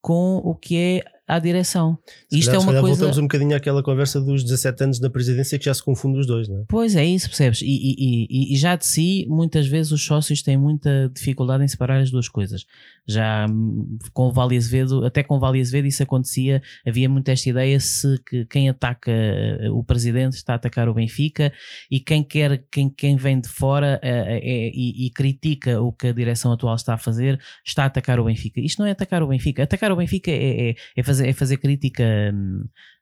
[0.00, 1.96] com o que é à direção.
[2.28, 2.80] Se Isto é uma coisa.
[2.80, 6.26] Voltamos um bocadinho àquela conversa dos 17 anos da presidência que já se confunde os
[6.26, 6.64] dois, não é?
[6.68, 7.62] Pois é, isso, percebes?
[7.62, 11.68] E, e, e, e já de si, muitas vezes os sócios têm muita dificuldade em
[11.68, 12.66] separar as duas coisas.
[13.06, 17.28] Já hum, com o Vale Azevedo, até com o Vale Azevedo isso acontecia, havia muito
[17.28, 21.52] esta ideia se que quem ataca eh, o presidente está a atacar o Benfica
[21.90, 26.08] e quem quer, quem, quem vem de fora é, é, e, e critica o que
[26.08, 28.60] a direção atual está a fazer, está a atacar o Benfica.
[28.60, 29.62] Isto não é atacar o Benfica.
[29.62, 32.04] Atacar o Benfica é, é, é fazer fazer, é fazer crítica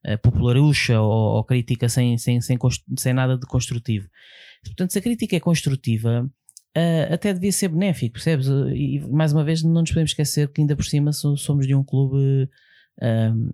[0.07, 2.59] uh, popularucha ou, ou, crítica sem, sem, sem,
[2.97, 4.09] sem nada de construtivo.
[4.65, 6.28] Portanto, se a crítica é construtiva,
[6.77, 8.47] uh, até devia ser benéfico, percebes?
[8.74, 11.85] E mais uma vez, não nos podemos esquecer que ainda por cima somos de um
[11.85, 12.49] clube
[12.99, 13.53] uh,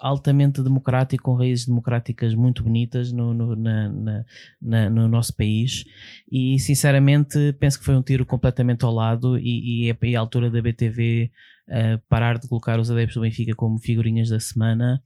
[0.00, 4.24] altamente democrático, com raízes democráticas muito bonitas no, no, na, na,
[4.62, 5.84] na, no nosso país
[6.30, 10.52] e sinceramente penso que foi um tiro completamente ao lado e, e é a altura
[10.52, 11.32] da BTV
[12.08, 15.02] parar de colocar os adeptos do Benfica como figurinhas da semana.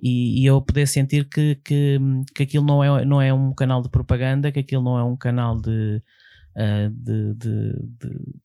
[0.00, 2.00] E, e eu poder sentir que, que,
[2.34, 5.16] que aquilo não é, não é um canal de propaganda, que aquilo não é um
[5.16, 6.02] canal de,
[6.56, 8.38] uh, de, de, de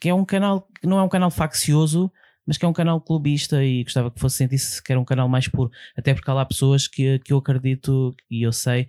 [0.00, 2.10] que é um canal que não é um canal faccioso
[2.46, 5.28] mas que é um canal clubista e gostava que fosse sentir-se que era um canal
[5.28, 8.88] mais puro, até porque há lá pessoas que, que eu acredito e eu sei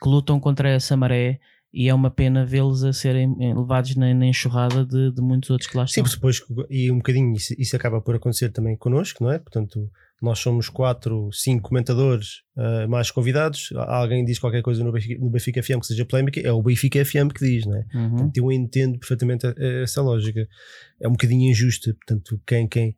[0.00, 1.40] que lutam contra essa maré
[1.72, 5.70] e é uma pena vê-los a serem levados na, na enxurrada de, de, muitos outros
[5.70, 6.04] que lá estão.
[6.04, 9.38] Sim, depois, e um bocadinho isso, isso, acaba por acontecer também connosco, não é?
[9.38, 9.90] Portanto,
[10.20, 13.70] nós somos quatro, cinco comentadores uh, mais convidados.
[13.74, 17.02] Alguém diz qualquer coisa no Benfica, no Benfica FM que seja polémica, é o Benfica
[17.04, 17.86] FM que diz, não é?
[17.94, 18.10] Uhum.
[18.10, 19.46] Portanto, eu entendo perfeitamente
[19.82, 20.46] essa lógica.
[21.00, 21.94] É um bocadinho injusta.
[21.94, 22.96] Portanto, quem, quem,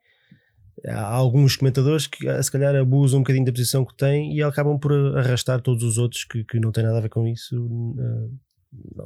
[0.86, 4.78] há alguns comentadores que se calhar abusam um bocadinho da posição que têm e acabam
[4.78, 7.56] por arrastar todos os outros que, que não têm nada a ver com isso.
[7.56, 8.43] Uh,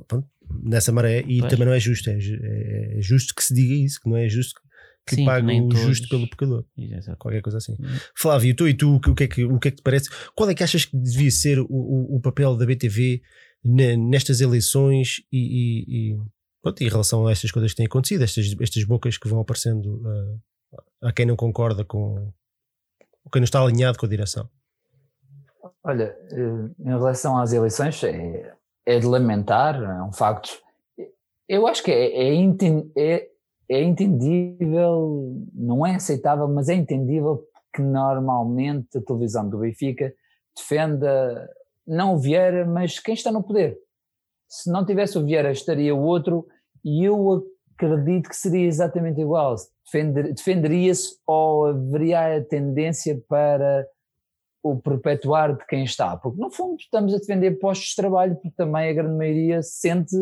[0.06, 0.28] pronto,
[0.62, 1.50] nessa maré e pois.
[1.50, 4.28] também não é justo, é, é, é, justo que se diga isso, que não é
[4.28, 4.60] justo
[5.06, 5.80] que Sim, pague o todos.
[5.80, 6.64] justo pelo pecador.
[6.76, 7.16] Exato.
[7.18, 7.72] Qualquer coisa assim.
[7.80, 7.86] Hum.
[8.14, 10.10] Flávio, tu e tu, o que, é que, o que é que te parece?
[10.34, 13.22] Qual é que achas que devia ser o, o, o papel da BTV
[13.64, 16.18] nestas eleições e, e, e,
[16.62, 19.96] pronto, em relação a estas coisas que têm acontecido, estas, estas bocas que vão aparecendo
[19.96, 20.40] uh,
[21.02, 22.32] a quem não concorda com
[23.32, 24.48] quem não está alinhado com a direção?
[25.84, 28.54] Olha, eh, em relação às eleições, é,
[28.88, 30.48] é de lamentar, é um facto.
[31.46, 32.56] Eu acho que é, é,
[32.96, 33.28] é,
[33.70, 37.44] é entendível, não é aceitável, mas é entendível
[37.74, 40.10] que normalmente a televisão do Benfica
[40.56, 41.50] defenda
[41.86, 43.78] não o Vieira, mas quem está no poder.
[44.48, 46.46] Se não tivesse o Vieira, estaria o outro,
[46.82, 47.44] e eu
[47.74, 49.54] acredito que seria exatamente igual.
[49.84, 53.86] Defender, defenderia-se ou haveria a tendência para
[54.72, 58.50] o perpetuar de quem está, porque no fundo estamos a defender postos de trabalho, porque
[58.50, 60.16] também a grande maioria sente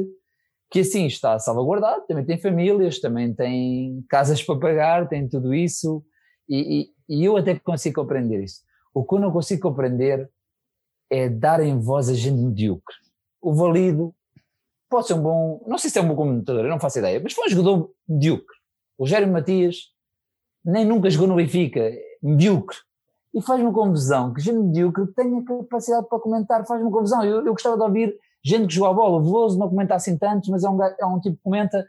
[0.70, 6.04] que assim está salvaguardado, também tem famílias, também tem casas para pagar, tem tudo isso,
[6.48, 8.62] e, e, e eu até consigo compreender isso.
[8.92, 10.28] O que eu não consigo compreender
[11.10, 12.96] é darem voz a gente medíocre.
[13.40, 14.14] O Valido
[14.88, 17.20] pode ser um bom, não sei se é um bom comentador, eu não faço ideia,
[17.22, 18.56] mas foi um jogador medíocre.
[18.98, 19.92] O Gério Matias
[20.64, 21.92] nem nunca jogou no Benfica,
[22.22, 22.76] medíocre
[23.36, 27.22] e faz-me confusão que gente medíocre tenha capacidade para comentar, faz-me confusão.
[27.22, 30.16] Eu, eu gostava de ouvir gente que joga a bola, o Veloso não comenta assim
[30.16, 31.86] tanto, mas é um, é um tipo que comenta.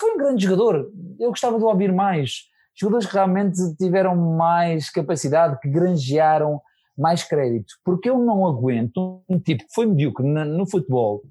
[0.00, 2.44] Foi um grande jogador, eu gostava de ouvir mais.
[2.74, 6.62] Jogadores que realmente tiveram mais capacidade, que granjearam
[6.96, 11.22] mais crédito, porque eu não aguento um tipo que foi medíocre no, no futebol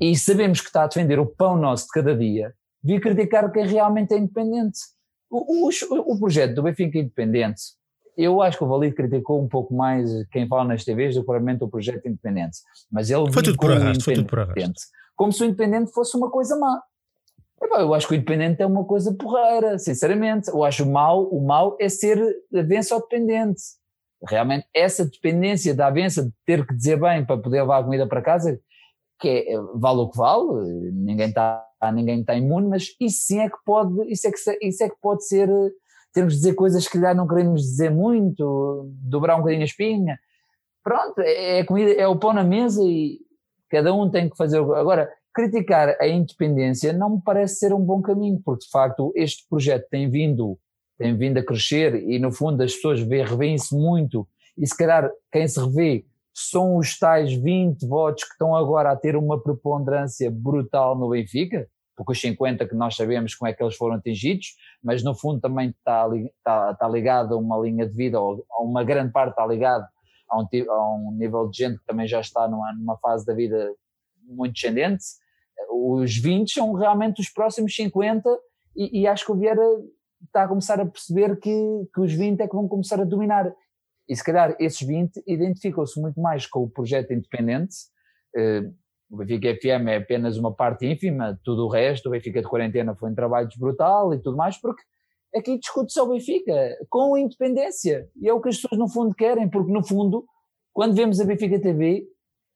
[0.00, 2.52] e sabemos que está a defender o pão nosso de cada dia,
[2.82, 4.80] vir criticar quem realmente é independente.
[5.30, 5.70] O, o,
[6.12, 7.76] o projeto do Benfica Independente
[8.16, 11.26] eu acho que o Valido criticou um pouco mais quem fala nas TVs do que
[11.26, 12.58] provavelmente o projeto independente.
[12.90, 14.72] Mas ele foi tudo por arrasto, foi tudo por arrasto.
[15.14, 16.80] Como se o independente fosse uma coisa má.
[17.78, 20.48] Eu acho que o independente é uma coisa porreira, sinceramente.
[20.48, 22.18] Eu acho mal, o mal é ser
[22.54, 23.62] avença dependente.
[24.26, 28.06] Realmente, essa dependência da avença de ter que dizer bem para poder levar a comida
[28.06, 28.58] para casa,
[29.20, 31.62] que é, vale o que vale, ninguém está
[31.92, 34.96] ninguém está imune, mas isso sim é que pode, isso é que, isso é que
[35.00, 35.48] pode ser
[36.12, 40.18] temos de dizer coisas que calhar não queremos dizer muito, dobrar um bocadinho a espinha.
[40.82, 43.18] Pronto, é, é comida, é o pão na mesa e
[43.68, 44.58] cada um tem que fazer.
[44.58, 49.46] Agora, criticar a independência não me parece ser um bom caminho, porque de facto este
[49.48, 50.58] projeto tem vindo,
[50.98, 54.26] tem vindo a crescer e no fundo as pessoas revêem-se muito
[54.56, 58.96] e se calhar quem se revê são os tais 20 votos que estão agora a
[58.96, 63.62] ter uma preponderância brutal no Benfica, porque os 50 que nós sabemos como é que
[63.62, 67.96] eles foram atingidos, mas no fundo também está, está, está ligado a uma linha de
[67.96, 69.86] vida, ou uma grande parte está ligado
[70.28, 73.34] a um, a um nível de gente que também já está numa, numa fase da
[73.34, 73.72] vida
[74.22, 75.04] muito descendente.
[75.70, 78.28] Os 20 são realmente os próximos 50
[78.76, 79.62] e, e acho que o Vieira
[80.24, 81.50] está a começar a perceber que,
[81.94, 83.50] que os 20 é que vão começar a dominar.
[84.08, 87.74] E se calhar esses 20 identificam-se muito mais com o projeto independente.
[89.08, 92.94] O Benfica FM é apenas uma parte ínfima, tudo o resto, o Benfica de quarentena
[92.94, 94.82] foi um trabalho brutal e tudo mais, porque
[95.34, 98.08] aqui discute-se o Benfica com independência.
[98.20, 100.24] E é o que as pessoas no fundo querem, porque no fundo,
[100.72, 102.04] quando vemos a Benfica TV,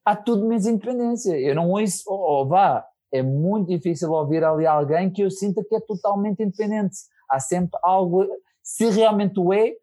[0.05, 1.39] há tudo menos independência.
[1.39, 5.65] Eu não ouço, ou oh, vá, é muito difícil ouvir ali alguém que eu sinta
[5.65, 6.97] que é totalmente independente.
[7.29, 8.27] Há sempre algo,
[8.63, 9.75] se realmente o é,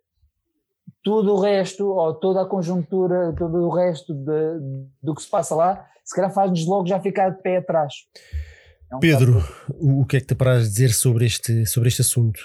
[1.04, 4.60] tudo o resto, ou toda a conjuntura, todo o resto de,
[5.02, 7.94] do que se passa lá, se calhar faz-nos logo já ficar de pé atrás.
[8.90, 12.40] É um Pedro, o que é que te paras dizer sobre este, sobre este assunto?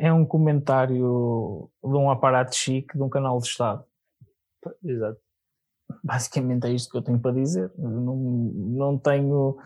[0.00, 3.84] É um comentário de um aparato chique de um canal de Estado.
[4.84, 5.20] Exato.
[6.02, 7.70] Basicamente é isto que eu tenho para dizer.
[7.78, 9.56] Não, não tenho.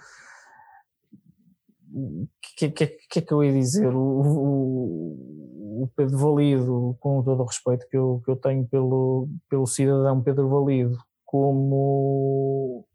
[1.94, 2.28] O
[2.59, 3.89] que, que, que, é que eu ia dizer?
[3.89, 9.28] O, o, o Pedro Valido, com todo o respeito que eu, que eu tenho pelo,
[9.48, 12.86] pelo cidadão Pedro Valido, como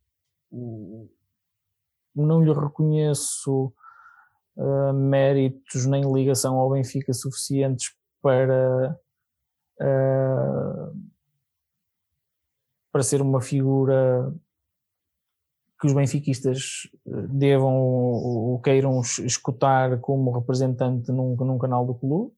[2.16, 3.72] não lhe reconheço
[4.56, 8.98] uh, méritos nem ligação ao Benfica suficientes para
[9.80, 11.12] uh,
[12.91, 14.34] para ser uma figura
[15.80, 22.32] que os benfiquistas devam ou queiram escutar como representante num, num canal do clube.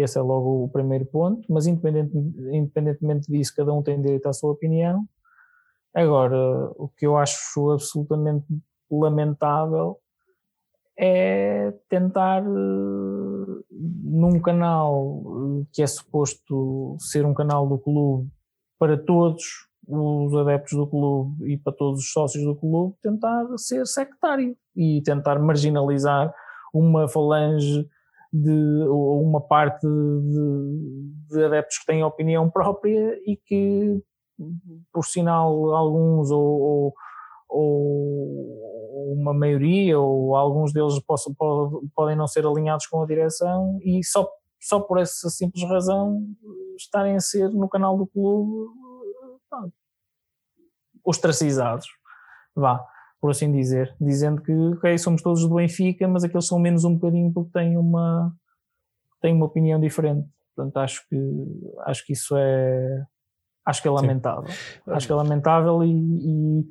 [0.00, 4.32] Esse é logo o primeiro ponto, mas independente, independentemente disso, cada um tem direito à
[4.32, 5.04] sua opinião.
[5.92, 8.46] Agora, o que eu acho absolutamente
[8.88, 9.98] lamentável
[10.96, 18.28] é tentar, num canal que é suposto ser um canal do clube
[18.78, 23.84] para todos os adeptos do clube e para todos os sócios do clube, tentar ser
[23.86, 26.32] sectário e tentar marginalizar
[26.72, 27.88] uma falange
[28.32, 34.02] de uma parte de, de, adeptos que têm opinião própria e que,
[34.92, 36.94] por sinal, alguns ou, ou,
[37.48, 41.34] ou uma maioria ou alguns deles possam,
[41.94, 44.28] podem não ser alinhados com a direção e só,
[44.60, 46.22] só por essa simples razão
[46.76, 48.68] estarem a ser no canal do clube
[51.02, 51.86] ostracizados.
[52.54, 52.84] Vá
[53.20, 56.94] por assim dizer, dizendo que ok, somos todos do Benfica, mas aqueles são menos um
[56.94, 58.32] bocadinho porque têm uma,
[59.20, 60.28] têm uma opinião diferente.
[60.54, 61.16] Portanto, acho que,
[61.86, 63.06] acho que isso é
[63.64, 64.48] acho que é lamentável.
[64.48, 64.90] Sim.
[64.92, 66.64] Acho que é lamentável e,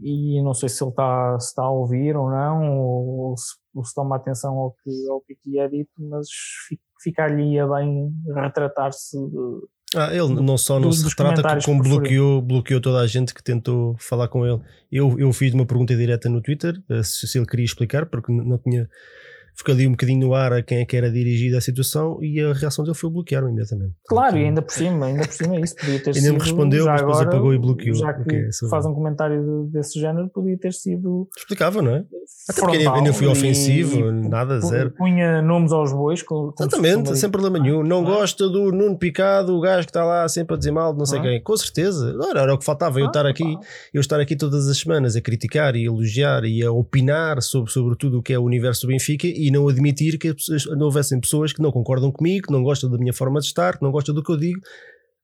[0.00, 3.36] e, e, não sei se ele está, se está a ouvir ou não, ou, ou,
[3.36, 6.26] se, ou se toma atenção ao que, ao que é dito, mas
[7.00, 9.16] ficar-lhe bem retratar-se
[9.96, 13.96] ah, ele não só não se retrata, como bloqueou, bloqueou toda a gente que tentou
[13.98, 14.60] falar com ele.
[14.90, 18.32] Eu, eu fiz uma pergunta direta no Twitter, eh, se, se ele queria explicar, porque
[18.32, 18.88] não tinha
[19.54, 22.40] ficou ali um bocadinho no ar a quem é que era dirigida a situação e
[22.40, 23.94] a reação dele foi bloquear-me imediatamente.
[24.06, 26.26] Claro, e ainda por cima, ainda por cima é isso podia ter ainda sido.
[26.26, 27.94] Ainda me respondeu, mas depois agora, apagou e bloqueou.
[27.94, 31.28] Já que okay, faz um comentário desse género, podia ter sido.
[31.36, 32.04] Explicava, não é?
[32.48, 34.90] Até porque ainda, ainda fui ofensivo, e, nada, zero.
[34.90, 36.22] Punha nomes aos bois.
[36.22, 37.82] Com, Exatamente, sem problema nenhum.
[37.82, 38.16] Não, não é?
[38.16, 41.06] gosta do Nuno Picado, o gajo que está lá sempre a dizer mal de não
[41.06, 41.30] sei não é?
[41.30, 41.42] quem.
[41.42, 42.16] Com certeza.
[42.30, 43.56] Era, era o que faltava, eu ah, estar aqui,
[43.92, 47.96] eu estar aqui todas as semanas a criticar e elogiar e a opinar sobre, sobre
[47.96, 50.34] tudo o que é o universo do Benfica e não admitir que
[50.76, 53.76] não houvessem pessoas que não concordam comigo, que não gostam da minha forma de estar,
[53.76, 54.60] que não gostam do que eu digo.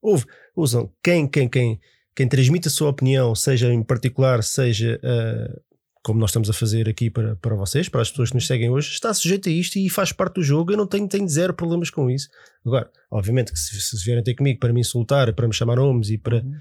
[0.00, 0.24] Houve,
[0.56, 1.80] usam quem, quem, quem,
[2.14, 5.60] quem transmite a sua opinião, seja em particular, seja uh,
[6.02, 8.70] como nós estamos a fazer aqui para, para vocês, para as pessoas que nos seguem
[8.70, 10.72] hoje, está sujeito a isto e faz parte do jogo.
[10.72, 12.28] Eu não tenho, tenho zero problemas com isso.
[12.64, 16.10] Agora, obviamente que se, se vierem ter comigo para me insultar, para me chamar nomes
[16.10, 16.38] e para.
[16.38, 16.58] Uhum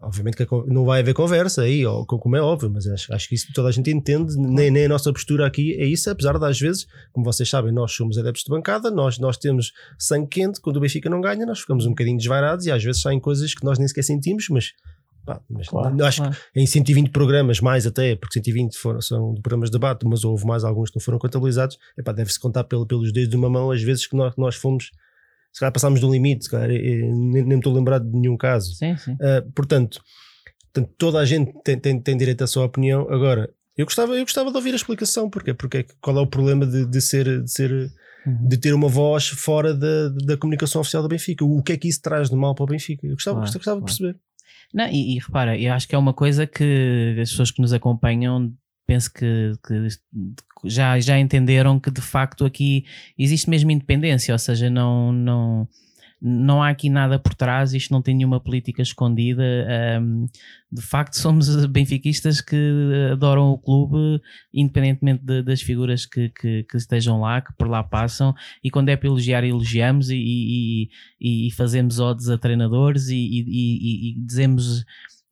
[0.00, 3.34] Obviamente que não vai haver conversa aí, ou, como é óbvio, mas acho, acho que
[3.36, 6.60] isso toda a gente entende, nem, nem a nossa postura aqui é isso, apesar das
[6.60, 10.76] vezes, como vocês sabem, nós somos adeptos de bancada, nós, nós temos sangue quente, quando
[10.76, 13.64] o Benfica não ganha, nós ficamos um bocadinho desvairados e às vezes saem coisas que
[13.64, 14.72] nós nem sequer sentimos, mas,
[15.24, 16.36] pá, mas claro, acho claro.
[16.52, 20.44] que em 120 programas, mais até, porque 120 foram, são programas de debate, mas houve
[20.44, 23.82] mais alguns que não foram contabilizados, deve-se contar pelo, pelos dedos de uma mão as
[23.82, 24.90] vezes que nós, nós fomos
[25.54, 28.74] se calhar passámos do limite, se calhar, nem, me estou a lembrar de nenhum caso.
[28.74, 29.12] Sim, sim.
[29.12, 30.02] Uh, portanto,
[30.74, 33.02] Portanto, toda a gente tem, tem, tem direito à sua opinião.
[33.08, 36.66] Agora, eu gostava, eu gostava de ouvir a explicação, porque, porque qual é o problema
[36.66, 37.70] de, de ser, de ser
[38.26, 38.48] uhum.
[38.48, 41.44] de ter uma voz fora da, da comunicação oficial do Benfica.
[41.44, 43.06] O que é que isso traz de mal para o Benfica?
[43.06, 43.80] Eu gostava, claro, gostava claro.
[43.80, 44.20] de perceber.
[44.74, 47.72] Não, e, e, repara, eu acho que é uma coisa que as pessoas que nos
[47.72, 48.52] acompanham
[48.84, 49.88] penso que, que,
[50.64, 52.84] já, já entenderam que de facto aqui
[53.18, 55.68] existe mesmo independência, ou seja, não, não,
[56.26, 59.42] não há aqui nada por trás, isto não tem nenhuma política escondida.
[60.00, 60.26] Um,
[60.72, 62.56] de facto, somos benfiquistas que
[63.12, 64.22] adoram o clube,
[64.52, 68.34] independentemente de, das figuras que, que, que, estejam lá, que por lá passam.
[68.62, 70.88] E quando é para elogiar, elogiamos e,
[71.20, 74.84] e, e fazemos odes a treinadores e, e dizemos.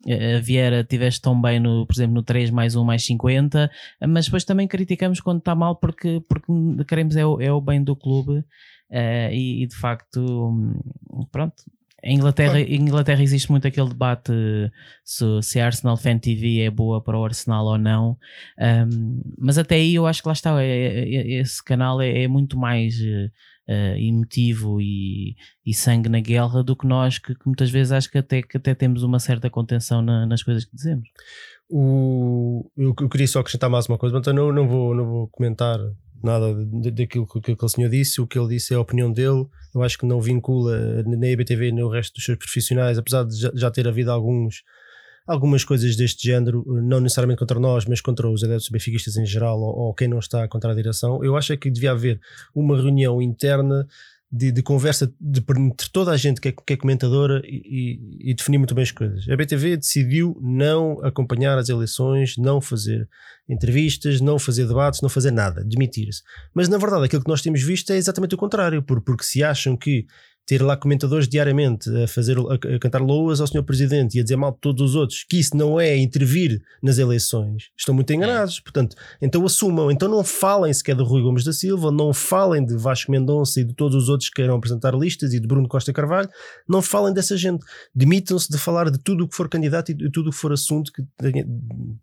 [0.07, 3.71] A Vieira tiveste tão bem, no, por exemplo, no 3 mais 1 mais 50,
[4.09, 6.53] mas depois também criticamos quando está mal porque, porque
[6.89, 8.45] queremos é o, é o bem do clube
[8.93, 10.79] Uh, e, e, de facto, hum,
[11.33, 11.55] pronto.
[12.05, 14.33] Em Inglaterra, em Inglaterra existe muito aquele debate
[15.05, 18.19] se, se a Arsenal Fan TV é boa para o Arsenal ou não,
[18.59, 22.25] um, mas até aí eu acho que lá está, é, é, é esse canal é,
[22.25, 22.97] é muito mais
[23.73, 28.11] uh, emotivo e, e, sangue na guerra do que nós, que, que, muitas vezes acho
[28.11, 31.09] que até, que até temos uma certa contenção na, nas coisas que dizemos.
[31.69, 35.07] O, eu, eu, queria só acrescentar mais uma coisa, mas eu não, não, vou, não
[35.07, 35.79] vou comentar
[36.23, 36.55] nada
[36.93, 38.21] daquilo que aquele senhor disse.
[38.21, 39.47] O que ele disse é a opinião dele.
[39.75, 43.25] Eu acho que não vincula nem a BTV nem o resto dos seus profissionais, apesar
[43.25, 44.63] de já ter havido alguns,
[45.27, 49.61] algumas coisas deste género, não necessariamente contra nós, mas contra os adeptos benfiquistas em geral
[49.61, 51.23] ou, ou quem não está contra a direção.
[51.25, 52.21] Eu acho é que devia haver
[52.55, 53.87] uma reunião interna
[54.33, 58.31] de, de, conversa de, entre toda a gente que é, que é comentadora e, e,
[58.31, 59.29] e, definir muito bem as coisas.
[59.29, 63.07] A BTV decidiu não acompanhar as eleições, não fazer
[63.47, 66.23] entrevistas, não fazer debates, não fazer nada, demitir-se.
[66.55, 69.77] Mas na verdade aquilo que nós temos visto é exatamente o contrário, porque se acham
[69.77, 70.07] que
[70.47, 74.37] ter lá comentadores diariamente a fazer a, cantar loas ao senhor presidente e a dizer
[74.37, 78.61] mal de todos os outros, que isso não é intervir nas eleições, estão muito enganados.
[78.61, 82.77] Portanto, então assumam, então não falem sequer de Rui Gomes da Silva, não falem de
[82.77, 85.93] Vasco Mendonça e de todos os outros que queiram apresentar listas e de Bruno Costa
[85.93, 86.29] Carvalho,
[86.69, 87.65] não falem dessa gente.
[87.95, 90.53] Demitam-se de falar de tudo o que for candidato e de tudo o que for
[90.53, 91.03] assunto que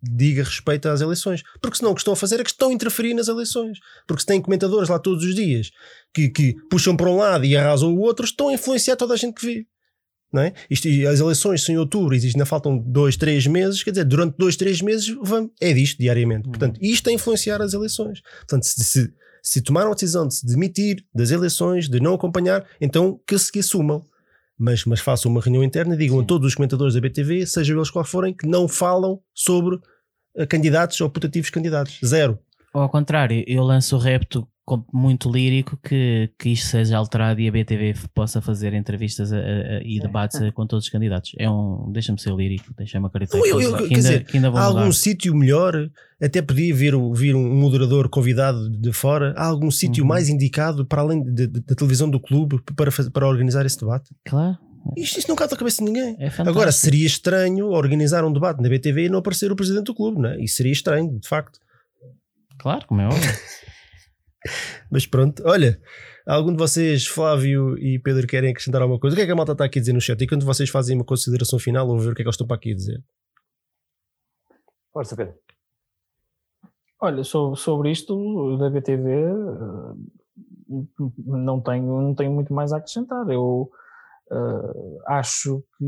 [0.02, 1.42] diga respeito às eleições.
[1.60, 3.78] Porque senão o que estão a fazer é que estão a interferir nas eleições.
[4.06, 5.70] Porque se têm comentadores lá todos os dias
[6.14, 9.16] que, que puxam para um lado e arrasam o outro, estão a influenciar toda a
[9.16, 9.66] gente que vê.
[10.32, 10.52] Não é?
[10.70, 14.36] Isto, as eleições são em outubro e ainda faltam dois, três meses, quer dizer, durante
[14.38, 16.46] dois, três meses vamos, é disto diariamente.
[16.46, 16.52] Uhum.
[16.52, 18.20] Portanto, isto é influenciar as eleições.
[18.20, 19.12] Portanto, se, se,
[19.42, 23.58] se tomaram a decisão de se demitir das eleições, de não acompanhar, então que se
[23.58, 24.04] assumam.
[24.56, 26.24] Mas, mas façam uma reunião interna e digam Sim.
[26.24, 29.80] a todos os comentadores da BTV, sejam eles qual forem, que não falam sobre
[30.36, 31.98] eh, candidatos ou putativos candidatos.
[32.04, 32.38] Zero.
[32.74, 34.46] Ou ao contrário, eu lanço o repto
[34.92, 39.82] muito lírico que, que isto seja alterado e a BTV possa fazer entrevistas a, a,
[39.82, 41.32] e debates com todos os candidatos.
[41.38, 44.62] É um, deixa-me ser lírico, deixa-me acreditar eu, eu, que, ainda, dizer, que ainda há
[44.62, 45.90] algum sítio melhor,
[46.20, 50.08] até podia vir, vir um moderador convidado de fora, há algum sítio uhum.
[50.08, 54.10] mais indicado para além da televisão do clube para, fazer, para organizar esse debate?
[54.24, 54.58] Claro.
[54.96, 56.16] Isto, isto não cabe a cabeça de ninguém.
[56.18, 59.94] É Agora, seria estranho organizar um debate na BTV e não aparecer o presidente do
[59.94, 60.40] clube, não é?
[60.40, 61.58] Isso seria estranho, de facto.
[62.58, 63.20] Claro, como é óbvio.
[64.90, 65.80] Mas pronto, olha,
[66.26, 69.14] algum de vocês, Flávio e Pedro, querem acrescentar alguma coisa?
[69.14, 70.20] O que é que a malta está aqui a dizer no chat?
[70.22, 72.46] E quando vocês fazem uma consideração final, ou ver o que é que eles estão
[72.46, 73.04] para aqui a dizer.
[74.92, 75.34] Força, Pedro.
[77.00, 79.94] Olha, sobre, sobre isto da BTV, eh,
[81.18, 83.28] não tenho, não tenho muito mais a acrescentar.
[83.30, 83.70] Eu
[84.30, 85.84] uh, acho que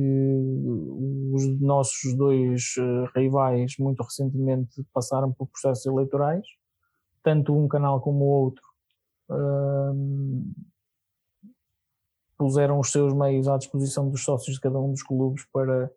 [1.35, 6.47] os nossos dois uh, rivais, muito recentemente, passaram por processos eleitorais
[7.23, 8.63] tanto um canal como o outro
[9.31, 10.53] um,
[12.37, 15.91] puseram os seus meios à disposição dos sócios de cada um dos clubes para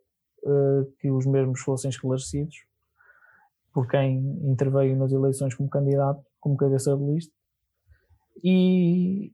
[0.43, 2.55] uh, que os mesmos fossem esclarecidos
[3.73, 4.19] por quem
[4.49, 7.33] interveio nas eleições como candidato, como cabeça de lista.
[8.41, 9.33] E,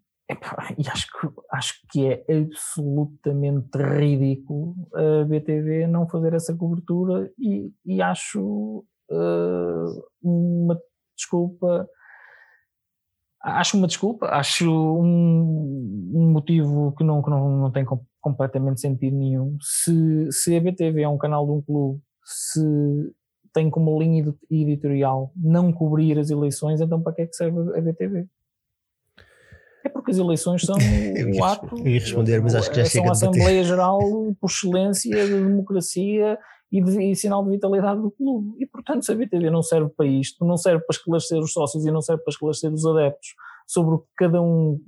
[0.77, 7.72] e acho, que, acho que é absolutamente ridículo a BTV não fazer essa cobertura e,
[7.85, 10.80] e acho uh, uma
[11.22, 11.88] desculpa.
[13.43, 17.84] Acho uma desculpa, acho um, um motivo que não, que não, não tem
[18.19, 19.57] completamente sentido nenhum.
[19.60, 22.61] Se, se a BTV é um canal de um clube, se
[23.52, 27.81] tem como linha editorial não cobrir as eleições, então para que é que serve a
[27.81, 28.27] BTV?
[29.84, 30.76] É porque as eleições são
[31.39, 31.76] o ato.
[31.80, 33.99] Eu ia responder, mas acho que já são a Assembleia Geral
[34.39, 36.38] por excelência da democracia
[36.72, 38.56] e, de, e sinal de vitalidade do clube.
[38.57, 41.85] E, portanto, se a BTV não serve para isto, não serve para esclarecer os sócios
[41.85, 43.35] e não serve para esclarecer os adeptos
[43.68, 44.80] sobre o que cada um,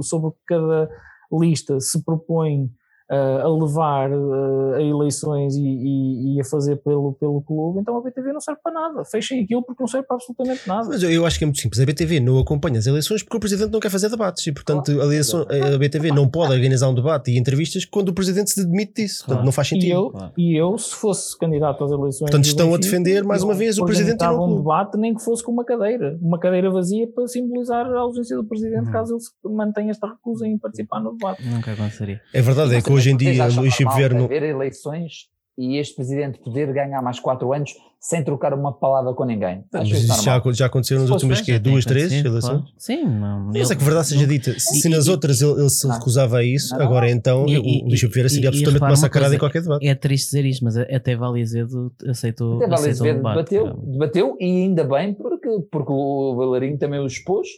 [0.00, 0.90] sobre o que cada
[1.32, 2.70] lista se propõe
[3.10, 8.00] a levar uh, a eleições e, e, e, a fazer pelo, pelo clube, então a
[8.00, 9.04] BTV não serve para nada.
[9.04, 10.88] Fechem aquilo porque não serve para absolutamente nada.
[10.88, 11.80] Mas eu acho que é muito simples.
[11.80, 14.92] A BTV não acompanha as eleições porque o Presidente não quer fazer debates e, portanto,
[14.92, 18.64] a, eleição, a BTV não pode organizar um debate e entrevistas quando o Presidente se
[18.64, 19.24] demite disso.
[19.26, 19.86] Portanto, não faz sentido.
[19.86, 20.32] E eu, claro.
[20.38, 22.30] e eu, se fosse candidato às eleições.
[22.30, 25.42] Portanto, estão a defender mais uma vez o Presidente não um debate, nem que fosse
[25.42, 26.16] com uma cadeira.
[26.22, 28.92] Uma cadeira vazia para simbolizar a ausência do Presidente uhum.
[28.92, 31.44] caso ele mantenha esta recusa em participar no debate.
[31.44, 32.20] Nunca aconteceria.
[32.32, 34.24] É verdade, é que hoje em dia Luís Vieira.
[34.24, 39.24] haver eleições e este presidente poder ganhar mais quatro anos sem trocar uma palavra com
[39.24, 39.62] ninguém.
[39.74, 42.62] Acho mas isso já, já aconteceu nas últimas que, duas, três eleições?
[42.78, 43.50] Sim, não.
[43.52, 46.74] Mas é que verdade seja dita, se nas outras ele, ele se recusava a isso,
[46.74, 49.86] não, agora então e, o Luís Vieira seria absolutamente massacrado em qualquer debate.
[49.86, 52.56] É triste dizer isto, mas até Vale Azevedo aceitou.
[52.56, 57.48] Até Vale Azevedo debateu, debateu e ainda bem porque, porque o Valerinho também o expôs.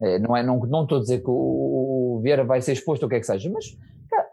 [0.00, 3.06] É, não, é, não, não estou a dizer que o Vieira vai ser exposto ou
[3.06, 3.66] o que é que seja, mas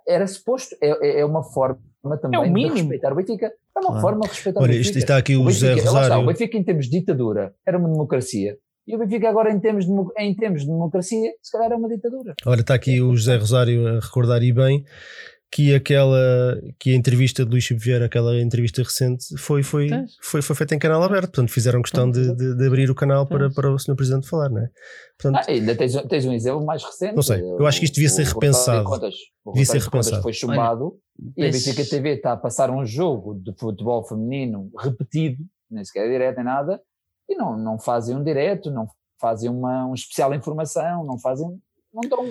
[0.10, 1.80] era suposto, é, é, é uma forma
[2.22, 3.54] também é de respeitar o Benfica.
[3.76, 4.90] É uma forma de respeitar Olha, o Benfica.
[4.90, 6.06] Isto está aqui o, o Benfica, José Rosário.
[6.06, 8.58] Está, o Benfica em termos de ditadura era uma democracia.
[8.88, 11.88] E o Benfica agora em termos, de, em termos de democracia, se calhar é uma
[11.88, 12.34] ditadura.
[12.46, 14.84] Olha, está aqui o José Rosário a recordar e bem
[15.52, 19.90] que aquela que a entrevista de Luís Vieira, aquela entrevista recente, foi, foi,
[20.22, 21.32] foi, foi feita em canal aberto.
[21.32, 23.96] Portanto, fizeram questão de, de, de abrir o canal para, para o Sr.
[23.96, 24.70] Presidente falar, não é?
[25.20, 27.16] Portanto, ah, ainda tens, tens um exemplo mais recente.
[27.16, 28.86] Não sei, eu acho que isto devia ser repensado.
[28.86, 29.16] Contas,
[29.48, 30.22] devia ser repensado.
[30.22, 34.70] Foi chumbado Olha, e a Benfica TV está a passar um jogo de futebol feminino
[34.78, 36.80] repetido, nem sequer é direto nem nada,
[37.28, 38.88] e não, não fazem um direto, não
[39.20, 41.48] fazem uma um especial informação, não fazem.
[41.92, 42.24] Não dão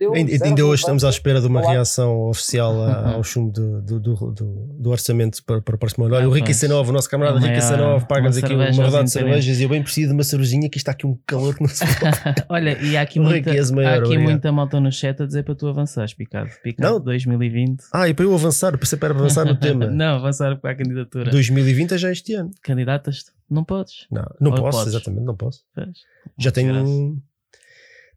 [0.00, 0.14] deu.
[0.14, 4.32] Ainda, ainda hoje estamos à espera de uma reação oficial ao chumbo do, do, do,
[4.32, 6.16] do, orçamento para, para o próximo ano.
[6.16, 9.60] Olha, o Ricky C9, o nosso camarada Ricky C9, paga-nos aqui uma rodada de cervejas
[9.60, 11.84] e eu bem preciso de uma cervejinha que está aqui um calor que não se
[12.48, 15.54] Olha, e há aqui, muita, maior, há aqui muita malta no chat a dizer para
[15.54, 16.50] tu avançares, Picado.
[16.62, 17.00] Picado não.
[17.00, 17.84] 2020.
[17.92, 19.86] Ah, e para eu avançar, para para avançar no tema.
[19.90, 21.30] não, avançar para a candidatura.
[21.30, 22.50] 2020 é já este ano.
[22.62, 23.24] Candidatas?
[23.50, 24.06] Não podes.
[24.10, 24.94] Não, não Ou posso, podes?
[24.94, 25.64] exatamente, não posso.
[25.74, 25.98] Pois.
[26.38, 27.20] Já tenho.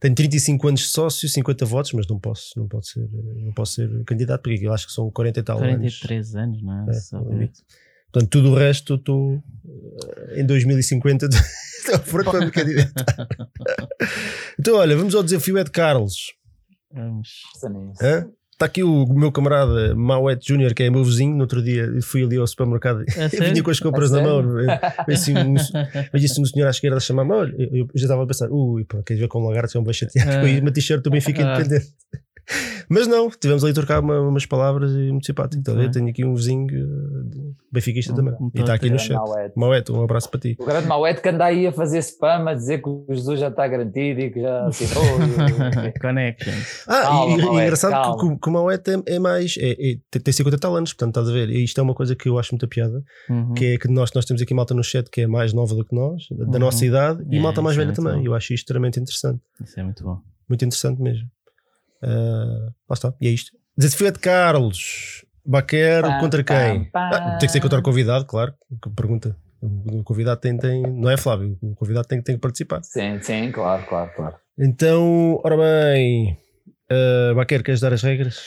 [0.04, 3.76] Tenho 35 anos de sócio, 50 votos, mas não posso, não pode ser, não posso
[3.76, 6.00] ser candidato, porque eu acho que são 40 e tal 43 anos.
[6.02, 6.92] 43 anos, não é?
[6.92, 7.20] é Só.
[8.12, 9.42] Portanto, tudo o resto estou
[10.28, 13.28] eh, em 2050 estou pronto para me candidatar.
[14.60, 16.34] então, olha, vamos ao desafio Ed Carlos.
[16.92, 17.30] Vamos.
[18.02, 18.30] Hã?
[18.54, 21.36] Está aqui o meu camarada Mauete Júnior, que é meu vizinho.
[21.36, 24.44] No outro dia fui ali ao supermercado é e vinha com as compras na mão.
[24.54, 24.70] Veio
[25.10, 25.56] assim, um,
[26.42, 27.34] um senhor à esquerda a chamar-me.
[27.34, 29.76] Olha, eu, já estava a pensar, ui, pá, queres ver com um lagarto?
[29.76, 30.46] É um bem chateado.
[30.46, 30.62] Ah.
[30.62, 31.60] uma t-shirt do Benfica ah.
[31.60, 31.94] Independente.
[32.90, 35.60] Mas não, tivemos ali a trocar uma, umas palavras e muito simpático.
[35.60, 38.34] Então, eu tenho aqui um vizinho eh, benfiquista um, também.
[38.40, 39.18] Um e está aqui no chat.
[39.56, 39.92] Mauete.
[39.92, 40.56] um abraço para ti.
[40.60, 43.48] O grande Mauete que anda aí a fazer spam, a dizer que o Jesus já
[43.48, 45.04] está garantido e que já assinou.
[46.02, 46.84] Connections.
[46.88, 48.18] Ah, calma, e, Mauete, engraçado calma.
[48.18, 49.56] que, que o Mauete é, é mais.
[49.58, 51.50] É, é, tem 50 tal anos, portanto, estás a ver.
[51.50, 53.04] E isto é uma coisa que eu acho muita piada.
[53.30, 53.54] Uhum.
[53.54, 55.86] Que é que nós, nós temos aqui malta no chat que é mais nova do
[55.86, 56.60] que nós, da uhum.
[56.60, 58.18] nossa idade, e malta mais velha é também.
[58.18, 58.26] Bom.
[58.26, 59.40] Eu acho isto extremamente interessante.
[59.64, 60.20] Isso é muito bom.
[60.48, 61.28] Muito interessante mesmo.
[62.04, 63.52] Uh, lá está, e é isto.
[63.78, 65.26] Desafio é de Carlos.
[65.46, 66.90] Baquer contra quem?
[66.94, 68.54] Ah, tem que ser contra o convidado, claro.
[68.96, 69.36] Pergunta.
[69.62, 70.82] O convidado tem, tem.
[70.82, 72.82] Não é Flávio, o convidado tem, tem que participar.
[72.84, 74.36] Sim, sim, claro, claro, claro.
[74.58, 76.38] Então, ora bem.
[76.92, 78.40] Uh, Baquer, queres dar as regras?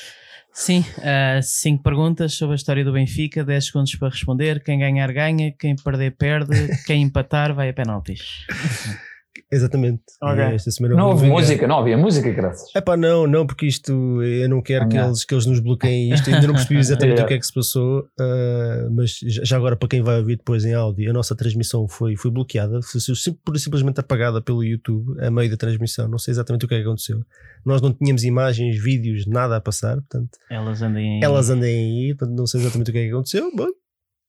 [0.52, 4.62] Sim, uh, cinco perguntas sobre a história do Benfica, 10 segundos para responder.
[4.62, 5.52] Quem ganhar, ganha.
[5.58, 6.68] Quem perder, perde.
[6.86, 8.46] Quem empatar, vai a penaltis.
[9.50, 10.02] Exatamente.
[10.22, 10.54] Okay.
[10.54, 12.68] Esta semana não houve música, não havia música, graças.
[12.74, 15.60] É pá, não, não, porque isto eu não quero ah, que, eles, que eles nos
[15.60, 16.28] bloqueiem isto.
[16.28, 19.88] ainda não percebi exatamente o que é que se passou, uh, mas já agora para
[19.88, 24.40] quem vai ouvir depois em áudio, a nossa transmissão foi, foi bloqueada, foi simplesmente apagada
[24.40, 26.08] pelo YouTube a meio da transmissão.
[26.08, 27.20] Não sei exatamente o que é que aconteceu.
[27.64, 30.30] Nós não tínhamos imagens, vídeos, nada a passar, portanto.
[30.50, 31.20] Elas andem aí.
[31.22, 33.50] Elas andem aí, portanto, não sei exatamente o que é que aconteceu.
[33.54, 33.68] Bom,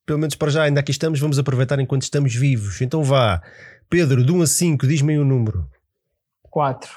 [0.08, 2.82] pelo menos para já, ainda aqui estamos, vamos aproveitar enquanto estamos vivos.
[2.82, 3.42] Então vá.
[3.90, 5.70] Pedro, de 1 a 5, diz-me aí um número.
[6.44, 6.92] 4.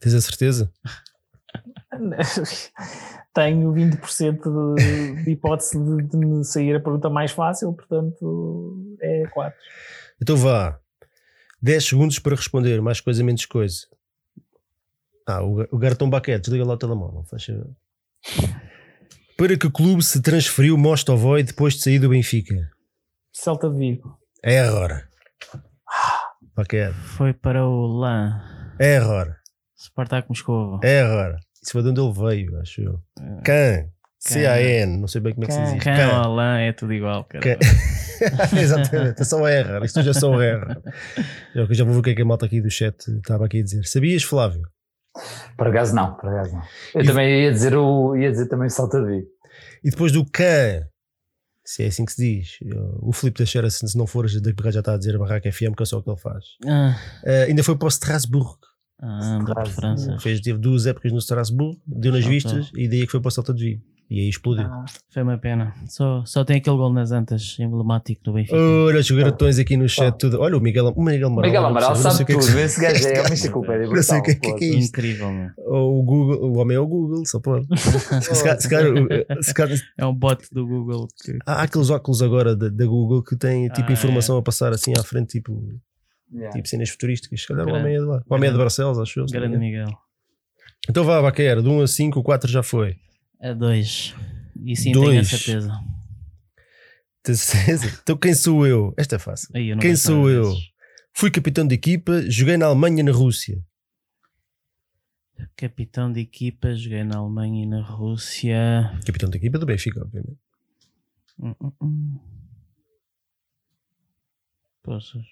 [0.00, 0.72] Tens a certeza?
[3.34, 9.26] Tenho 20% de, de hipótese de, de me sair a pergunta mais fácil, portanto é
[9.26, 9.58] 4.
[10.22, 10.78] Então vá.
[11.60, 13.86] 10 segundos para responder, mais coisa, menos coisa.
[15.26, 17.46] Ah, o, o Gartão Baquete, desliga lá o telemóvel, faz
[19.36, 22.70] Para que clube se transferiu Mostovoy depois de sair do Benfica?
[23.32, 24.18] Celta de Vigo.
[24.42, 25.08] É agora.
[26.56, 26.94] Qualquer.
[26.94, 28.40] Foi para o LAN.
[28.80, 29.36] Error.
[29.78, 30.80] Spartak Moscou.
[30.82, 31.36] Error.
[31.62, 32.98] Isso foi de onde ele veio, acho eu.
[33.44, 33.90] Can.
[34.18, 34.96] C-A-N.
[34.96, 35.84] Não sei bem como é que se diz.
[35.84, 36.22] Can, Can.
[36.22, 37.44] ou LAN é tudo igual, cara.
[38.58, 39.20] Exatamente.
[39.20, 39.84] É só error.
[39.84, 40.82] Isto já é só erro.
[41.54, 43.60] Eu já vou ver o que é que a malta aqui do chat estava aqui
[43.60, 43.84] a dizer.
[43.84, 44.62] Sabias, Flávio?
[45.58, 46.62] Por acaso não, por acaso não.
[46.94, 49.26] Eu e também ia dizer, o, ia dizer também Salta de Vigo.
[49.84, 50.88] E depois do Can,
[51.66, 52.58] se é assim que se diz,
[53.00, 55.82] o Filipe Teixeira, se não fores da já está a dizer a Barraca FM, que
[55.82, 56.44] é só o que ele faz.
[56.64, 56.96] Ah.
[57.24, 58.56] Uh, ainda foi para o Strasbourg.
[59.02, 60.18] Ah, da França.
[60.20, 63.28] Fez, teve duas épocas no Strasbourg, deu nas vistas e daí é que foi para
[63.28, 63.82] o Salta de Vigo.
[64.08, 64.66] E aí explodiu.
[64.66, 65.74] Ah, foi uma pena.
[65.88, 68.56] Só, só tem aquele gol nas antas emblemático do Benfica.
[68.56, 70.40] Olha, os garotões aqui no chat, tudo.
[70.40, 71.50] Olha o Miguel, o Miguel Amaral.
[71.50, 72.58] Miguel Amaral sabe tudo.
[72.58, 73.88] Esse gajo é uma enciclopédia.
[73.88, 74.90] Não sei o que, que, que é isto.
[74.90, 75.50] Incrível, meu.
[75.58, 77.66] O, Google, o homem é o Google, só pode.
[79.98, 81.08] é um bot do Google.
[81.44, 84.38] Há aqueles óculos agora da, Google que têm tipo ah, informação é.
[84.38, 85.60] a passar assim à frente, tipo,
[86.32, 86.54] yeah.
[86.54, 87.40] tipo cenas futurísticas.
[87.40, 88.22] Se calhar o homem é de lá.
[88.24, 89.26] O homem é de Barcelos, acho eu.
[89.26, 89.88] Grande Miguel.
[90.88, 92.96] Então vá, Baquer, de 1 a 5, o 4 já foi.
[93.40, 94.14] A 2.
[94.64, 95.08] E sim, Dois.
[95.08, 95.80] tenho a certeza.
[97.22, 97.98] Tens certeza?
[98.02, 98.94] Então quem sou eu?
[98.96, 99.48] Esta é fácil.
[99.54, 100.54] Eu quem sou eu?
[101.12, 103.62] Fui capitão de equipa, joguei na Alemanha e na Rússia.
[105.56, 108.90] Capitão de equipa, joguei na Alemanha e na Rússia.
[109.04, 110.38] Capitão de equipa do Benfica, obviamente.
[111.38, 112.18] Hum, hum, hum.
[114.82, 115.26] Poços.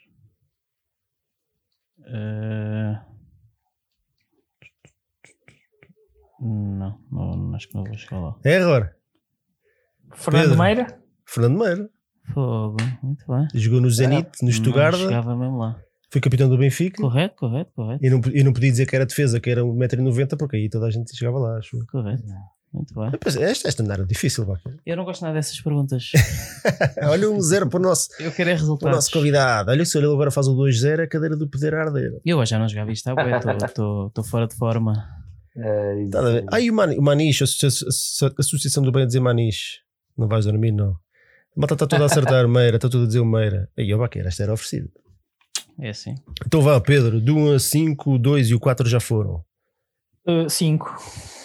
[2.01, 3.14] Uh...
[6.45, 8.37] Não, não, acho que não vou chegar lá.
[8.45, 8.91] Error.
[10.13, 10.63] Fernando Pedro.
[10.63, 11.01] Meira?
[11.27, 11.91] Fernando Meira.
[12.33, 13.49] Fogo, muito bem.
[13.55, 14.97] Jogou no Zenit, no Stuttgart.
[14.97, 15.81] Chegava mesmo lá.
[16.11, 17.01] Foi capitão do Benfica.
[17.03, 18.05] Correto, correto, correto.
[18.05, 20.87] E não, eu não podia dizer que era defesa, que era 1,90m, porque aí toda
[20.87, 21.77] a gente chegava lá, acho.
[21.87, 22.23] Correto.
[22.73, 23.11] Muito bem.
[23.45, 24.63] esta, esta não era difícil, Baca.
[24.85, 26.11] Eu não gosto nada dessas perguntas.
[27.03, 28.81] Olha um zero para o nosso, eu quero é resultados.
[28.81, 29.71] para o nosso convidado.
[29.71, 32.21] Olha, se ele agora faz o 2-0, a cadeira do poder arder.
[32.25, 35.24] Eu já não jogava isto, estou fora de forma.
[35.57, 36.21] É, tá
[36.53, 39.81] Aí o, Man, o Maniche, a, Associação do Bem a dizer Maniche.
[40.17, 40.91] Não vais dormir, não.
[41.57, 43.71] A malta está toda a acertar Meira, está tudo a dizer o Meira.
[43.79, 44.89] Aí, ó, Baqueira, esta era oferecida.
[45.81, 46.15] É assim.
[46.47, 49.45] Então vá, Pedro, do 1 a 5, o 2 e o 4 já foram.
[50.49, 50.89] 5.
[50.89, 51.45] Uh,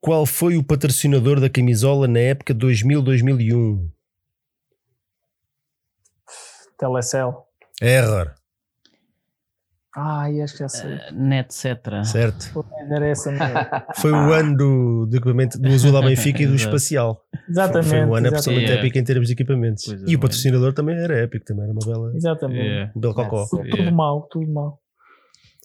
[0.00, 3.90] Qual foi o patrocinador da camisola na época 2000-2001?
[6.78, 7.46] Telecel.
[7.80, 8.34] Error.
[9.98, 10.92] Ah, acho que já sei.
[10.92, 12.04] Uh, net, etc.
[12.04, 12.66] Certo.
[12.90, 13.46] Era essa mesmo.
[13.96, 17.24] Foi o ano do, do equipamento do Azul ao Benfica e do Espacial.
[17.48, 17.88] Exatamente.
[17.88, 18.82] Foi um ano absolutamente yeah.
[18.82, 19.84] épico em termos de equipamentos.
[19.86, 22.12] Pois e é, o patrocinador também era épico, também era uma bela.
[22.14, 22.60] Exatamente.
[22.60, 22.92] Yeah.
[22.94, 23.46] Um belo cocó.
[23.48, 24.78] Tudo, tudo mal, tudo mal.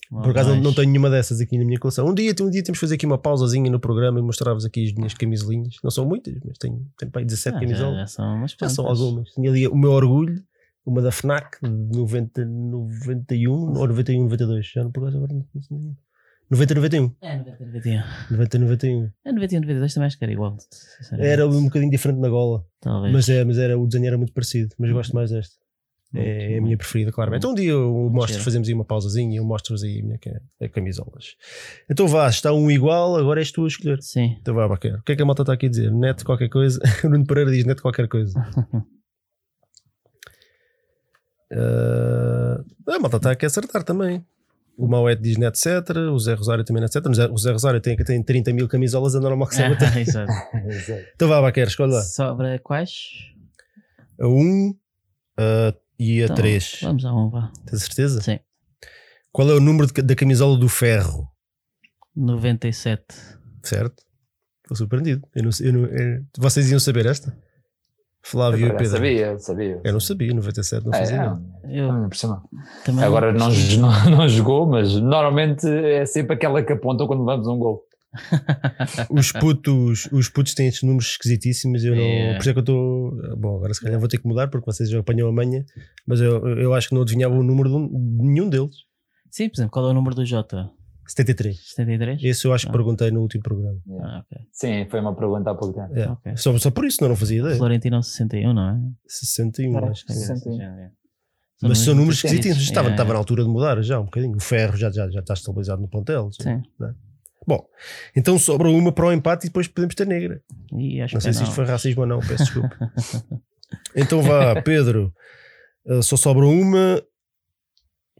[0.09, 2.07] Por acaso não, não tenho nenhuma dessas aqui na minha coleção.
[2.07, 4.85] Um dia, um dia temos que fazer aqui uma pausazinha no programa e mostrar-vos aqui
[4.85, 5.75] as minhas camisolinhas.
[5.83, 7.93] Não são muitas, mas tenho, tenho para aí 17 ah, camisolas.
[7.95, 9.29] Já, já, são, já são algumas.
[9.29, 10.41] Tinha ali o meu orgulho
[10.85, 14.65] uma da FNAC de 90, 91 ou 91, 92.
[14.65, 15.77] Já não por agora não sei.
[16.49, 17.15] 90, 91.
[17.21, 18.03] É, 90, 91.
[18.31, 19.11] 90, 91.
[19.23, 20.57] É, 91, 92 também acho que era igual.
[21.17, 22.65] Era um bocadinho diferente na gola.
[22.81, 23.13] Talvez.
[23.13, 24.75] Mas, é, mas era, o desenho era muito parecido.
[24.77, 25.61] Mas eu gosto mais desta.
[26.13, 27.33] É, é a minha preferida, claro.
[27.33, 30.19] Então um dia eu mostro, fazemos aí uma pausazinha e eu mostro-vos aí a minha
[30.61, 31.35] a camisolas.
[31.89, 34.01] Então vá, está um igual, agora és tu a escolher.
[34.01, 34.35] Sim.
[34.41, 34.97] Então vá, bacana.
[34.97, 35.89] O que é que a malta está aqui a dizer?
[35.89, 36.81] Net qualquer coisa.
[37.05, 38.33] o Nuno Pereira diz net qualquer coisa.
[41.51, 44.25] Uh, a malta está aqui a acertar também.
[44.77, 45.95] O Mauet diz net, etc.
[46.11, 47.09] O Zé Rosário também net, etc.
[47.31, 51.03] O Zé Rosário tem, tem 30 mil camisolas, é normal que saiba ah, Exato.
[51.13, 52.01] então vá, Baquer, escolhe lá.
[52.01, 52.91] Sobra quais?
[54.19, 54.75] A 1 uh,
[55.99, 56.79] e a então, 3.
[56.83, 57.51] Vamos a 1, vá.
[57.65, 58.21] Tens certeza?
[58.21, 58.39] Sim.
[59.31, 61.27] Qual é o número de, da camisola do ferro?
[62.15, 63.03] 97.
[63.63, 64.03] Certo?
[64.63, 65.27] Estou surpreendido.
[65.35, 67.37] Eu não, eu não, eu, vocês iam saber esta?
[68.23, 68.85] Flávio e Pedro.
[68.85, 69.81] Sabia, sabia.
[69.83, 71.41] Eu não sabia, 97 não fazia é, nada.
[71.63, 72.43] Eu, por cima.
[73.03, 73.49] Agora não,
[73.79, 77.83] não, não, jogou, mas normalmente é sempre aquela que aponta quando vamos um gol.
[79.09, 81.83] os, putos, os putos têm estes números esquisitíssimos.
[81.83, 82.33] Eu não, yeah.
[82.35, 83.37] Por isso é que eu estou.
[83.37, 85.63] Bom, agora se calhar vou ter que mudar porque vocês já apanham amanhã,
[86.05, 88.75] mas eu, eu acho que não adivinhava o número de, um, de nenhum deles.
[89.31, 90.69] Sim, por exemplo, qual é o número do Jota?
[91.11, 91.57] 73.
[91.75, 92.23] 73?
[92.23, 92.73] Esse eu acho que ah.
[92.73, 93.77] perguntei no último programa.
[93.87, 94.07] Yeah.
[94.07, 94.47] Ah, okay.
[94.51, 95.93] Sim, foi uma pergunta há pouco tempo.
[95.93, 96.13] Yeah.
[96.13, 96.37] Okay.
[96.37, 97.57] Só, só por isso, não, não fazia ideia.
[97.57, 98.79] Florentino 61, não é?
[99.07, 100.61] 61, é, acho que 61.
[100.61, 100.91] É.
[101.63, 102.61] Mas são números esquisitos.
[102.61, 102.91] Estava, yeah.
[102.91, 104.35] estava na altura de mudar já um bocadinho.
[104.35, 106.29] O ferro já, já, já está estabilizado no plantel.
[106.31, 106.49] Sim.
[106.81, 106.93] É?
[107.45, 107.65] Bom,
[108.15, 110.41] então sobra uma para o empate e depois podemos ter negra.
[110.71, 111.43] não sei se não.
[111.43, 112.91] isto foi racismo ou não, peço desculpa.
[113.95, 115.13] então vá, Pedro.
[115.85, 117.01] Uh, só sobra uma.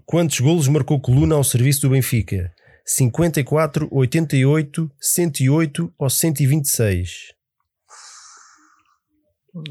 [0.05, 2.51] Quantos golos marcou Coluna ao serviço do Benfica?
[2.85, 7.09] 54, 88, 108 ou 126?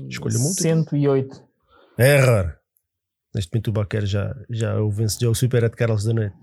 [0.09, 0.61] Escolha muito.
[0.61, 1.43] 108.
[1.99, 2.55] Error.
[3.35, 6.35] Neste momento o Baquer já, já o vencedor, o super de Carlos da noite.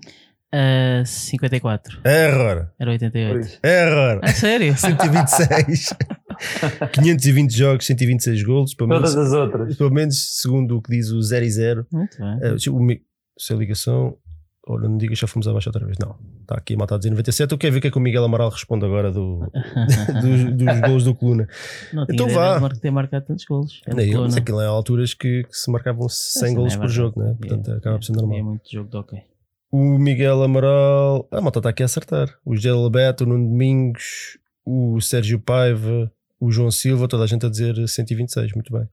[0.54, 2.02] Uh, 54.
[2.06, 2.72] Error.
[2.80, 3.60] Era 88.
[3.62, 4.20] Error.
[4.24, 4.76] A sério?
[4.78, 5.94] 126.
[6.94, 8.74] 520 jogos, 126 golos.
[8.74, 9.78] Pelo Todas menos, as outras.
[9.78, 11.88] Pelo menos segundo o que diz o 0 e 0.
[11.92, 12.54] Muito bem.
[12.54, 12.88] Uh, o,
[13.38, 14.18] se a ligação
[14.70, 15.98] Ora, não digas já fomos abaixo outra vez.
[15.98, 17.52] Não, está aqui a malta a dizer 97.
[17.52, 19.40] Eu quero ver o que é que o Miguel Amaral responde agora do,
[20.22, 21.48] dos, dos gols do Coluna.
[21.94, 22.70] Não Então vá.
[22.70, 23.82] ter marcado tantos golos.
[23.88, 26.90] É eu, mas aquilo é alturas que, que se marcavam 100 Sim, gols é por
[26.90, 27.32] jogo, né?
[27.32, 28.38] É, portanto acaba por ser é, normal.
[28.38, 29.20] É muito jogo de ok.
[29.72, 32.34] O Miguel Amaral, a malta está aqui a acertar.
[32.46, 37.46] O José Alberto, o Nuno Domingos, o Sérgio Paiva, o João Silva, toda a gente
[37.46, 38.88] a dizer 126, muito bem.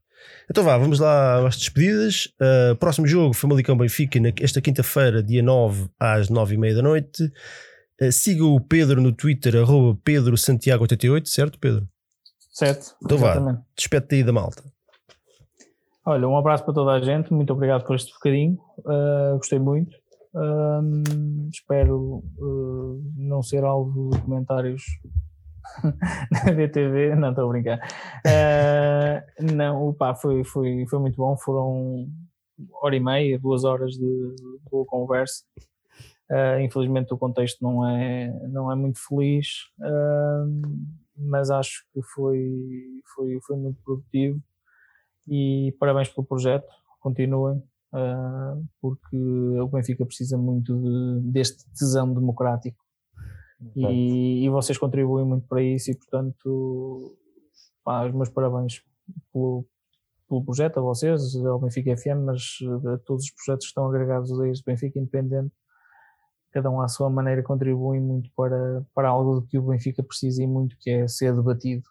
[0.51, 2.27] Então vá, vamos lá às despedidas.
[2.41, 7.33] Uh, próximo jogo, Famalicão Benfica, esta quinta-feira, dia 9, às 9h30 da noite.
[8.01, 11.89] Uh, siga o Pedro no Twitter, arroba Pedro Santiago88, certo, Pedro?
[12.53, 12.95] Certo?
[13.05, 13.33] Então vá.
[13.33, 13.63] Exatamente.
[13.77, 14.63] Despete-te aí da malta.
[16.07, 19.97] Olha, um abraço para toda a gente, muito obrigado por este bocadinho, uh, gostei muito.
[20.35, 24.83] Um, espero uh, não ser alvo de comentários
[26.31, 27.79] na BTV, não estou a brincar.
[28.27, 32.09] Uh, não, pá, foi, foi, foi muito bom, foram
[32.83, 34.35] hora e meia, duas horas de,
[34.71, 35.45] boa conversa.
[36.31, 43.03] Uh, infelizmente o contexto não é, não é muito feliz, uh, mas acho que foi,
[43.15, 44.41] foi, foi muito produtivo
[45.29, 46.67] e parabéns pelo projeto,
[47.01, 47.59] continuem,
[47.93, 52.84] uh, porque o Benfica precisa muito de, deste tesão democrático
[53.77, 57.17] e, e vocês contribuem muito para isso e portanto
[57.85, 58.83] pá, os meus parabéns
[59.33, 59.67] pelo,
[60.29, 62.59] pelo projeto a vocês, ao Benfica FM, mas
[62.93, 65.53] a todos os projetos que estão agregados a este Benfica Independente
[66.53, 70.47] cada um à sua maneira contribuem muito para, para algo que o Benfica precisa e
[70.47, 71.83] muito que é ser debatido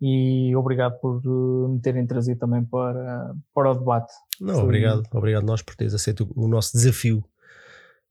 [0.00, 4.12] e obrigado por uh, me terem trazido também para, para o debate.
[4.40, 7.24] Não, Foi- obrigado, obrigado nós por teres aceito o nosso desafio.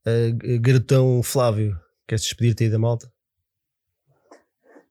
[0.06, 3.10] Uh, Garotão Flávio, queres despedir-te aí da malta?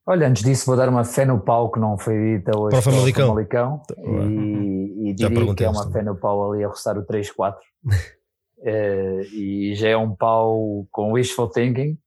[0.06, 2.80] Olha, antes disso vou dar uma fé no pau que não foi dita hoje Para
[2.80, 3.28] o Famalicão.
[3.30, 3.82] Famalicão.
[3.98, 4.26] Ué.
[4.26, 5.94] e, e diria que é uma também.
[5.94, 7.56] fé no pau ali a roçar o 3-4
[8.66, 11.98] Eh, e já é um pau com wishful thinking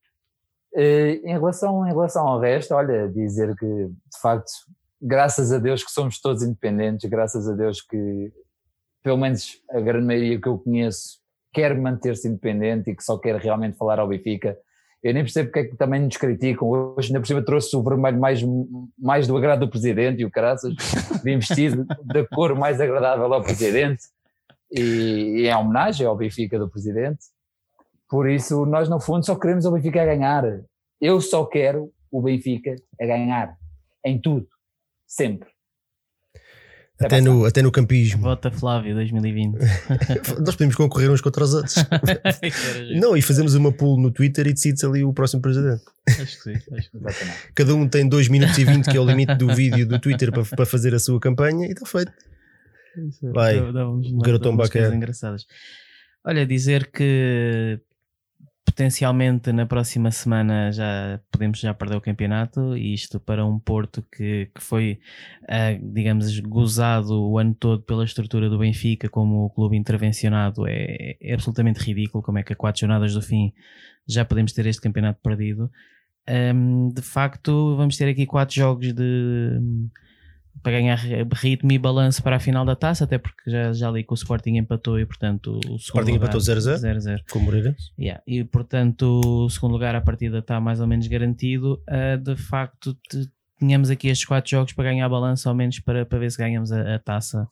[0.74, 4.51] Eh, em, relação, em relação ao resto, olha, dizer que de facto,
[5.03, 8.33] graças a Deus que somos todos independentes, graças a Deus que
[9.03, 11.19] pelo menos a grande maioria que eu conheço
[11.53, 14.57] quer manter-se independente e que só quer realmente falar ao Benfica.
[15.07, 16.69] Eu nem percebo porque é que também nos criticam.
[16.69, 18.41] Hoje, ainda por cima, trouxe o vermelho mais,
[18.99, 20.74] mais do agrado do presidente e o caraças,
[21.23, 24.03] de vestir da cor mais agradável ao presidente.
[24.73, 27.20] E, e é homenagem ao Benfica do presidente.
[28.09, 30.43] Por isso, nós no fundo só queremos o Benfica a ganhar.
[31.01, 33.57] Eu só quero o Benfica a ganhar.
[34.05, 34.49] Em tudo.
[35.07, 35.56] Sempre.
[36.98, 38.23] Até Até no, até no campismo.
[38.23, 39.59] Vota Flávio 2020.
[40.40, 41.74] Nós podemos concorrer uns contra os outros.
[42.98, 45.82] Não, e fazemos uma pool no Twitter e decides ali o próximo presidente.
[46.09, 46.74] Acho que sim.
[46.74, 47.52] Acho que.
[47.55, 50.32] Cada um tem 2 minutos e 20, que é o limite do vídeo do Twitter
[50.32, 52.12] para, para fazer a sua campanha e está feito.
[53.23, 54.98] Vai, Dá- dá-vos- garotão bacana.
[56.24, 57.78] Olha, dizer que
[58.67, 64.05] potencialmente na próxima semana já podemos já perder o campeonato e isto para um Porto
[64.13, 64.99] que, que foi,
[65.49, 71.17] ah, digamos, gozado o ano todo pela estrutura do Benfica como o clube intervencionado é,
[71.21, 73.55] é absolutamente ridículo como é que a quatro jornadas do fim
[74.07, 75.71] já podemos ter este campeonato perdido.
[76.29, 79.61] Ahm, de facto, vamos ter aqui quatro jogos de
[80.62, 80.99] para ganhar
[81.35, 84.15] ritmo e balanço para a final da taça, até porque já, já li que o
[84.15, 86.77] Sporting empatou e portanto o Sporting empatou lugar- 0-0?
[86.78, 87.23] 0-0.
[87.31, 87.91] Com o Moreirense.
[87.99, 88.23] Yeah.
[88.27, 91.81] E portanto, o segundo lugar à partida está mais ou menos garantido.
[91.89, 92.97] Ah, de facto,
[93.59, 96.73] tínhamos aqui estes quatro jogos para ganhar balanço, ao menos para, para ver se ganhamos
[96.73, 97.49] a, a taça.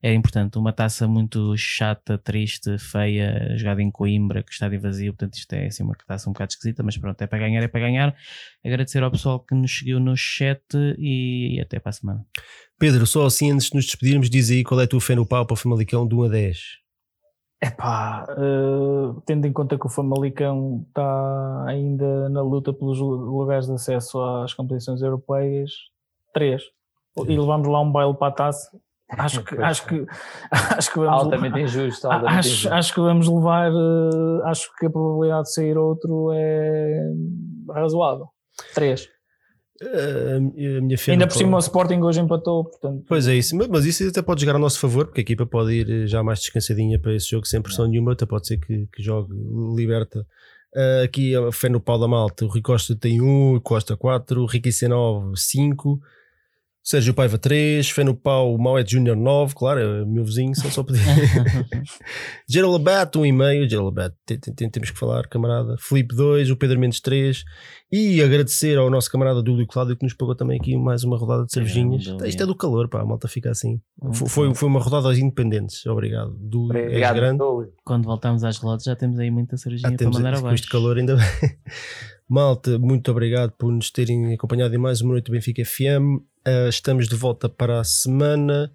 [0.00, 0.56] Era importante.
[0.56, 5.12] Uma taça muito chata, triste, feia, jogada em Coimbra, que está de vazio.
[5.12, 7.68] Portanto, isto é assim, uma taça um bocado esquisita, mas pronto, é para ganhar, é
[7.68, 8.16] para ganhar.
[8.64, 10.62] Agradecer ao pessoal que nos seguiu no chat
[10.96, 12.24] e até para a semana.
[12.78, 15.26] Pedro, só assim antes de nos despedirmos, diz aí qual é a tua fé no
[15.26, 16.58] pau para o Famalicão de 1 a 10.
[17.60, 23.66] Epá, eh, tendo em conta que o Famalicão está ainda na luta pelos lu- lugares
[23.66, 25.72] de acesso às competições europeias,
[26.32, 26.62] três.
[27.26, 28.70] E levamos lá um baile para a taça.
[29.10, 30.06] Acho que, acho que,
[30.50, 32.06] acho que vamos Altamente levar, injusto.
[32.06, 32.72] Altamente acho, injusto.
[32.74, 37.00] acho que vamos levar, eh, acho que a probabilidade de sair outro é
[37.72, 38.26] razoável.
[38.74, 39.08] Três.
[39.80, 43.04] Uh, a minha fé Ainda por cima o Sporting hoje empatou, portanto.
[43.06, 45.46] Pois é isso, mas- mas isso até pode jogar a nosso favor, porque a equipa
[45.46, 48.58] pode ir eh, já mais descansadinha para esse jogo sem pressão nenhuma, até pode ser
[48.58, 49.32] que, que jogue
[49.76, 50.26] liberta.
[50.74, 53.96] Ah, aqui a fé no pau da malta, o Rui Costa tem 1, o Costa
[53.96, 56.00] 4, o Ricky C9 5,
[56.88, 60.82] Sérgio Paiva 3, Fé no Pau, Mauet Júnior 9, claro, é meu vizinho, só só
[60.82, 61.02] pedir.
[62.48, 64.14] Gerald Abat, 1,5, Gerald Abat,
[64.72, 65.76] temos que falar, camarada.
[65.78, 67.44] Felipe 2, o Pedro Mendes 3.
[67.92, 71.44] E agradecer ao nosso camarada Dúlio Cláudio que nos pagou também aqui mais uma rodada
[71.44, 72.06] de cervejinhas.
[72.24, 73.78] Isto é do calor, pá, a malta fica assim.
[74.26, 76.34] Foi, foi uma rodada aos independentes, obrigado.
[76.40, 77.38] Dúlio, Obrigado, grande.
[77.38, 77.70] Dúlio.
[77.84, 80.54] Quando voltamos às relotes já temos aí muita cervejinha Ah, para mandar com abaixo.
[80.54, 81.26] este calor ainda bem.
[82.26, 86.20] Malta, muito obrigado por nos terem acompanhado em mais uma noite do Benfica FM.
[86.48, 88.72] Uh, estamos de volta para a semana.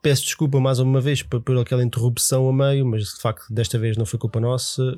[0.00, 3.78] Peço desculpa mais uma vez por, por aquela interrupção a meio, mas de facto desta
[3.78, 4.96] vez não foi culpa nossa.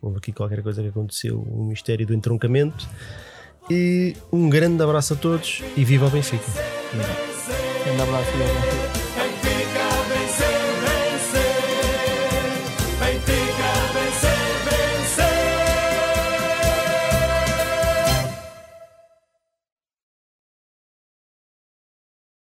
[0.00, 2.88] Houve aqui qualquer coisa que aconteceu, um mistério do entroncamento.
[3.68, 6.44] E um grande abraço a todos e viva o Benfica!
[6.94, 8.85] Um abraço e ao Benfica.